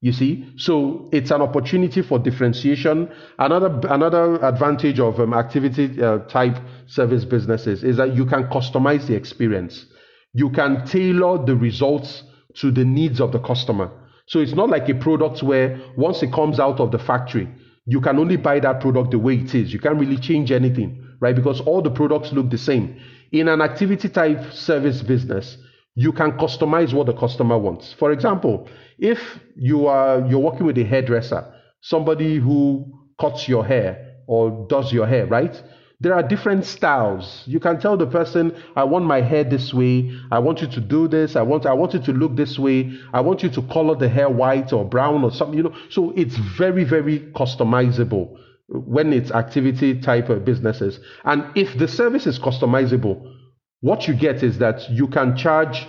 You 0.00 0.12
see, 0.12 0.52
so 0.56 1.08
it's 1.12 1.30
an 1.30 1.40
opportunity 1.40 2.02
for 2.02 2.18
differentiation. 2.18 3.10
Another 3.38 3.80
another 3.88 4.44
advantage 4.44 5.00
of 5.00 5.18
um, 5.18 5.32
activity 5.32 6.02
uh, 6.02 6.18
type 6.28 6.58
service 6.86 7.24
businesses 7.24 7.82
is 7.82 7.96
that 7.96 8.14
you 8.14 8.26
can 8.26 8.44
customize 8.48 9.06
the 9.06 9.14
experience 9.14 9.86
you 10.34 10.50
can 10.50 10.84
tailor 10.84 11.44
the 11.44 11.56
results 11.56 12.24
to 12.56 12.70
the 12.70 12.84
needs 12.84 13.20
of 13.20 13.32
the 13.32 13.38
customer. 13.38 13.90
So 14.26 14.40
it's 14.40 14.54
not 14.54 14.68
like 14.68 14.88
a 14.88 14.94
product 14.94 15.42
where 15.42 15.80
once 15.96 16.22
it 16.22 16.32
comes 16.32 16.60
out 16.60 16.80
of 16.80 16.90
the 16.90 16.98
factory, 16.98 17.48
you 17.86 18.00
can 18.00 18.18
only 18.18 18.36
buy 18.36 18.60
that 18.60 18.80
product 18.80 19.10
the 19.10 19.18
way 19.18 19.36
it 19.36 19.54
is. 19.54 19.72
You 19.72 19.78
can't 19.78 19.98
really 19.98 20.16
change 20.16 20.50
anything, 20.50 21.06
right? 21.20 21.36
Because 21.36 21.60
all 21.60 21.82
the 21.82 21.90
products 21.90 22.32
look 22.32 22.50
the 22.50 22.58
same. 22.58 23.00
In 23.32 23.48
an 23.48 23.60
activity 23.60 24.08
type 24.08 24.52
service 24.52 25.02
business, 25.02 25.56
you 25.94 26.12
can 26.12 26.32
customize 26.32 26.92
what 26.92 27.06
the 27.06 27.12
customer 27.12 27.58
wants. 27.58 27.92
For 27.92 28.10
example, 28.10 28.68
if 28.98 29.20
you 29.56 29.86
are 29.86 30.26
you're 30.26 30.40
working 30.40 30.66
with 30.66 30.78
a 30.78 30.84
hairdresser, 30.84 31.52
somebody 31.80 32.38
who 32.38 32.92
cuts 33.20 33.48
your 33.48 33.64
hair 33.64 34.16
or 34.26 34.66
does 34.68 34.92
your 34.92 35.06
hair, 35.06 35.26
right? 35.26 35.62
There 36.00 36.14
are 36.14 36.22
different 36.22 36.66
styles. 36.66 37.42
You 37.46 37.60
can 37.60 37.80
tell 37.80 37.96
the 37.96 38.06
person, 38.06 38.54
I 38.74 38.84
want 38.84 39.04
my 39.04 39.20
hair 39.20 39.44
this 39.44 39.72
way. 39.72 40.12
I 40.30 40.38
want 40.38 40.60
you 40.60 40.68
to 40.68 40.80
do 40.80 41.08
this. 41.08 41.36
I 41.36 41.42
want 41.42 41.66
I 41.66 41.72
want 41.72 41.94
it 41.94 42.04
to 42.04 42.12
look 42.12 42.36
this 42.36 42.58
way. 42.58 42.92
I 43.12 43.20
want 43.20 43.42
you 43.42 43.48
to 43.50 43.62
color 43.62 43.94
the 43.94 44.08
hair 44.08 44.28
white 44.28 44.72
or 44.72 44.84
brown 44.84 45.22
or 45.22 45.30
something, 45.30 45.56
you 45.56 45.62
know. 45.62 45.74
So 45.90 46.12
it's 46.16 46.36
very, 46.36 46.84
very 46.84 47.20
customizable 47.34 48.36
when 48.68 49.12
it's 49.12 49.30
activity 49.30 50.00
type 50.00 50.30
of 50.30 50.44
businesses. 50.44 50.98
And 51.24 51.44
if 51.54 51.78
the 51.78 51.86
service 51.86 52.26
is 52.26 52.38
customizable, 52.38 53.32
what 53.80 54.08
you 54.08 54.14
get 54.14 54.42
is 54.42 54.58
that 54.58 54.90
you 54.90 55.06
can 55.06 55.36
charge 55.36 55.86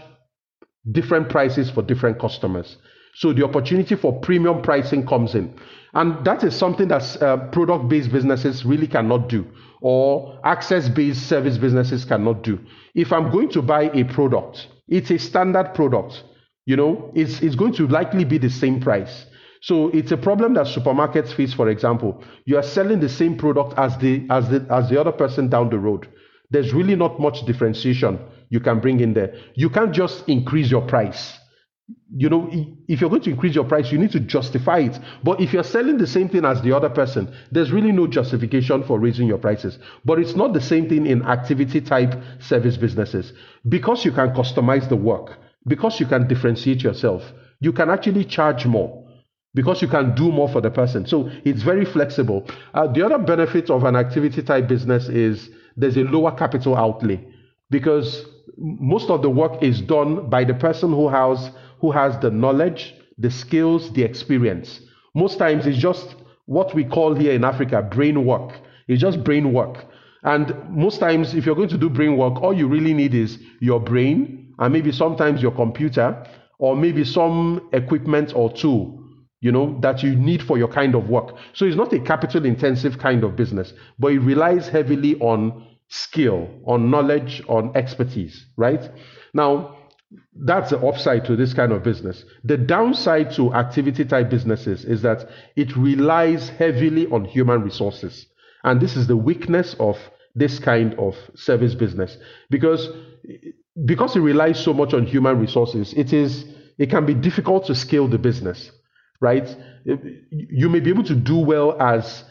different 0.92 1.30
prices 1.30 1.72
for 1.72 1.82
different 1.82 2.20
customers. 2.20 2.78
So 3.16 3.34
the 3.34 3.46
opportunity 3.46 3.96
for 3.96 4.20
premium 4.20 4.62
pricing 4.62 5.08
comes 5.08 5.36
in. 5.36 5.58
And 5.94 6.26
that 6.26 6.44
is 6.44 6.54
something 6.54 6.90
that 6.90 7.22
uh, 7.22 7.38
product 7.52 7.88
based 7.88 8.12
businesses 8.12 8.66
really 8.66 8.88
cannot 8.88 9.30
do 9.30 9.48
or 9.86 10.40
access 10.44 10.90
based 10.90 11.28
service 11.28 11.60
businesses 11.60 12.06
cannot 12.06 12.42
do. 12.42 12.60
If 12.96 13.14
I'm 13.14 13.30
going 13.32 13.50
to 13.50 13.62
buy 13.62 13.84
a 13.94 14.04
product, 14.04 14.68
it's 14.88 15.12
a 15.12 15.20
standard 15.20 15.76
product, 15.76 16.24
you 16.66 16.76
know, 16.76 17.12
it's, 17.14 17.40
it's 17.44 17.54
going 17.54 17.74
to 17.74 17.88
likely 17.88 18.26
be 18.26 18.40
the 18.40 18.50
same 18.50 18.80
price. 18.82 19.28
So 19.62 19.90
it's 19.90 20.12
a 20.12 20.18
problem 20.18 20.56
that 20.56 20.66
supermarkets 20.66 21.36
face, 21.36 21.54
for 21.54 21.70
example. 21.70 22.24
You 22.46 22.58
are 22.58 22.64
selling 22.64 23.00
the 23.00 23.10
same 23.10 23.38
product 23.38 23.78
as 23.78 23.96
the 24.00 24.26
as 24.32 24.50
the 24.50 24.66
as 24.72 24.90
the 24.90 25.00
other 25.00 25.12
person 25.12 25.50
down 25.50 25.70
the 25.70 25.78
road. 25.78 26.08
There's 26.50 26.74
really 26.74 26.96
not 26.96 27.20
much 27.20 27.46
differentiation 27.46 28.20
you 28.50 28.62
can 28.62 28.80
bring 28.80 29.02
in 29.02 29.14
there. 29.14 29.36
You 29.54 29.70
can't 29.70 29.94
just 29.94 30.28
increase 30.28 30.72
your 30.72 30.82
price 30.82 31.38
you 32.16 32.30
know, 32.30 32.50
if 32.88 33.02
you're 33.02 33.10
going 33.10 33.22
to 33.24 33.30
increase 33.30 33.54
your 33.54 33.66
price, 33.66 33.92
you 33.92 33.98
need 33.98 34.12
to 34.12 34.20
justify 34.20 34.80
it. 34.80 35.00
But 35.24 35.40
if 35.40 35.54
you're 35.54 35.64
selling 35.64 35.98
the 35.98 36.08
same 36.08 36.30
thing 36.30 36.46
as 36.46 36.62
the 36.62 36.76
other 36.76 36.90
person, 36.90 37.34
there's 37.52 37.72
really 37.72 37.92
no 37.92 38.08
justification 38.08 38.84
for 38.84 39.00
raising 39.00 39.28
your 39.28 39.38
prices. 39.38 39.78
But 40.04 40.20
it's 40.20 40.36
not 40.36 40.54
the 40.54 40.62
same 40.62 40.90
thing 40.90 41.06
in 41.06 41.24
activity 41.24 41.82
type 41.82 42.16
service 42.40 42.78
businesses. 42.78 43.34
Because 43.68 44.04
you 44.06 44.12
can 44.12 44.30
customize 44.30 44.90
the 44.90 44.96
work, 44.96 45.38
because 45.68 46.00
you 46.00 46.06
can 46.08 46.28
differentiate 46.28 46.82
yourself, 46.82 47.24
you 47.60 47.72
can 47.72 47.90
actually 47.90 48.26
charge 48.26 48.66
more 48.66 49.04
because 49.54 49.82
you 49.82 49.88
can 49.88 50.14
do 50.16 50.32
more 50.32 50.50
for 50.50 50.60
the 50.60 50.70
person. 50.70 51.08
So 51.08 51.30
it's 51.46 51.64
very 51.64 51.86
flexible. 51.86 52.46
Uh, 52.74 52.92
the 52.92 53.06
other 53.06 53.18
benefit 53.18 53.70
of 53.70 53.86
an 53.86 53.96
activity 53.96 54.44
type 54.44 54.68
business 54.68 55.08
is 55.08 55.50
there's 55.78 55.96
a 55.96 56.02
lower 56.04 56.32
capital 56.36 56.76
outlay 56.76 57.26
because 57.70 58.26
most 58.58 59.10
of 59.10 59.22
the 59.22 59.30
work 59.30 59.64
is 59.64 59.82
done 59.82 60.30
by 60.30 60.44
the 60.44 60.54
person 60.54 60.90
who 60.90 61.08
has 61.10 61.52
who 61.80 61.92
has 61.92 62.18
the 62.20 62.32
knowledge, 62.32 62.94
the 63.18 63.32
skills, 63.32 63.92
the 63.94 64.04
experience. 64.04 64.82
Most 65.14 65.38
times 65.38 65.66
it's 65.66 65.78
just 65.78 66.16
what 66.46 66.74
we 66.74 66.84
call 66.84 67.16
here 67.16 67.34
in 67.34 67.44
Africa 67.44 67.82
brain 67.82 68.26
work. 68.26 68.60
It's 68.88 69.02
just 69.02 69.24
brain 69.24 69.54
work. 69.54 69.86
And 70.24 70.56
most 70.70 71.00
times, 71.00 71.36
if 71.36 71.46
you're 71.46 71.56
going 71.56 71.70
to 71.70 71.78
do 71.78 71.90
brain 71.90 72.18
work, 72.18 72.42
all 72.42 72.54
you 72.54 72.68
really 72.68 72.94
need 72.94 73.14
is 73.14 73.38
your 73.60 73.80
brain 73.80 74.54
and 74.60 74.74
maybe 74.74 74.92
sometimes 74.92 75.42
your 75.42 75.52
computer 75.52 76.26
or 76.58 76.76
maybe 76.76 77.04
some 77.04 77.70
equipment 77.74 78.34
or 78.36 78.52
tool 78.52 79.02
you 79.42 79.52
know 79.52 79.78
that 79.82 80.02
you 80.02 80.16
need 80.16 80.42
for 80.42 80.58
your 80.58 80.68
kind 80.68 80.96
of 80.96 81.10
work 81.10 81.36
so 81.54 81.66
it's 81.66 81.76
not 81.76 81.92
a 81.94 82.00
capital 82.00 82.46
intensive 82.46 82.98
kind 82.98 83.24
of 83.24 83.36
business 83.36 83.74
but 84.00 84.12
it 84.12 84.20
relies 84.20 84.68
heavily 84.68 85.16
on 85.20 85.68
skill 85.90 86.48
on 86.66 86.90
knowledge 86.90 87.44
on 87.48 87.76
expertise 87.76 88.46
right 88.58 88.90
now 89.34 89.75
that's 90.34 90.70
the 90.70 90.80
upside 90.80 91.26
to 91.26 91.36
this 91.36 91.54
kind 91.54 91.72
of 91.72 91.84
business. 91.84 92.24
The 92.44 92.58
downside 92.58 93.32
to 93.34 93.54
activity 93.54 94.06
type 94.06 94.30
businesses 94.30 94.86
is 94.86 95.02
that 95.02 95.28
it 95.56 95.76
relies 95.76 96.50
heavily 96.50 97.08
on 97.08 97.26
human 97.26 97.62
resources. 97.62 98.28
And 98.64 98.82
this 98.82 98.96
is 98.96 99.08
the 99.08 99.18
weakness 99.18 99.76
of 99.80 99.98
this 100.36 100.60
kind 100.60 100.94
of 100.96 101.16
service 101.36 101.74
business 101.74 102.18
because 102.50 102.90
because 103.86 104.16
it 104.16 104.20
relies 104.20 104.62
so 104.62 104.74
much 104.74 104.94
on 104.94 105.06
human 105.06 105.40
resources 105.40 105.94
it 105.94 106.12
is 106.14 106.46
it 106.78 106.90
can 106.90 107.06
be 107.06 107.14
difficult 107.14 107.66
to 107.66 107.74
scale 107.74 108.08
the 108.08 108.18
business 108.18 108.72
right 109.22 109.56
you 110.32 110.70
may 110.70 110.80
be 110.80 110.90
able 110.90 111.04
to 111.04 111.16
do 111.16 111.38
well 111.38 111.82
as 111.82 112.26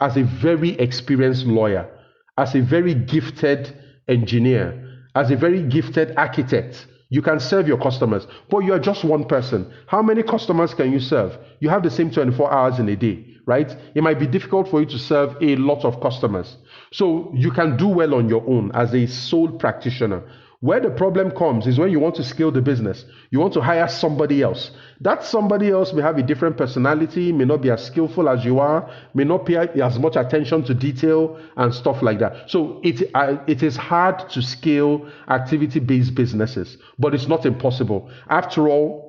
as 0.00 0.16
a 0.16 0.22
very 0.24 0.70
experienced 0.80 1.46
lawyer 1.46 1.88
as 2.36 2.54
a 2.54 2.60
very 2.60 2.94
gifted 2.94 3.72
engineer 4.08 4.84
as 5.14 5.30
a 5.30 5.36
very 5.36 5.62
gifted 5.62 6.12
architect 6.16 6.86
you 7.10 7.22
can 7.22 7.40
serve 7.40 7.66
your 7.66 7.78
customers, 7.78 8.26
but 8.50 8.58
you 8.58 8.72
are 8.74 8.78
just 8.78 9.04
one 9.04 9.24
person. 9.24 9.72
How 9.86 10.02
many 10.02 10.22
customers 10.22 10.74
can 10.74 10.92
you 10.92 11.00
serve? 11.00 11.38
You 11.60 11.70
have 11.70 11.82
the 11.82 11.90
same 11.90 12.10
24 12.10 12.52
hours 12.52 12.78
in 12.78 12.88
a 12.88 12.96
day, 12.96 13.24
right? 13.46 13.74
It 13.94 14.02
might 14.02 14.18
be 14.18 14.26
difficult 14.26 14.68
for 14.68 14.80
you 14.80 14.86
to 14.86 14.98
serve 14.98 15.36
a 15.40 15.56
lot 15.56 15.84
of 15.84 16.00
customers. 16.00 16.56
So 16.92 17.32
you 17.34 17.50
can 17.50 17.76
do 17.76 17.88
well 17.88 18.14
on 18.14 18.28
your 18.28 18.46
own 18.46 18.72
as 18.74 18.94
a 18.94 19.06
sole 19.06 19.50
practitioner. 19.52 20.22
Where 20.60 20.80
the 20.80 20.90
problem 20.90 21.30
comes 21.30 21.68
is 21.68 21.78
when 21.78 21.92
you 21.92 22.00
want 22.00 22.16
to 22.16 22.24
scale 22.24 22.50
the 22.50 22.60
business. 22.60 23.04
You 23.30 23.38
want 23.38 23.52
to 23.54 23.60
hire 23.60 23.86
somebody 23.86 24.42
else. 24.42 24.72
That 25.00 25.22
somebody 25.22 25.70
else 25.70 25.92
may 25.92 26.02
have 26.02 26.18
a 26.18 26.22
different 26.22 26.56
personality, 26.56 27.30
may 27.30 27.44
not 27.44 27.62
be 27.62 27.70
as 27.70 27.84
skillful 27.86 28.28
as 28.28 28.44
you 28.44 28.58
are, 28.58 28.90
may 29.14 29.22
not 29.22 29.46
pay 29.46 29.56
as 29.56 29.98
much 30.00 30.16
attention 30.16 30.64
to 30.64 30.74
detail 30.74 31.38
and 31.56 31.72
stuff 31.72 32.02
like 32.02 32.18
that. 32.18 32.50
So 32.50 32.80
it, 32.82 33.08
uh, 33.14 33.36
it 33.46 33.62
is 33.62 33.76
hard 33.76 34.28
to 34.30 34.42
scale 34.42 35.08
activity 35.28 35.78
based 35.78 36.16
businesses, 36.16 36.76
but 36.98 37.14
it's 37.14 37.28
not 37.28 37.46
impossible. 37.46 38.10
After 38.28 38.68
all, 38.68 39.08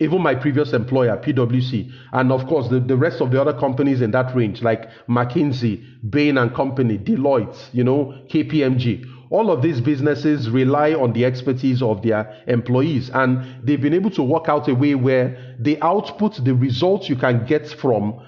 even 0.00 0.22
my 0.22 0.34
previous 0.34 0.72
employer, 0.72 1.18
PwC, 1.18 1.92
and 2.12 2.32
of 2.32 2.46
course 2.46 2.68
the, 2.68 2.80
the 2.80 2.96
rest 2.96 3.20
of 3.20 3.30
the 3.30 3.38
other 3.38 3.52
companies 3.52 4.00
in 4.00 4.10
that 4.12 4.34
range, 4.34 4.62
like 4.62 4.88
McKinsey, 5.06 5.84
Bain 6.08 6.38
and 6.38 6.54
Company, 6.54 6.96
Deloitte, 6.96 7.68
you 7.74 7.84
know, 7.84 8.14
KPMG, 8.30 9.04
all 9.32 9.50
of 9.50 9.62
these 9.62 9.80
businesses 9.80 10.50
rely 10.50 10.92
on 10.92 11.14
the 11.14 11.24
expertise 11.24 11.80
of 11.80 12.02
their 12.02 12.42
employees, 12.46 13.10
and 13.14 13.66
they've 13.66 13.80
been 13.80 13.94
able 13.94 14.10
to 14.10 14.22
work 14.22 14.46
out 14.46 14.68
a 14.68 14.74
way 14.74 14.94
where 14.94 15.56
the 15.58 15.80
output, 15.80 16.44
the 16.44 16.54
results 16.54 17.08
you 17.08 17.16
can 17.16 17.46
get 17.46 17.66
from 17.66 18.20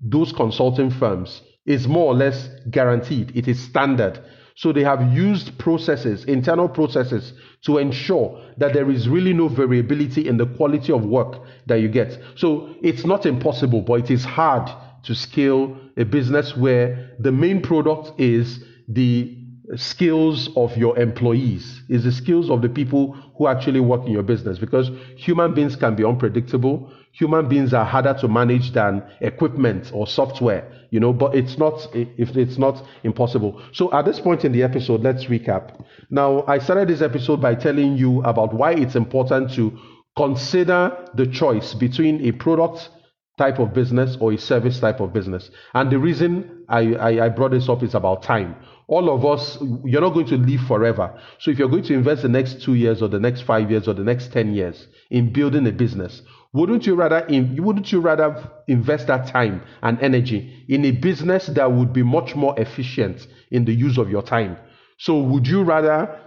those 0.00 0.32
consulting 0.32 0.90
firms 0.90 1.42
is 1.66 1.88
more 1.88 2.06
or 2.06 2.14
less 2.14 2.48
guaranteed. 2.70 3.36
It 3.36 3.48
is 3.48 3.58
standard. 3.58 4.20
So 4.54 4.72
they 4.72 4.84
have 4.84 5.12
used 5.12 5.58
processes, 5.58 6.24
internal 6.24 6.68
processes, 6.68 7.32
to 7.62 7.78
ensure 7.78 8.40
that 8.58 8.72
there 8.74 8.90
is 8.90 9.08
really 9.08 9.32
no 9.32 9.48
variability 9.48 10.28
in 10.28 10.36
the 10.36 10.46
quality 10.46 10.92
of 10.92 11.04
work 11.04 11.42
that 11.66 11.80
you 11.80 11.88
get. 11.88 12.16
So 12.36 12.74
it's 12.82 13.04
not 13.04 13.26
impossible, 13.26 13.82
but 13.82 13.94
it 13.94 14.10
is 14.12 14.24
hard 14.24 14.70
to 15.02 15.14
scale 15.16 15.76
a 15.96 16.04
business 16.04 16.56
where 16.56 17.16
the 17.18 17.32
main 17.32 17.60
product 17.60 18.20
is 18.20 18.64
the 18.88 19.37
skills 19.76 20.48
of 20.56 20.76
your 20.76 20.98
employees, 20.98 21.82
is 21.88 22.04
the 22.04 22.12
skills 22.12 22.50
of 22.50 22.62
the 22.62 22.68
people 22.68 23.12
who 23.36 23.46
actually 23.46 23.80
work 23.80 24.06
in 24.06 24.12
your 24.12 24.22
business 24.22 24.58
because 24.58 24.90
human 25.16 25.54
beings 25.54 25.76
can 25.76 25.94
be 25.94 26.04
unpredictable. 26.04 26.90
Human 27.12 27.48
beings 27.48 27.74
are 27.74 27.84
harder 27.84 28.14
to 28.20 28.28
manage 28.28 28.72
than 28.72 29.02
equipment 29.20 29.90
or 29.92 30.06
software, 30.06 30.70
you 30.90 31.00
know, 31.00 31.12
but 31.12 31.34
it's 31.34 31.58
not 31.58 31.86
if 31.94 32.36
it's 32.36 32.58
not 32.58 32.82
impossible. 33.04 33.60
So 33.72 33.92
at 33.92 34.04
this 34.04 34.20
point 34.20 34.44
in 34.44 34.52
the 34.52 34.62
episode, 34.62 35.02
let's 35.02 35.24
recap. 35.24 35.84
Now, 36.10 36.44
I 36.46 36.58
started 36.58 36.88
this 36.88 37.02
episode 37.02 37.40
by 37.40 37.54
telling 37.54 37.96
you 37.96 38.22
about 38.22 38.54
why 38.54 38.72
it's 38.72 38.94
important 38.96 39.52
to 39.54 39.78
consider 40.16 40.96
the 41.14 41.26
choice 41.26 41.74
between 41.74 42.24
a 42.26 42.32
product 42.32 42.90
type 43.38 43.58
of 43.58 43.72
business 43.72 44.16
or 44.20 44.32
a 44.32 44.38
service 44.38 44.80
type 44.80 45.00
of 45.00 45.12
business. 45.12 45.50
And 45.74 45.90
the 45.90 45.98
reason 45.98 46.57
I, 46.68 47.20
I, 47.20 47.28
brought 47.30 47.52
this 47.52 47.68
up 47.68 47.82
it's 47.82 47.94
about 47.94 48.22
time. 48.22 48.56
All 48.88 49.10
of 49.10 49.24
us, 49.24 49.58
you're 49.84 50.00
not 50.00 50.14
going 50.14 50.26
to 50.26 50.36
live 50.36 50.60
forever. 50.62 51.18
So 51.38 51.50
if 51.50 51.58
you're 51.58 51.68
going 51.68 51.84
to 51.84 51.94
invest 51.94 52.22
the 52.22 52.28
next 52.28 52.62
two 52.62 52.74
years 52.74 53.02
or 53.02 53.08
the 53.08 53.20
next 53.20 53.42
five 53.42 53.70
years 53.70 53.88
or 53.88 53.94
the 53.94 54.04
next 54.04 54.32
10 54.32 54.54
years 54.54 54.86
in 55.10 55.32
building 55.32 55.66
a 55.66 55.72
business, 55.72 56.22
wouldn't 56.52 56.86
you 56.86 56.94
rather 56.94 57.18
in, 57.26 57.62
wouldn't 57.62 57.92
you 57.92 58.00
rather 58.00 58.50
invest 58.66 59.06
that 59.06 59.26
time 59.26 59.62
and 59.82 60.00
energy 60.00 60.64
in 60.68 60.84
a 60.84 60.90
business 60.90 61.46
that 61.46 61.70
would 61.70 61.92
be 61.92 62.02
much 62.02 62.34
more 62.34 62.58
efficient 62.58 63.26
in 63.50 63.64
the 63.64 63.74
use 63.74 63.98
of 63.98 64.10
your 64.10 64.22
time? 64.22 64.56
So 64.98 65.18
would 65.20 65.46
you 65.46 65.62
rather, 65.62 66.18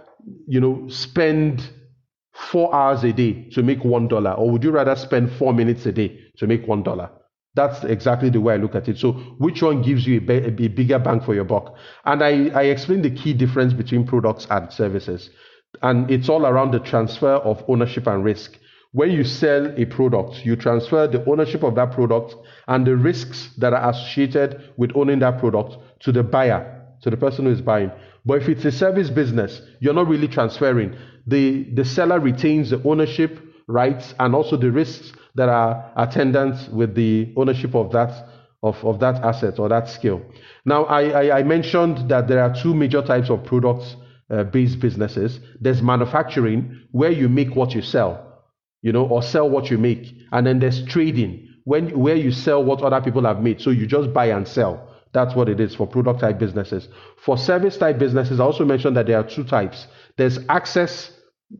you 0.46 0.60
know, 0.60 0.88
spend 0.88 1.68
four 2.32 2.74
hours 2.74 3.04
a 3.04 3.12
day 3.12 3.48
to 3.50 3.62
make 3.62 3.84
one 3.84 4.08
dollar, 4.08 4.32
or 4.32 4.50
would 4.50 4.64
you 4.64 4.70
rather 4.70 4.96
spend 4.96 5.32
four 5.32 5.52
minutes 5.52 5.84
a 5.86 5.92
day 5.92 6.18
to 6.38 6.46
make 6.46 6.66
one 6.66 6.82
dollar? 6.82 7.10
That's 7.54 7.84
exactly 7.84 8.30
the 8.30 8.40
way 8.40 8.54
I 8.54 8.56
look 8.56 8.74
at 8.74 8.88
it. 8.88 8.98
So, 8.98 9.12
which 9.12 9.62
one 9.62 9.82
gives 9.82 10.06
you 10.06 10.18
a, 10.18 10.20
be- 10.20 10.64
a 10.64 10.68
bigger 10.68 10.98
bang 10.98 11.20
for 11.20 11.34
your 11.34 11.44
buck? 11.44 11.74
And 12.04 12.22
I, 12.22 12.48
I 12.48 12.62
explained 12.64 13.04
the 13.04 13.10
key 13.10 13.34
difference 13.34 13.74
between 13.74 14.06
products 14.06 14.46
and 14.50 14.72
services. 14.72 15.28
And 15.82 16.10
it's 16.10 16.28
all 16.28 16.46
around 16.46 16.72
the 16.72 16.80
transfer 16.80 17.34
of 17.34 17.62
ownership 17.68 18.06
and 18.06 18.24
risk. 18.24 18.58
When 18.92 19.10
you 19.10 19.24
sell 19.24 19.72
a 19.78 19.86
product, 19.86 20.44
you 20.44 20.54
transfer 20.56 21.06
the 21.06 21.24
ownership 21.24 21.62
of 21.62 21.74
that 21.76 21.92
product 21.92 22.34
and 22.68 22.86
the 22.86 22.96
risks 22.96 23.50
that 23.58 23.72
are 23.72 23.90
associated 23.90 24.72
with 24.76 24.92
owning 24.94 25.18
that 25.20 25.38
product 25.38 25.76
to 26.00 26.12
the 26.12 26.22
buyer, 26.22 26.86
to 27.02 27.10
the 27.10 27.16
person 27.16 27.46
who 27.46 27.52
is 27.52 27.62
buying. 27.62 27.90
But 28.24 28.42
if 28.42 28.48
it's 28.48 28.64
a 28.66 28.72
service 28.72 29.08
business, 29.08 29.62
you're 29.80 29.94
not 29.94 30.08
really 30.08 30.28
transferring. 30.28 30.94
The, 31.26 31.64
the 31.72 31.84
seller 31.84 32.20
retains 32.20 32.70
the 32.70 32.82
ownership 32.82 33.38
rights 33.66 34.14
and 34.18 34.34
also 34.34 34.56
the 34.56 34.70
risks 34.70 35.12
that 35.34 35.48
are 35.48 35.92
attendant 35.96 36.72
with 36.72 36.94
the 36.94 37.32
ownership 37.36 37.74
of 37.74 37.92
that 37.92 38.28
of, 38.62 38.76
of 38.84 39.00
that 39.00 39.16
asset 39.24 39.58
or 39.58 39.68
that 39.68 39.88
skill. 39.88 40.22
Now, 40.64 40.84
I, 40.84 41.26
I, 41.26 41.38
I 41.38 41.42
mentioned 41.42 42.08
that 42.08 42.28
there 42.28 42.40
are 42.40 42.54
two 42.54 42.74
major 42.74 43.02
types 43.02 43.28
of 43.28 43.44
products 43.44 43.96
uh, 44.30 44.44
based 44.44 44.80
businesses. 44.80 45.40
There's 45.60 45.82
manufacturing, 45.82 46.80
where 46.92 47.10
you 47.10 47.28
make 47.28 47.56
what 47.56 47.74
you 47.74 47.82
sell, 47.82 48.44
you 48.80 48.92
know, 48.92 49.06
or 49.06 49.22
sell 49.22 49.50
what 49.50 49.70
you 49.70 49.78
make, 49.78 50.14
and 50.30 50.46
then 50.46 50.60
there's 50.60 50.84
trading, 50.86 51.48
when 51.64 51.98
where 51.98 52.16
you 52.16 52.30
sell 52.32 52.62
what 52.64 52.82
other 52.82 53.00
people 53.00 53.24
have 53.24 53.42
made. 53.42 53.60
So 53.60 53.70
you 53.70 53.86
just 53.86 54.12
buy 54.12 54.26
and 54.26 54.46
sell. 54.46 54.88
That's 55.12 55.34
what 55.34 55.48
it 55.48 55.60
is 55.60 55.74
for 55.74 55.86
product 55.86 56.20
type 56.20 56.38
businesses. 56.38 56.88
For 57.22 57.36
service 57.36 57.76
type 57.76 57.98
businesses, 57.98 58.40
I 58.40 58.44
also 58.44 58.64
mentioned 58.64 58.96
that 58.96 59.06
there 59.06 59.18
are 59.18 59.28
two 59.28 59.44
types. 59.44 59.86
There's 60.16 60.38
access, 60.48 61.12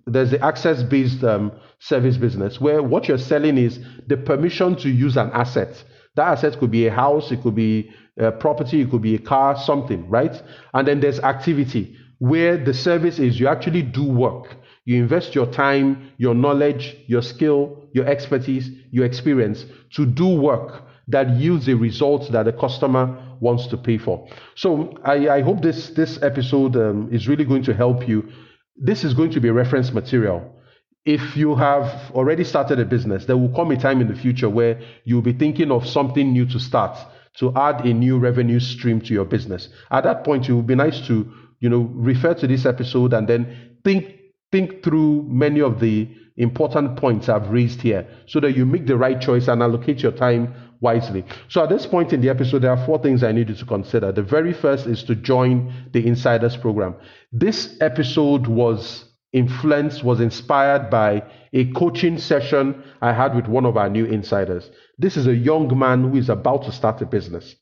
there's 0.07 0.31
the 0.31 0.43
access 0.43 0.83
based 0.83 1.23
um, 1.23 1.53
service 1.83 2.17
business 2.17 2.61
where 2.61 2.81
what 2.81 3.09
you're 3.09 3.19
selling 3.19 3.59
is 3.59 3.81
the 4.07 4.17
permission 4.17 4.77
to 4.77 4.89
use 4.89 5.17
an 5.17 5.31
asset. 5.33 5.83
That 6.15 6.29
asset 6.29 6.59
could 6.61 6.71
be 6.71 6.87
a 6.87 6.93
house, 6.93 7.33
it 7.33 7.43
could 7.43 7.57
be 7.57 7.91
a 8.17 8.31
property, 8.31 8.83
it 8.83 8.91
could 8.91 9.03
be 9.03 9.17
a 9.17 9.19
car, 9.19 9.57
something, 9.59 10.09
right? 10.09 10.41
And 10.75 10.87
then 10.87 11.01
there's 11.01 11.19
activity 11.21 11.97
where 12.19 12.57
the 12.57 12.73
service 12.73 13.19
is 13.19 13.41
you 13.41 13.49
actually 13.49 13.83
do 13.83 14.05
work. 14.05 14.55
You 14.85 15.03
invest 15.03 15.35
your 15.35 15.47
time, 15.47 16.13
your 16.19 16.35
knowledge, 16.35 16.97
your 17.07 17.23
skill, 17.23 17.89
your 17.93 18.07
expertise, 18.07 18.71
your 18.93 19.05
experience 19.05 19.67
to 19.95 20.07
do 20.07 20.29
work 20.29 20.85
that 21.09 21.31
yields 21.31 21.69
a 21.69 21.75
result 21.75 22.31
that 22.31 22.45
the 22.45 22.53
customer 22.53 23.19
wants 23.41 23.67
to 23.69 23.77
pay 23.77 23.99
for. 23.99 24.29
So 24.55 24.97
I, 25.05 25.29
I 25.29 25.43
hope 25.43 25.63
this 25.63 25.91
this 25.91 26.23
episode 26.23 26.77
um, 26.77 27.09
is 27.11 27.27
really 27.27 27.45
going 27.45 27.65
to 27.65 27.75
help 27.75 28.07
you. 28.09 28.29
This 28.77 29.03
is 29.03 29.15
going 29.15 29.33
to 29.33 29.41
be 29.41 29.51
reference 29.51 29.93
material. 29.93 30.62
If 31.05 31.37
you 31.37 31.57
have 31.57 32.13
already 32.13 32.45
started 32.45 32.79
a 32.79 32.85
business, 32.85 33.25
there 33.27 33.37
will 33.37 33.55
come 33.55 33.71
a 33.73 33.77
time 33.77 34.01
in 34.01 34.09
the 34.09 34.15
future 34.15 34.49
where 34.49 34.81
you'll 35.05 35.23
be 35.23 35.33
thinking 35.33 35.73
of 35.73 35.87
something 35.87 36.33
new 36.33 36.47
to 36.47 36.61
start 36.61 36.97
to 37.39 37.53
add 37.57 37.85
a 37.85 37.93
new 37.93 38.19
revenue 38.19 38.61
stream 38.61 39.01
to 39.01 39.15
your 39.15 39.25
business. 39.25 39.69
At 39.91 40.05
that 40.05 40.25
point, 40.25 40.49
it 40.49 40.53
would 40.53 40.67
be 40.67 40.75
nice 40.75 41.01
to 41.07 41.31
you 41.61 41.69
know 41.69 41.91
refer 41.95 42.35
to 42.35 42.47
this 42.47 42.67
episode 42.67 43.13
and 43.13 43.27
then 43.29 43.79
think 43.85 44.17
think 44.51 44.83
through 44.83 45.25
many 45.29 45.61
of 45.61 45.81
the 45.81 46.09
important 46.37 46.97
points 46.97 47.29
I've 47.29 47.51
raised 47.51 47.81
here 47.81 48.07
so 48.27 48.41
that 48.41 48.57
you 48.57 48.65
make 48.67 48.87
the 48.87 48.97
right 48.97 49.21
choice 49.21 49.49
and 49.49 49.63
allocate 49.63 50.03
your 50.03 50.13
time 50.13 50.55
wisely. 50.81 51.25
So 51.49 51.63
at 51.63 51.69
this 51.69 51.87
point 51.87 52.13
in 52.13 52.21
the 52.21 52.29
episode, 52.29 52.63
there 52.63 52.71
are 52.71 52.87
four 52.87 52.99
things 52.99 53.23
I 53.23 53.33
need 53.33 53.49
you 53.49 53.55
to 53.55 53.65
consider. 53.65 54.13
The 54.13 54.23
very 54.23 54.53
first 54.53 54.87
is 54.87 55.03
to 55.05 55.15
join 55.15 55.73
the 55.93 56.07
Insiders 56.07 56.57
program. 56.57 56.97
This 57.33 57.77
episode 57.81 58.47
was 58.47 59.12
influenced, 59.33 60.05
was 60.05 60.21
inspired 60.21 60.91
by 60.91 61.23
a 61.53 61.71
coaching 61.73 62.19
session 62.19 62.83
I 63.01 63.13
had 63.13 63.35
with 63.35 63.47
one 63.47 63.67
of 63.67 63.77
our 63.77 63.89
new 63.89 64.05
insiders. 64.05 64.71
This 64.99 65.17
is 65.17 65.27
a 65.27 65.35
young 65.35 65.77
man 65.79 66.11
who 66.11 66.17
is 66.17 66.29
about 66.29 66.65
to 66.65 66.73
start 66.73 67.01
a 67.03 67.07
business. 67.07 67.55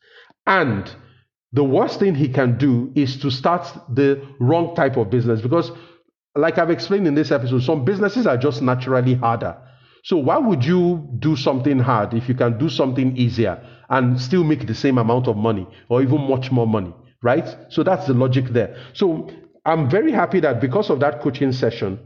And 0.47 0.91
the 1.53 1.64
worst 1.64 1.99
thing 1.99 2.14
he 2.14 2.29
can 2.29 2.59
do 2.59 2.93
is 2.95 3.16
to 3.18 3.31
start 3.31 3.66
the 3.89 4.25
wrong 4.39 4.75
type 4.75 4.97
of 4.97 5.11
business 5.11 5.41
because, 5.41 5.73
like 6.37 6.59
I've 6.59 6.71
explained 6.71 7.07
in 7.07 7.14
this 7.14 7.31
episode, 7.31 7.62
some 7.62 7.85
businesses 7.85 8.27
are 8.27 8.37
just 8.37 8.62
naturally 8.62 9.14
harder. 9.14 9.57
So 10.03 10.16
why 10.16 10.39
would 10.39 10.64
you 10.64 11.09
do 11.18 11.37
something 11.37 11.79
hard 11.79 12.14
if 12.14 12.29
you 12.29 12.35
can 12.35 12.59
do 12.59 12.68
something 12.71 13.16
easier 13.16 13.62
and 13.89 14.21
still 14.21 14.45
make 14.45 14.66
the 14.66 14.75
same 14.75 14.99
amount 14.99 15.29
of 15.29 15.37
money 15.37 15.66
or 15.89 16.03
even 16.03 16.21
much 16.29 16.51
more 16.51 16.66
money, 16.66 16.95
right? 17.23 17.57
So 17.68 17.83
that's 17.83 18.07
the 18.07 18.14
logic 18.14 18.47
there. 18.47 18.77
So 18.95 19.29
I'm 19.71 19.89
very 19.89 20.12
happy 20.12 20.41
that 20.41 20.61
because 20.61 20.91
of 20.91 21.01
that 21.01 21.21
coaching 21.21 21.53
session, 21.53 22.01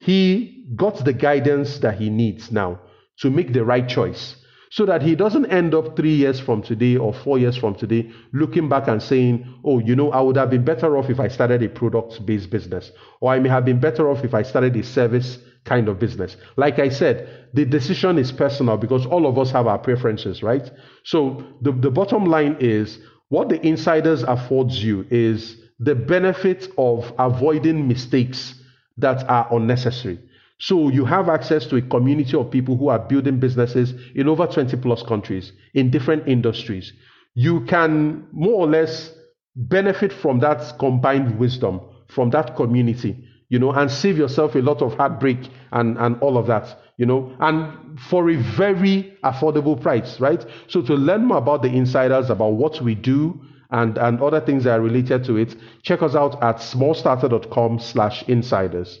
he 0.00 0.66
got 0.76 1.04
the 1.04 1.12
guidance 1.12 1.78
that 1.78 1.98
he 1.98 2.10
needs 2.10 2.52
now 2.52 2.80
to 3.20 3.30
make 3.30 3.52
the 3.52 3.64
right 3.64 3.88
choice 3.88 4.36
so 4.70 4.84
that 4.84 5.00
he 5.00 5.14
doesn't 5.14 5.46
end 5.46 5.74
up 5.74 5.96
three 5.96 6.14
years 6.14 6.38
from 6.38 6.62
today 6.62 6.96
or 6.96 7.14
four 7.14 7.38
years 7.38 7.56
from 7.56 7.74
today 7.74 8.10
looking 8.32 8.68
back 8.68 8.86
and 8.86 9.02
saying, 9.02 9.46
oh, 9.64 9.78
you 9.78 9.96
know, 9.96 10.12
I 10.12 10.20
would 10.20 10.36
have 10.36 10.50
been 10.50 10.64
better 10.64 10.98
off 10.98 11.08
if 11.08 11.18
I 11.18 11.28
started 11.28 11.62
a 11.62 11.68
product 11.68 12.24
based 12.26 12.50
business, 12.50 12.92
or 13.20 13.32
I 13.32 13.38
may 13.38 13.48
have 13.48 13.64
been 13.64 13.80
better 13.80 14.10
off 14.10 14.24
if 14.24 14.34
I 14.34 14.42
started 14.42 14.76
a 14.76 14.82
service 14.82 15.38
kind 15.64 15.88
of 15.88 15.98
business. 15.98 16.36
Like 16.56 16.78
I 16.78 16.90
said, 16.90 17.48
the 17.54 17.64
decision 17.64 18.18
is 18.18 18.30
personal 18.30 18.76
because 18.76 19.06
all 19.06 19.26
of 19.26 19.38
us 19.38 19.50
have 19.52 19.66
our 19.66 19.78
preferences, 19.78 20.42
right? 20.42 20.70
So 21.04 21.42
the, 21.62 21.72
the 21.72 21.90
bottom 21.90 22.26
line 22.26 22.58
is 22.60 22.98
what 23.28 23.48
the 23.48 23.66
insiders 23.66 24.22
affords 24.22 24.84
you 24.84 25.06
is 25.10 25.56
the 25.78 25.94
benefit 25.94 26.68
of 26.76 27.12
avoiding 27.18 27.86
mistakes 27.86 28.54
that 28.96 29.28
are 29.28 29.46
unnecessary. 29.54 30.18
So 30.58 30.88
you 30.88 31.04
have 31.04 31.28
access 31.28 31.66
to 31.66 31.76
a 31.76 31.82
community 31.82 32.36
of 32.36 32.50
people 32.50 32.76
who 32.76 32.88
are 32.88 32.98
building 32.98 33.38
businesses 33.38 33.94
in 34.14 34.28
over 34.28 34.46
20 34.46 34.76
plus 34.78 35.02
countries 35.04 35.52
in 35.74 35.90
different 35.90 36.26
industries. 36.26 36.92
You 37.34 37.64
can 37.66 38.26
more 38.32 38.54
or 38.54 38.66
less 38.66 39.12
benefit 39.54 40.12
from 40.12 40.40
that 40.40 40.78
combined 40.78 41.38
wisdom 41.38 41.80
from 42.08 42.30
that 42.30 42.56
community 42.56 43.28
you 43.48 43.58
know, 43.58 43.72
and 43.72 43.90
save 43.90 44.18
yourself 44.18 44.54
a 44.54 44.58
lot 44.58 44.82
of 44.82 44.94
heartbreak 44.94 45.38
and, 45.72 45.96
and 45.98 46.20
all 46.20 46.36
of 46.36 46.46
that, 46.46 46.78
you 46.98 47.06
know, 47.06 47.34
and 47.40 47.98
for 47.98 48.30
a 48.30 48.36
very 48.36 49.16
affordable 49.24 49.80
price, 49.80 50.20
right? 50.20 50.44
So 50.68 50.82
to 50.82 50.94
learn 50.94 51.24
more 51.24 51.38
about 51.38 51.62
the 51.62 51.68
insiders, 51.68 52.30
about 52.30 52.52
what 52.52 52.80
we 52.82 52.94
do 52.94 53.40
and, 53.70 53.98
and 53.98 54.20
other 54.20 54.40
things 54.40 54.64
that 54.64 54.78
are 54.78 54.82
related 54.82 55.24
to 55.24 55.36
it, 55.36 55.54
check 55.82 56.02
us 56.02 56.14
out 56.14 56.42
at 56.42 56.56
smallstarter.com 56.56 57.78
slash 57.78 58.22
insiders. 58.28 58.98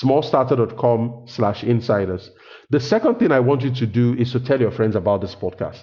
Smallstarter.com 0.00 1.24
slash 1.26 1.64
insiders. 1.64 2.30
The 2.70 2.80
second 2.80 3.18
thing 3.18 3.32
I 3.32 3.40
want 3.40 3.62
you 3.62 3.74
to 3.74 3.86
do 3.86 4.14
is 4.14 4.32
to 4.32 4.40
tell 4.40 4.60
your 4.60 4.70
friends 4.70 4.94
about 4.94 5.20
this 5.20 5.34
podcast. 5.34 5.82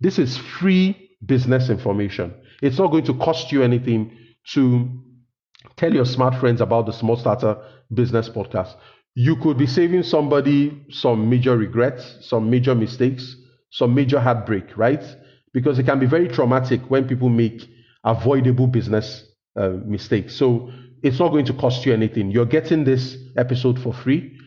This 0.00 0.18
is 0.18 0.36
free 0.36 1.10
business 1.24 1.70
information. 1.70 2.34
It's 2.60 2.78
not 2.78 2.90
going 2.90 3.04
to 3.04 3.14
cost 3.14 3.52
you 3.52 3.62
anything 3.62 4.16
to 4.52 4.90
Tell 5.76 5.92
your 5.92 6.06
smart 6.06 6.34
friends 6.36 6.60
about 6.60 6.86
the 6.86 6.92
Small 6.92 7.16
Starter 7.16 7.58
Business 7.92 8.28
Podcast. 8.30 8.74
You 9.14 9.36
could 9.36 9.58
be 9.58 9.66
saving 9.66 10.04
somebody 10.04 10.86
some 10.90 11.28
major 11.28 11.56
regrets, 11.56 12.18
some 12.22 12.48
major 12.50 12.74
mistakes, 12.74 13.36
some 13.70 13.94
major 13.94 14.20
heartbreak, 14.20 14.76
right? 14.76 15.02
Because 15.52 15.78
it 15.78 15.84
can 15.84 15.98
be 15.98 16.06
very 16.06 16.28
traumatic 16.28 16.80
when 16.88 17.06
people 17.06 17.28
make 17.28 17.68
avoidable 18.06 18.66
business 18.66 19.24
uh, 19.56 19.70
mistake. 19.84 20.30
So 20.30 20.70
it's 21.02 21.18
not 21.18 21.30
going 21.30 21.44
to 21.46 21.52
cost 21.52 21.84
you 21.84 21.92
anything. 21.92 22.30
You're 22.30 22.46
getting 22.46 22.84
this 22.84 23.16
episode 23.36 23.78
for 23.78 23.92
free. 23.92 24.38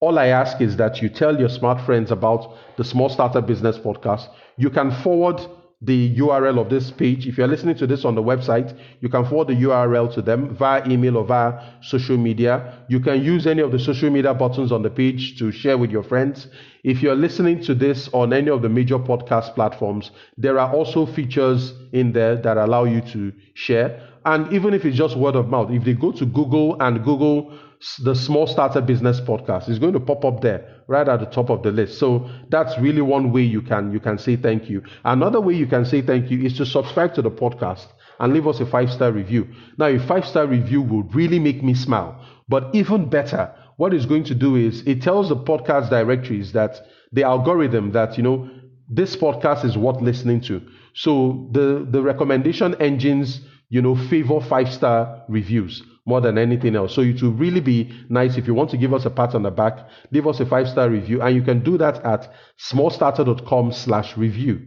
All 0.00 0.18
I 0.18 0.28
ask 0.28 0.60
is 0.60 0.76
that 0.76 1.02
you 1.02 1.08
tell 1.08 1.38
your 1.38 1.48
smart 1.48 1.84
friends 1.84 2.10
about 2.10 2.54
the 2.76 2.84
Small 2.84 3.08
Starter 3.08 3.40
Business 3.40 3.76
Podcast. 3.78 4.28
You 4.56 4.70
can 4.70 4.92
forward 5.02 5.40
the 5.82 6.16
URL 6.16 6.58
of 6.58 6.70
this 6.70 6.90
page. 6.90 7.26
If 7.26 7.38
you're 7.38 7.46
listening 7.46 7.76
to 7.76 7.86
this 7.86 8.04
on 8.04 8.14
the 8.14 8.22
website, 8.22 8.76
you 9.00 9.08
can 9.08 9.24
forward 9.24 9.48
the 9.48 9.54
URL 9.54 10.12
to 10.14 10.22
them 10.22 10.54
via 10.56 10.84
email 10.88 11.16
or 11.16 11.24
via 11.24 11.60
social 11.82 12.16
media. 12.16 12.84
You 12.88 13.00
can 13.00 13.22
use 13.22 13.46
any 13.46 13.62
of 13.62 13.70
the 13.70 13.78
social 13.78 14.10
media 14.10 14.34
buttons 14.34 14.72
on 14.72 14.82
the 14.82 14.90
page 14.90 15.38
to 15.38 15.52
share 15.52 15.78
with 15.78 15.90
your 15.90 16.02
friends. 16.02 16.48
If 16.84 17.02
you're 17.02 17.16
listening 17.16 17.62
to 17.64 17.74
this 17.74 18.08
on 18.12 18.32
any 18.32 18.50
of 18.50 18.62
the 18.62 18.68
major 18.68 18.98
podcast 18.98 19.54
platforms, 19.54 20.10
there 20.36 20.58
are 20.58 20.72
also 20.72 21.06
features 21.06 21.72
in 21.92 22.12
there 22.12 22.36
that 22.36 22.56
allow 22.56 22.84
you 22.84 23.00
to 23.12 23.32
share. 23.54 24.00
And 24.24 24.52
even 24.52 24.74
if 24.74 24.84
it's 24.84 24.96
just 24.96 25.16
word 25.16 25.36
of 25.36 25.48
mouth, 25.48 25.70
if 25.70 25.84
they 25.84 25.94
go 25.94 26.12
to 26.12 26.26
Google 26.26 26.80
and 26.80 27.02
Google 27.04 27.58
the 28.00 28.14
Small 28.14 28.46
Starter 28.46 28.80
Business 28.80 29.20
Podcast, 29.20 29.68
it's 29.68 29.78
going 29.78 29.92
to 29.92 30.00
pop 30.00 30.24
up 30.24 30.40
there 30.40 30.82
right 30.88 31.08
at 31.08 31.20
the 31.20 31.26
top 31.26 31.50
of 31.50 31.62
the 31.62 31.70
list. 31.70 31.98
So 31.98 32.28
that's 32.48 32.78
really 32.78 33.02
one 33.02 33.32
way 33.32 33.42
you 33.42 33.62
can 33.62 33.92
you 33.92 34.00
can 34.00 34.18
say 34.18 34.36
thank 34.36 34.68
you. 34.68 34.82
Another 35.04 35.40
way 35.40 35.54
you 35.54 35.66
can 35.66 35.84
say 35.84 36.02
thank 36.02 36.30
you 36.30 36.44
is 36.44 36.56
to 36.58 36.66
subscribe 36.66 37.14
to 37.14 37.22
the 37.22 37.30
podcast 37.30 37.86
and 38.20 38.32
leave 38.32 38.46
us 38.46 38.60
a 38.60 38.66
five 38.66 38.92
star 38.92 39.12
review. 39.12 39.48
Now, 39.78 39.86
a 39.86 39.98
five 39.98 40.26
star 40.26 40.46
review 40.46 40.82
would 40.82 41.14
really 41.14 41.38
make 41.38 41.62
me 41.62 41.74
smile. 41.74 42.20
But 42.48 42.74
even 42.74 43.08
better, 43.08 43.54
what 43.78 43.94
it's 43.94 44.06
going 44.06 44.24
to 44.24 44.34
do 44.34 44.56
is 44.56 44.82
it 44.86 45.00
tells 45.00 45.28
the 45.28 45.36
podcast 45.36 45.88
directories 45.88 46.52
that 46.52 46.86
the 47.12 47.22
algorithm 47.22 47.92
that 47.92 48.16
you 48.18 48.22
know 48.22 48.50
this 48.90 49.16
podcast 49.16 49.64
is 49.64 49.78
worth 49.78 50.00
listening 50.02 50.40
to. 50.42 50.60
So 50.94 51.48
the 51.52 51.86
the 51.88 52.02
recommendation 52.02 52.74
engines 52.80 53.40
you 53.70 53.80
know 53.80 53.94
favor 53.94 54.40
five 54.40 54.72
star 54.72 55.24
reviews 55.28 55.82
more 56.04 56.20
than 56.20 56.38
anything 56.38 56.74
else. 56.74 56.94
So 56.94 57.02
it 57.02 57.22
will 57.22 57.32
really 57.32 57.60
be 57.60 57.94
nice 58.08 58.36
if 58.36 58.46
you 58.46 58.54
want 58.54 58.70
to 58.70 58.76
give 58.76 58.92
us 58.94 59.04
a 59.04 59.10
pat 59.10 59.34
on 59.34 59.42
the 59.42 59.50
back, 59.50 59.88
leave 60.10 60.26
us 60.26 60.40
a 60.40 60.46
five 60.46 60.68
star 60.68 60.90
review, 60.90 61.22
and 61.22 61.36
you 61.36 61.42
can 61.42 61.62
do 61.62 61.78
that 61.78 62.04
at 62.04 62.32
smallstarter.com 62.58 63.72
slash 63.72 64.16
review. 64.16 64.60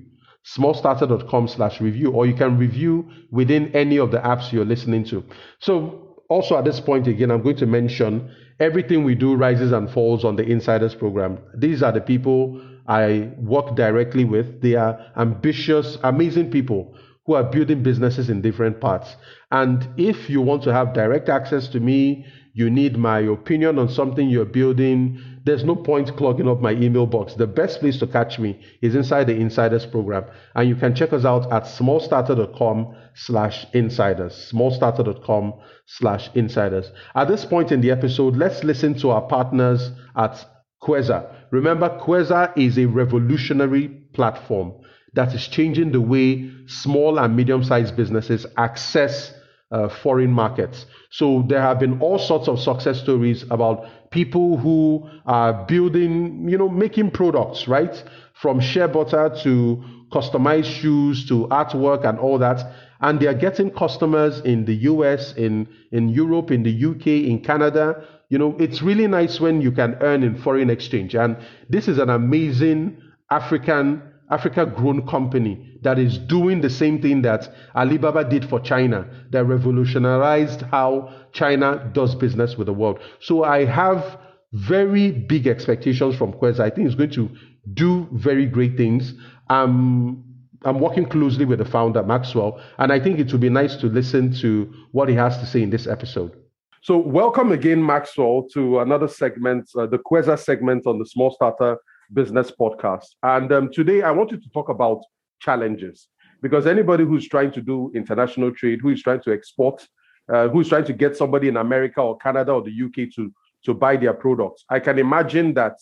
Smallstarter.com 0.45 1.47
slash 1.47 1.81
review, 1.81 2.11
or 2.11 2.25
you 2.25 2.33
can 2.33 2.57
review 2.57 3.09
within 3.29 3.75
any 3.75 3.97
of 3.97 4.11
the 4.11 4.19
apps 4.19 4.51
you're 4.51 4.65
listening 4.65 5.03
to. 5.05 5.23
So 5.59 6.11
also 6.29 6.57
at 6.57 6.63
this 6.63 6.79
point 6.79 7.07
again, 7.07 7.29
I'm 7.29 7.41
going 7.41 7.57
to 7.57 7.65
mention 7.65 8.33
everything 8.61 9.03
we 9.03 9.15
do 9.15 9.33
rises 9.33 9.71
and 9.71 9.89
falls 9.89 10.23
on 10.23 10.35
the 10.35 10.43
Insiders 10.43 10.93
program. 10.93 11.39
These 11.55 11.81
are 11.81 11.91
the 11.91 11.99
people 11.99 12.61
I 12.87 13.31
work 13.37 13.75
directly 13.75 14.23
with. 14.23 14.61
They 14.61 14.75
are 14.75 15.03
ambitious, 15.17 15.97
amazing 16.03 16.51
people 16.51 16.93
who 17.25 17.33
are 17.33 17.43
building 17.43 17.81
businesses 17.81 18.29
in 18.29 18.41
different 18.41 18.79
parts. 18.79 19.15
And 19.49 19.87
if 19.97 20.29
you 20.29 20.41
want 20.41 20.61
to 20.63 20.73
have 20.73 20.93
direct 20.93 21.27
access 21.27 21.67
to 21.69 21.79
me, 21.79 22.25
you 22.53 22.69
need 22.69 22.97
my 22.97 23.19
opinion 23.19 23.79
on 23.79 23.89
something 23.89 24.29
you're 24.29 24.45
building, 24.45 25.19
there's 25.43 25.63
no 25.63 25.75
point 25.75 26.15
clogging 26.17 26.47
up 26.47 26.61
my 26.61 26.71
email 26.71 27.05
box. 27.05 27.33
The 27.33 27.47
best 27.47 27.79
place 27.79 27.97
to 27.99 28.07
catch 28.07 28.37
me 28.37 28.59
is 28.81 28.95
inside 28.95 29.25
the 29.25 29.35
Insiders 29.35 29.85
program. 29.85 30.25
And 30.55 30.69
you 30.69 30.75
can 30.75 30.93
check 30.93 31.13
us 31.13 31.25
out 31.25 31.51
at 31.51 31.63
smallstarter.com 31.63 32.95
slash 33.15 33.65
insiders. 33.73 34.51
Smallstarter.com 34.51 35.53
slash 35.87 36.29
insiders. 36.35 36.91
At 37.15 37.27
this 37.27 37.45
point 37.45 37.71
in 37.71 37.81
the 37.81 37.91
episode, 37.91 38.35
let's 38.35 38.63
listen 38.63 38.93
to 38.99 39.09
our 39.09 39.21
partners 39.21 39.91
at 40.15 40.45
Queza. 40.81 41.33
Remember, 41.51 41.89
Queza 42.01 42.55
is 42.55 42.77
a 42.77 42.85
revolutionary 42.85 43.87
platform 44.13 44.73
that 45.13 45.33
is 45.33 45.47
changing 45.47 45.91
the 45.91 46.01
way 46.01 46.51
small 46.67 47.19
and 47.19 47.35
medium 47.35 47.63
sized 47.63 47.95
businesses 47.95 48.45
access 48.57 49.33
uh, 49.71 49.89
foreign 49.89 50.31
markets. 50.31 50.85
So 51.09 51.45
there 51.47 51.61
have 51.61 51.79
been 51.79 51.99
all 52.01 52.19
sorts 52.19 52.47
of 52.47 52.59
success 52.59 52.99
stories 53.01 53.43
about 53.49 53.85
people 54.11 54.57
who 54.57 55.09
are 55.25 55.65
building, 55.65 56.47
you 56.47 56.57
know, 56.57 56.69
making 56.69 57.11
products, 57.11 57.67
right? 57.67 58.03
From 58.33 58.59
shea 58.59 58.87
butter 58.87 59.33
to 59.43 59.83
customized 60.11 60.65
shoes 60.65 61.27
to 61.29 61.47
artwork 61.47 62.05
and 62.05 62.19
all 62.19 62.37
that. 62.37 62.61
And 62.99 63.19
they 63.19 63.27
are 63.27 63.33
getting 63.33 63.71
customers 63.71 64.41
in 64.41 64.65
the 64.65 64.75
US, 64.75 65.33
in, 65.33 65.67
in 65.91 66.09
Europe, 66.09 66.51
in 66.51 66.63
the 66.63 66.85
UK, 66.85 67.07
in 67.07 67.41
Canada. 67.41 68.05
You 68.29 68.37
know, 68.37 68.55
it's 68.59 68.81
really 68.81 69.07
nice 69.07 69.39
when 69.39 69.61
you 69.61 69.71
can 69.71 69.95
earn 70.01 70.23
in 70.23 70.37
foreign 70.37 70.69
exchange. 70.69 71.15
And 71.15 71.37
this 71.69 71.87
is 71.87 71.97
an 71.97 72.09
amazing 72.09 73.01
African 73.29 74.03
Africa 74.31 74.65
grown 74.65 75.05
company 75.05 75.77
that 75.81 75.99
is 75.99 76.17
doing 76.17 76.61
the 76.61 76.69
same 76.69 77.01
thing 77.01 77.21
that 77.23 77.53
Alibaba 77.75 78.23
did 78.23 78.47
for 78.47 78.59
China, 78.59 79.05
that 79.29 79.43
revolutionized 79.45 80.61
how 80.63 81.13
China 81.33 81.89
does 81.93 82.15
business 82.15 82.57
with 82.57 82.67
the 82.67 82.73
world. 82.73 82.99
So 83.19 83.43
I 83.43 83.65
have 83.65 84.17
very 84.53 85.11
big 85.11 85.47
expectations 85.47 86.15
from 86.15 86.33
Queza. 86.33 86.61
I 86.61 86.69
think 86.69 86.87
it's 86.87 86.95
going 86.95 87.11
to 87.11 87.29
do 87.73 88.07
very 88.13 88.45
great 88.45 88.77
things. 88.77 89.13
Um, 89.49 90.23
I'm 90.63 90.79
working 90.79 91.05
closely 91.05 91.45
with 91.45 91.59
the 91.59 91.65
founder, 91.65 92.03
Maxwell, 92.03 92.61
and 92.77 92.93
I 92.93 92.99
think 92.99 93.19
it 93.19 93.31
would 93.31 93.41
be 93.41 93.49
nice 93.49 93.75
to 93.77 93.87
listen 93.87 94.33
to 94.35 94.71
what 94.91 95.09
he 95.09 95.15
has 95.15 95.37
to 95.39 95.45
say 95.45 95.61
in 95.61 95.71
this 95.71 95.87
episode. 95.87 96.35
So, 96.83 96.97
welcome 96.97 97.51
again, 97.51 97.85
Maxwell, 97.85 98.47
to 98.53 98.79
another 98.79 99.07
segment, 99.07 99.69
uh, 99.77 99.87
the 99.87 99.99
Queza 99.99 100.37
segment 100.37 100.87
on 100.87 100.99
the 100.99 101.05
Small 101.05 101.31
Starter 101.31 101.77
Business 102.13 102.51
Podcast. 102.51 103.07
And 103.23 103.51
um, 103.51 103.71
today 103.71 104.01
I 104.01 104.11
wanted 104.11 104.43
to 104.43 104.49
talk 104.49 104.69
about 104.69 105.01
challenges 105.39 106.07
because 106.41 106.67
anybody 106.67 107.03
who's 107.03 107.27
trying 107.27 107.51
to 107.51 107.61
do 107.61 107.91
international 107.93 108.51
trade, 108.51 108.79
who 108.81 108.89
is 108.89 109.01
trying 109.01 109.21
to 109.21 109.31
export, 109.31 109.87
uh, 110.31 110.47
who 110.49 110.61
is 110.61 110.69
trying 110.69 110.85
to 110.85 110.93
get 110.93 111.15
somebody 111.15 111.47
in 111.47 111.57
America 111.57 112.01
or 112.01 112.17
Canada 112.17 112.51
or 112.53 112.61
the 112.61 112.71
UK 112.71 113.11
to, 113.15 113.31
to 113.65 113.73
buy 113.73 113.95
their 113.95 114.13
products, 114.13 114.65
I 114.69 114.79
can 114.79 114.99
imagine 114.99 115.53
that 115.55 115.77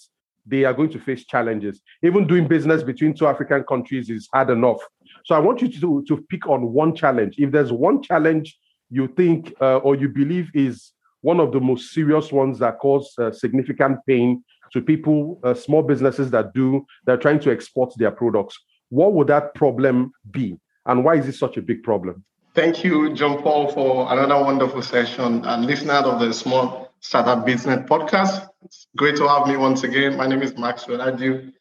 they 0.46 0.66
are 0.66 0.74
going 0.74 0.90
to 0.90 1.00
face 1.00 1.26
challenges. 1.26 1.82
Even 2.04 2.26
doing 2.26 2.48
business 2.48 2.84
between 2.84 3.14
two 3.14 3.28
African 3.28 3.64
countries 3.64 4.10
is 4.10 4.28
hard 4.34 4.50
enough. 4.50 4.80
So 5.26 5.36
I 5.36 5.40
want 5.40 5.62
you 5.62 5.70
to, 5.70 6.04
to 6.08 6.26
pick 6.30 6.48
on 6.48 6.74
one 6.74 6.96
challenge. 6.96 7.36
If 7.38 7.52
there's 7.52 7.72
one 7.72 8.02
challenge 8.02 8.58
you 8.90 9.08
think 9.08 9.54
uh, 9.62 9.78
or 9.78 9.96
you 9.96 10.10
believe 10.10 10.50
is 10.54 10.92
one 11.22 11.40
of 11.40 11.52
the 11.52 11.60
most 11.60 11.94
serious 11.94 12.32
ones 12.32 12.60
that 12.60 12.80
cause 12.80 13.14
uh, 13.20 13.32
significant 13.32 14.00
pain 14.08 14.44
to 14.72 14.82
people, 14.82 15.40
uh, 15.44 15.54
small 15.54 15.84
businesses 15.84 16.32
that 16.32 16.54
do, 16.54 16.86
they're 17.06 17.18
trying 17.18 17.40
to 17.42 17.52
export 17.52 17.94
their 17.98 18.12
products. 18.12 18.58
What 18.90 19.14
would 19.14 19.28
that 19.28 19.54
problem 19.56 20.12
be? 20.32 20.58
And 20.86 21.04
why 21.04 21.16
is 21.16 21.28
it 21.28 21.36
such 21.36 21.58
a 21.58 21.62
big 21.62 21.84
problem? 21.84 22.24
Thank 22.56 22.84
you, 22.84 23.14
John 23.14 23.42
Paul, 23.42 23.72
for 23.72 24.12
another 24.12 24.44
wonderful 24.44 24.82
session. 24.82 25.46
And 25.46 25.66
listeners 25.66 26.04
of 26.04 26.20
the 26.20 26.34
Small 26.34 26.92
Startup 27.00 27.46
Business 27.46 27.88
Podcast, 27.88 28.48
it's 28.64 28.88
great 28.98 29.16
to 29.18 29.28
have 29.28 29.48
me 29.48 29.56
once 29.56 29.84
again. 29.84 30.18
My 30.18 30.28
name 30.28 30.42
is 30.42 30.58
Maxwell 30.58 31.00
Adu. 31.00 31.54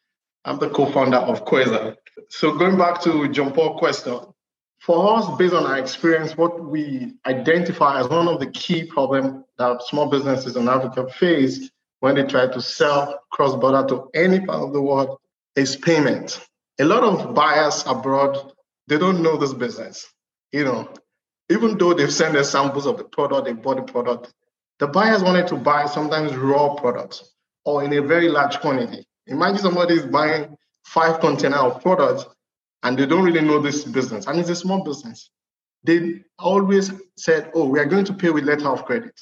I'm 0.44 0.58
the 0.58 0.70
co-founder 0.70 1.18
of 1.18 1.44
Queza. 1.44 1.94
So 2.30 2.56
going 2.56 2.78
back 2.78 3.02
to 3.02 3.28
John 3.28 3.52
Paul's 3.52 3.78
question, 3.78 4.18
for 4.80 5.18
us, 5.18 5.38
based 5.38 5.54
on 5.54 5.66
our 5.66 5.78
experience, 5.78 6.36
what 6.36 6.64
we 6.64 7.12
identify 7.26 8.00
as 8.00 8.08
one 8.08 8.28
of 8.28 8.40
the 8.40 8.46
key 8.46 8.84
problems 8.84 9.44
that 9.58 9.82
small 9.82 10.06
businesses 10.06 10.56
in 10.56 10.68
Africa 10.68 11.06
face 11.08 11.70
when 12.00 12.14
they 12.14 12.24
try 12.24 12.46
to 12.46 12.60
sell 12.60 13.20
cross 13.30 13.54
border 13.54 13.86
to 13.88 14.08
any 14.14 14.40
part 14.40 14.62
of 14.62 14.72
the 14.72 14.80
world 14.80 15.18
is 15.56 15.76
payment. 15.76 16.40
A 16.78 16.84
lot 16.84 17.02
of 17.02 17.34
buyers 17.34 17.84
abroad, 17.86 18.52
they 18.86 18.98
don't 18.98 19.22
know 19.22 19.36
this 19.36 19.52
business. 19.52 20.06
You 20.52 20.64
know, 20.64 20.88
even 21.50 21.76
though 21.76 21.94
they've 21.94 22.12
sent 22.12 22.34
their 22.34 22.44
samples 22.44 22.86
of 22.86 22.98
the 22.98 23.04
product, 23.04 23.46
they 23.46 23.52
bought 23.52 23.76
the 23.76 23.92
product, 23.92 24.32
the 24.78 24.86
buyers 24.86 25.22
wanted 25.22 25.48
to 25.48 25.56
buy 25.56 25.86
sometimes 25.86 26.34
raw 26.36 26.74
products 26.74 27.34
or 27.64 27.82
in 27.82 27.92
a 27.92 28.00
very 28.00 28.28
large 28.28 28.60
quantity. 28.60 29.06
Imagine 29.26 29.58
somebody 29.58 29.94
is 29.94 30.06
buying 30.06 30.56
five 30.84 31.20
container 31.20 31.56
of 31.56 31.82
products 31.82 32.24
and 32.82 32.96
they 32.96 33.06
don't 33.06 33.24
really 33.24 33.40
know 33.40 33.60
this 33.60 33.84
business, 33.84 34.26
and 34.26 34.38
it's 34.38 34.50
a 34.50 34.56
small 34.56 34.84
business. 34.84 35.30
They 35.84 36.22
always 36.38 36.92
said, 37.16 37.50
"Oh, 37.54 37.66
we 37.68 37.80
are 37.80 37.84
going 37.84 38.04
to 38.04 38.14
pay 38.14 38.30
with 38.30 38.44
letter 38.44 38.68
of 38.68 38.84
credit." 38.84 39.20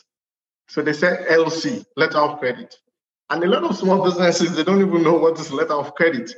So 0.68 0.82
they 0.82 0.92
said 0.92 1.26
LC, 1.28 1.84
letter 1.96 2.18
of 2.18 2.38
credit. 2.38 2.74
And 3.30 3.42
a 3.42 3.46
lot 3.48 3.64
of 3.64 3.76
small 3.76 4.04
businesses, 4.04 4.54
they 4.54 4.64
don't 4.64 4.80
even 4.80 5.02
know 5.02 5.14
what 5.14 5.38
is 5.38 5.52
letter 5.52 5.74
of 5.74 5.94
credit. 5.94 6.32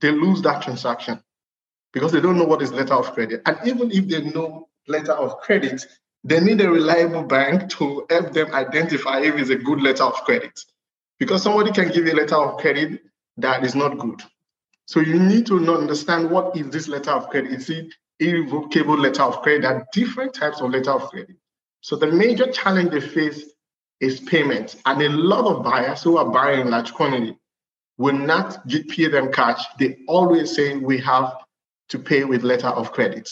They 0.00 0.10
lose 0.10 0.42
that 0.42 0.62
transaction 0.62 1.22
because 1.92 2.12
they 2.12 2.20
don't 2.20 2.38
know 2.38 2.44
what 2.44 2.62
is 2.62 2.72
letter 2.72 2.94
of 2.94 3.12
credit. 3.12 3.42
And 3.46 3.58
even 3.66 3.90
if 3.90 4.08
they 4.08 4.22
know 4.30 4.68
letter 4.86 5.12
of 5.12 5.40
credit, 5.40 5.86
they 6.24 6.40
need 6.40 6.60
a 6.60 6.70
reliable 6.70 7.22
bank 7.22 7.70
to 7.70 8.06
help 8.10 8.32
them 8.32 8.52
identify 8.54 9.20
if 9.20 9.34
it's 9.36 9.50
a 9.50 9.56
good 9.56 9.80
letter 9.80 10.04
of 10.04 10.14
credit. 10.24 10.58
Because 11.18 11.42
somebody 11.42 11.72
can 11.72 11.88
give 11.88 12.06
you 12.06 12.12
a 12.12 12.20
letter 12.20 12.36
of 12.36 12.58
credit 12.58 13.02
that 13.38 13.64
is 13.64 13.74
not 13.74 13.98
good. 13.98 14.22
So 14.86 15.00
you 15.00 15.18
need 15.18 15.46
to 15.46 15.56
understand 15.74 16.30
what 16.30 16.56
is 16.56 16.70
this 16.70 16.88
letter 16.88 17.12
of 17.12 17.28
credit. 17.30 17.52
Is 17.52 17.70
it 17.70 17.94
irrevocable 18.18 18.98
letter 18.98 19.22
of 19.22 19.42
credit? 19.42 19.62
There 19.62 19.74
are 19.74 19.86
different 19.92 20.34
types 20.34 20.60
of 20.60 20.70
letter 20.70 20.90
of 20.92 21.10
credit. 21.10 21.36
So 21.80 21.96
the 21.96 22.08
major 22.08 22.50
challenge 22.50 22.90
they 22.90 23.00
face 23.00 23.44
is 24.00 24.20
payment. 24.20 24.76
And 24.86 25.00
a 25.02 25.08
lot 25.08 25.44
of 25.44 25.62
buyers 25.62 26.02
who 26.02 26.16
are 26.16 26.30
buying 26.30 26.68
large 26.68 26.92
quantity 26.92 27.36
will 27.98 28.16
not 28.16 28.66
pay 28.88 29.08
them 29.08 29.30
cash. 29.30 29.62
They 29.78 29.98
always 30.08 30.54
say 30.54 30.76
we 30.76 30.98
have 30.98 31.34
to 31.90 31.98
pay 31.98 32.24
with 32.24 32.42
letter 32.42 32.68
of 32.68 32.92
credit. 32.92 33.28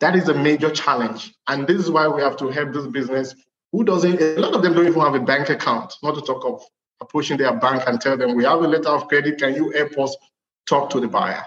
That 0.00 0.14
is 0.16 0.28
a 0.28 0.34
major 0.34 0.70
challenge. 0.70 1.32
And 1.48 1.66
this 1.66 1.78
is 1.78 1.90
why 1.90 2.08
we 2.08 2.20
have 2.22 2.36
to 2.38 2.48
help 2.48 2.72
this 2.72 2.86
business 2.88 3.34
who 3.70 3.84
doesn't, 3.84 4.20
a 4.20 4.36
lot 4.38 4.54
of 4.54 4.62
them 4.62 4.74
don't 4.74 4.86
even 4.86 5.00
have 5.00 5.14
a 5.14 5.20
bank 5.20 5.48
account, 5.48 5.94
not 6.02 6.14
to 6.16 6.20
talk 6.20 6.44
of 6.44 6.62
approaching 7.00 7.38
their 7.38 7.56
bank 7.56 7.84
and 7.86 8.00
tell 8.00 8.16
them, 8.16 8.34
we 8.34 8.44
have 8.44 8.60
a 8.60 8.68
letter 8.68 8.90
of 8.90 9.08
credit, 9.08 9.38
can 9.38 9.54
you 9.54 9.70
help 9.70 9.98
us 9.98 10.16
talk 10.68 10.90
to 10.90 11.00
the 11.00 11.08
buyer? 11.08 11.44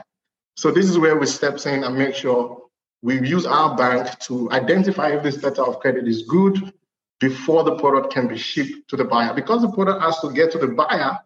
So 0.58 0.72
this 0.72 0.90
is 0.90 0.98
where 0.98 1.18
we 1.18 1.28
step 1.28 1.64
in 1.66 1.84
and 1.84 1.98
make 1.98 2.16
sure 2.16 2.64
we 3.04 3.20
use 3.28 3.46
our 3.46 3.76
bank 3.76 4.18
to 4.22 4.50
identify 4.52 5.10
if 5.10 5.22
this 5.22 5.44
letter 5.44 5.64
of 5.64 5.80
credit 5.80 6.08
is 6.08 6.24
good 6.24 6.74
before 7.20 7.64
the 7.64 7.76
product 7.76 8.14
can 8.14 8.28
be 8.28 8.38
shipped 8.38 8.90
to 8.90 8.98
the 8.98 9.06
buyer. 9.06 9.34
Because 9.34 9.62
the 9.62 9.72
product 9.72 10.02
has 10.02 10.20
to 10.20 10.32
get 10.32 10.52
to 10.52 10.58
the 10.58 10.68
buyer 10.68 11.18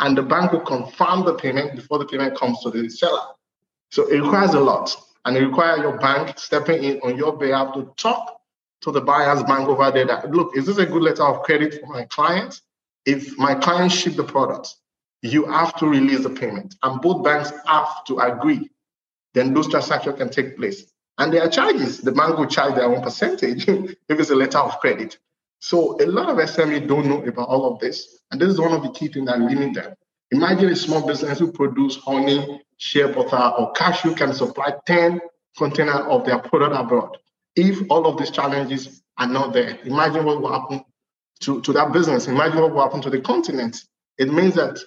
and 0.00 0.16
the 0.16 0.22
bank 0.22 0.52
will 0.52 0.60
confirm 0.60 1.24
the 1.24 1.34
payment 1.34 1.76
before 1.76 1.98
the 1.98 2.06
payment 2.06 2.36
comes 2.36 2.60
to 2.62 2.70
the 2.70 2.88
seller. 2.88 3.22
So 3.90 4.08
it 4.08 4.20
requires 4.20 4.54
a 4.54 4.60
lot 4.60 4.96
and 5.24 5.36
it 5.36 5.46
requires 5.46 5.80
your 5.80 5.98
bank 5.98 6.38
stepping 6.38 6.82
in 6.82 7.00
on 7.00 7.16
your 7.16 7.36
behalf 7.36 7.74
to 7.74 7.92
talk 7.96 8.40
to 8.82 8.90
the 8.90 9.00
buyer's 9.00 9.42
bank 9.44 9.68
over 9.68 9.90
there 9.90 10.06
that, 10.06 10.30
look, 10.30 10.56
is 10.56 10.66
this 10.66 10.78
a 10.78 10.86
good 10.86 11.02
letter 11.02 11.22
of 11.22 11.42
credit 11.42 11.80
for 11.80 11.86
my 11.86 12.04
client? 12.06 12.60
If 13.06 13.38
my 13.38 13.54
client 13.54 13.92
ship 13.92 14.16
the 14.16 14.24
product, 14.24 14.74
you 15.22 15.46
have 15.46 15.74
to 15.76 15.86
release 15.86 16.22
the 16.22 16.30
payment 16.30 16.74
and 16.82 17.00
both 17.00 17.24
banks 17.24 17.52
have 17.66 18.04
to 18.06 18.18
agree. 18.18 18.70
Then 19.32 19.54
those 19.54 19.68
transactions 19.68 20.16
can 20.18 20.28
take 20.28 20.56
place. 20.56 20.92
And 21.18 21.32
there 21.32 21.42
are 21.42 21.48
charges. 21.48 22.00
The 22.00 22.12
bank 22.12 22.38
will 22.38 22.46
charge 22.46 22.74
their 22.74 22.84
own 22.84 23.02
percentage 23.02 23.68
if 23.68 23.96
it's 24.08 24.30
a 24.30 24.34
letter 24.34 24.58
of 24.58 24.78
credit. 24.80 25.18
So 25.64 25.96
a 25.98 26.04
lot 26.04 26.28
of 26.28 26.36
SME 26.36 26.86
don't 26.86 27.06
know 27.06 27.24
about 27.24 27.48
all 27.48 27.72
of 27.72 27.80
this. 27.80 28.20
And 28.30 28.38
this 28.38 28.50
is 28.50 28.60
one 28.60 28.72
of 28.72 28.82
the 28.82 28.90
key 28.90 29.08
things 29.08 29.24
that 29.28 29.40
limit 29.40 29.72
them. 29.72 29.94
Imagine 30.30 30.68
a 30.68 30.76
small 30.76 31.06
business 31.06 31.38
who 31.38 31.52
produce 31.52 31.96
honey, 31.96 32.60
shea 32.76 33.10
butter, 33.10 33.54
or 33.56 33.72
cashew 33.72 34.14
can 34.14 34.34
supply 34.34 34.74
10 34.84 35.22
container 35.56 36.06
of 36.06 36.26
their 36.26 36.38
product 36.38 36.76
abroad. 36.78 37.16
If 37.56 37.78
all 37.88 38.06
of 38.06 38.18
these 38.18 38.30
challenges 38.30 39.02
are 39.16 39.26
not 39.26 39.54
there, 39.54 39.78
imagine 39.86 40.26
what 40.26 40.42
will 40.42 40.52
happen 40.52 40.84
to, 41.40 41.62
to 41.62 41.72
that 41.72 41.94
business. 41.94 42.28
Imagine 42.28 42.60
what 42.60 42.74
will 42.74 42.82
happen 42.82 43.00
to 43.00 43.08
the 43.08 43.22
continent. 43.22 43.78
It 44.18 44.30
means 44.30 44.56
that 44.56 44.78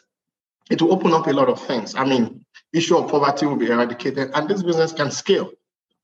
it 0.70 0.80
will 0.80 0.94
open 0.94 1.12
up 1.12 1.26
a 1.26 1.34
lot 1.34 1.50
of 1.50 1.60
things. 1.60 1.96
I 1.96 2.06
mean, 2.06 2.46
issue 2.72 2.98
of 2.98 3.10
poverty 3.10 3.48
will 3.48 3.56
be 3.56 3.72
eradicated 3.72 4.30
and 4.36 4.48
this 4.48 4.62
business 4.62 4.94
can 4.94 5.10
scale. 5.10 5.50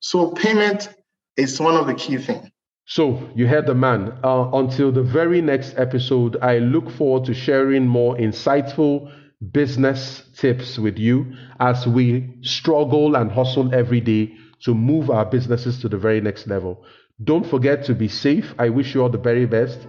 So 0.00 0.32
payment 0.32 0.88
is 1.36 1.60
one 1.60 1.76
of 1.76 1.86
the 1.86 1.94
key 1.94 2.16
things. 2.16 2.48
So, 2.86 3.30
you 3.34 3.46
heard 3.46 3.66
the 3.66 3.74
man. 3.74 4.12
Uh, 4.22 4.50
until 4.52 4.92
the 4.92 5.02
very 5.02 5.40
next 5.40 5.74
episode, 5.78 6.36
I 6.42 6.58
look 6.58 6.90
forward 6.90 7.24
to 7.26 7.34
sharing 7.34 7.86
more 7.86 8.14
insightful 8.16 9.10
business 9.52 10.22
tips 10.36 10.78
with 10.78 10.98
you 10.98 11.32
as 11.60 11.86
we 11.86 12.34
struggle 12.42 13.16
and 13.16 13.30
hustle 13.30 13.74
every 13.74 14.00
day 14.00 14.34
to 14.64 14.74
move 14.74 15.10
our 15.10 15.24
businesses 15.24 15.80
to 15.80 15.88
the 15.88 15.96
very 15.96 16.20
next 16.20 16.46
level. 16.46 16.84
Don't 17.22 17.46
forget 17.46 17.84
to 17.84 17.94
be 17.94 18.08
safe. 18.08 18.54
I 18.58 18.68
wish 18.68 18.94
you 18.94 19.02
all 19.02 19.08
the 19.08 19.18
very 19.18 19.46
best. 19.46 19.86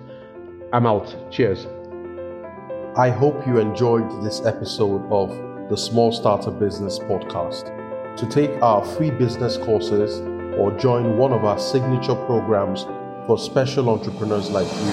I'm 0.72 0.86
out. 0.86 1.32
Cheers. 1.32 1.68
I 2.98 3.10
hope 3.10 3.46
you 3.46 3.60
enjoyed 3.60 4.24
this 4.24 4.46
episode 4.46 5.04
of 5.12 5.30
the 5.70 5.76
Small 5.76 6.14
Starter 6.14 6.52
Business 6.52 7.00
Podcast. 7.00 7.74
To 8.18 8.26
take 8.28 8.52
our 8.62 8.86
free 8.86 9.12
business 9.12 9.58
courses, 9.58 10.22
or 10.58 10.72
join 10.80 11.18
one 11.18 11.32
of 11.32 11.46
our 11.46 11.60
signature 11.60 12.16
programs 12.16 12.86
for 13.26 13.38
special 13.38 13.90
entrepreneurs 13.90 14.50
like 14.50 14.68
you, 14.68 14.92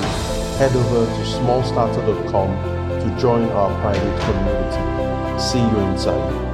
head 0.59 0.75
over 0.75 1.07
to 1.07 1.23
smallstarter.com 1.39 3.01
to 3.01 3.21
join 3.21 3.49
our 3.51 3.71
private 3.81 4.21
community. 4.23 5.41
See 5.41 5.59
you 5.59 5.79
inside. 5.91 6.52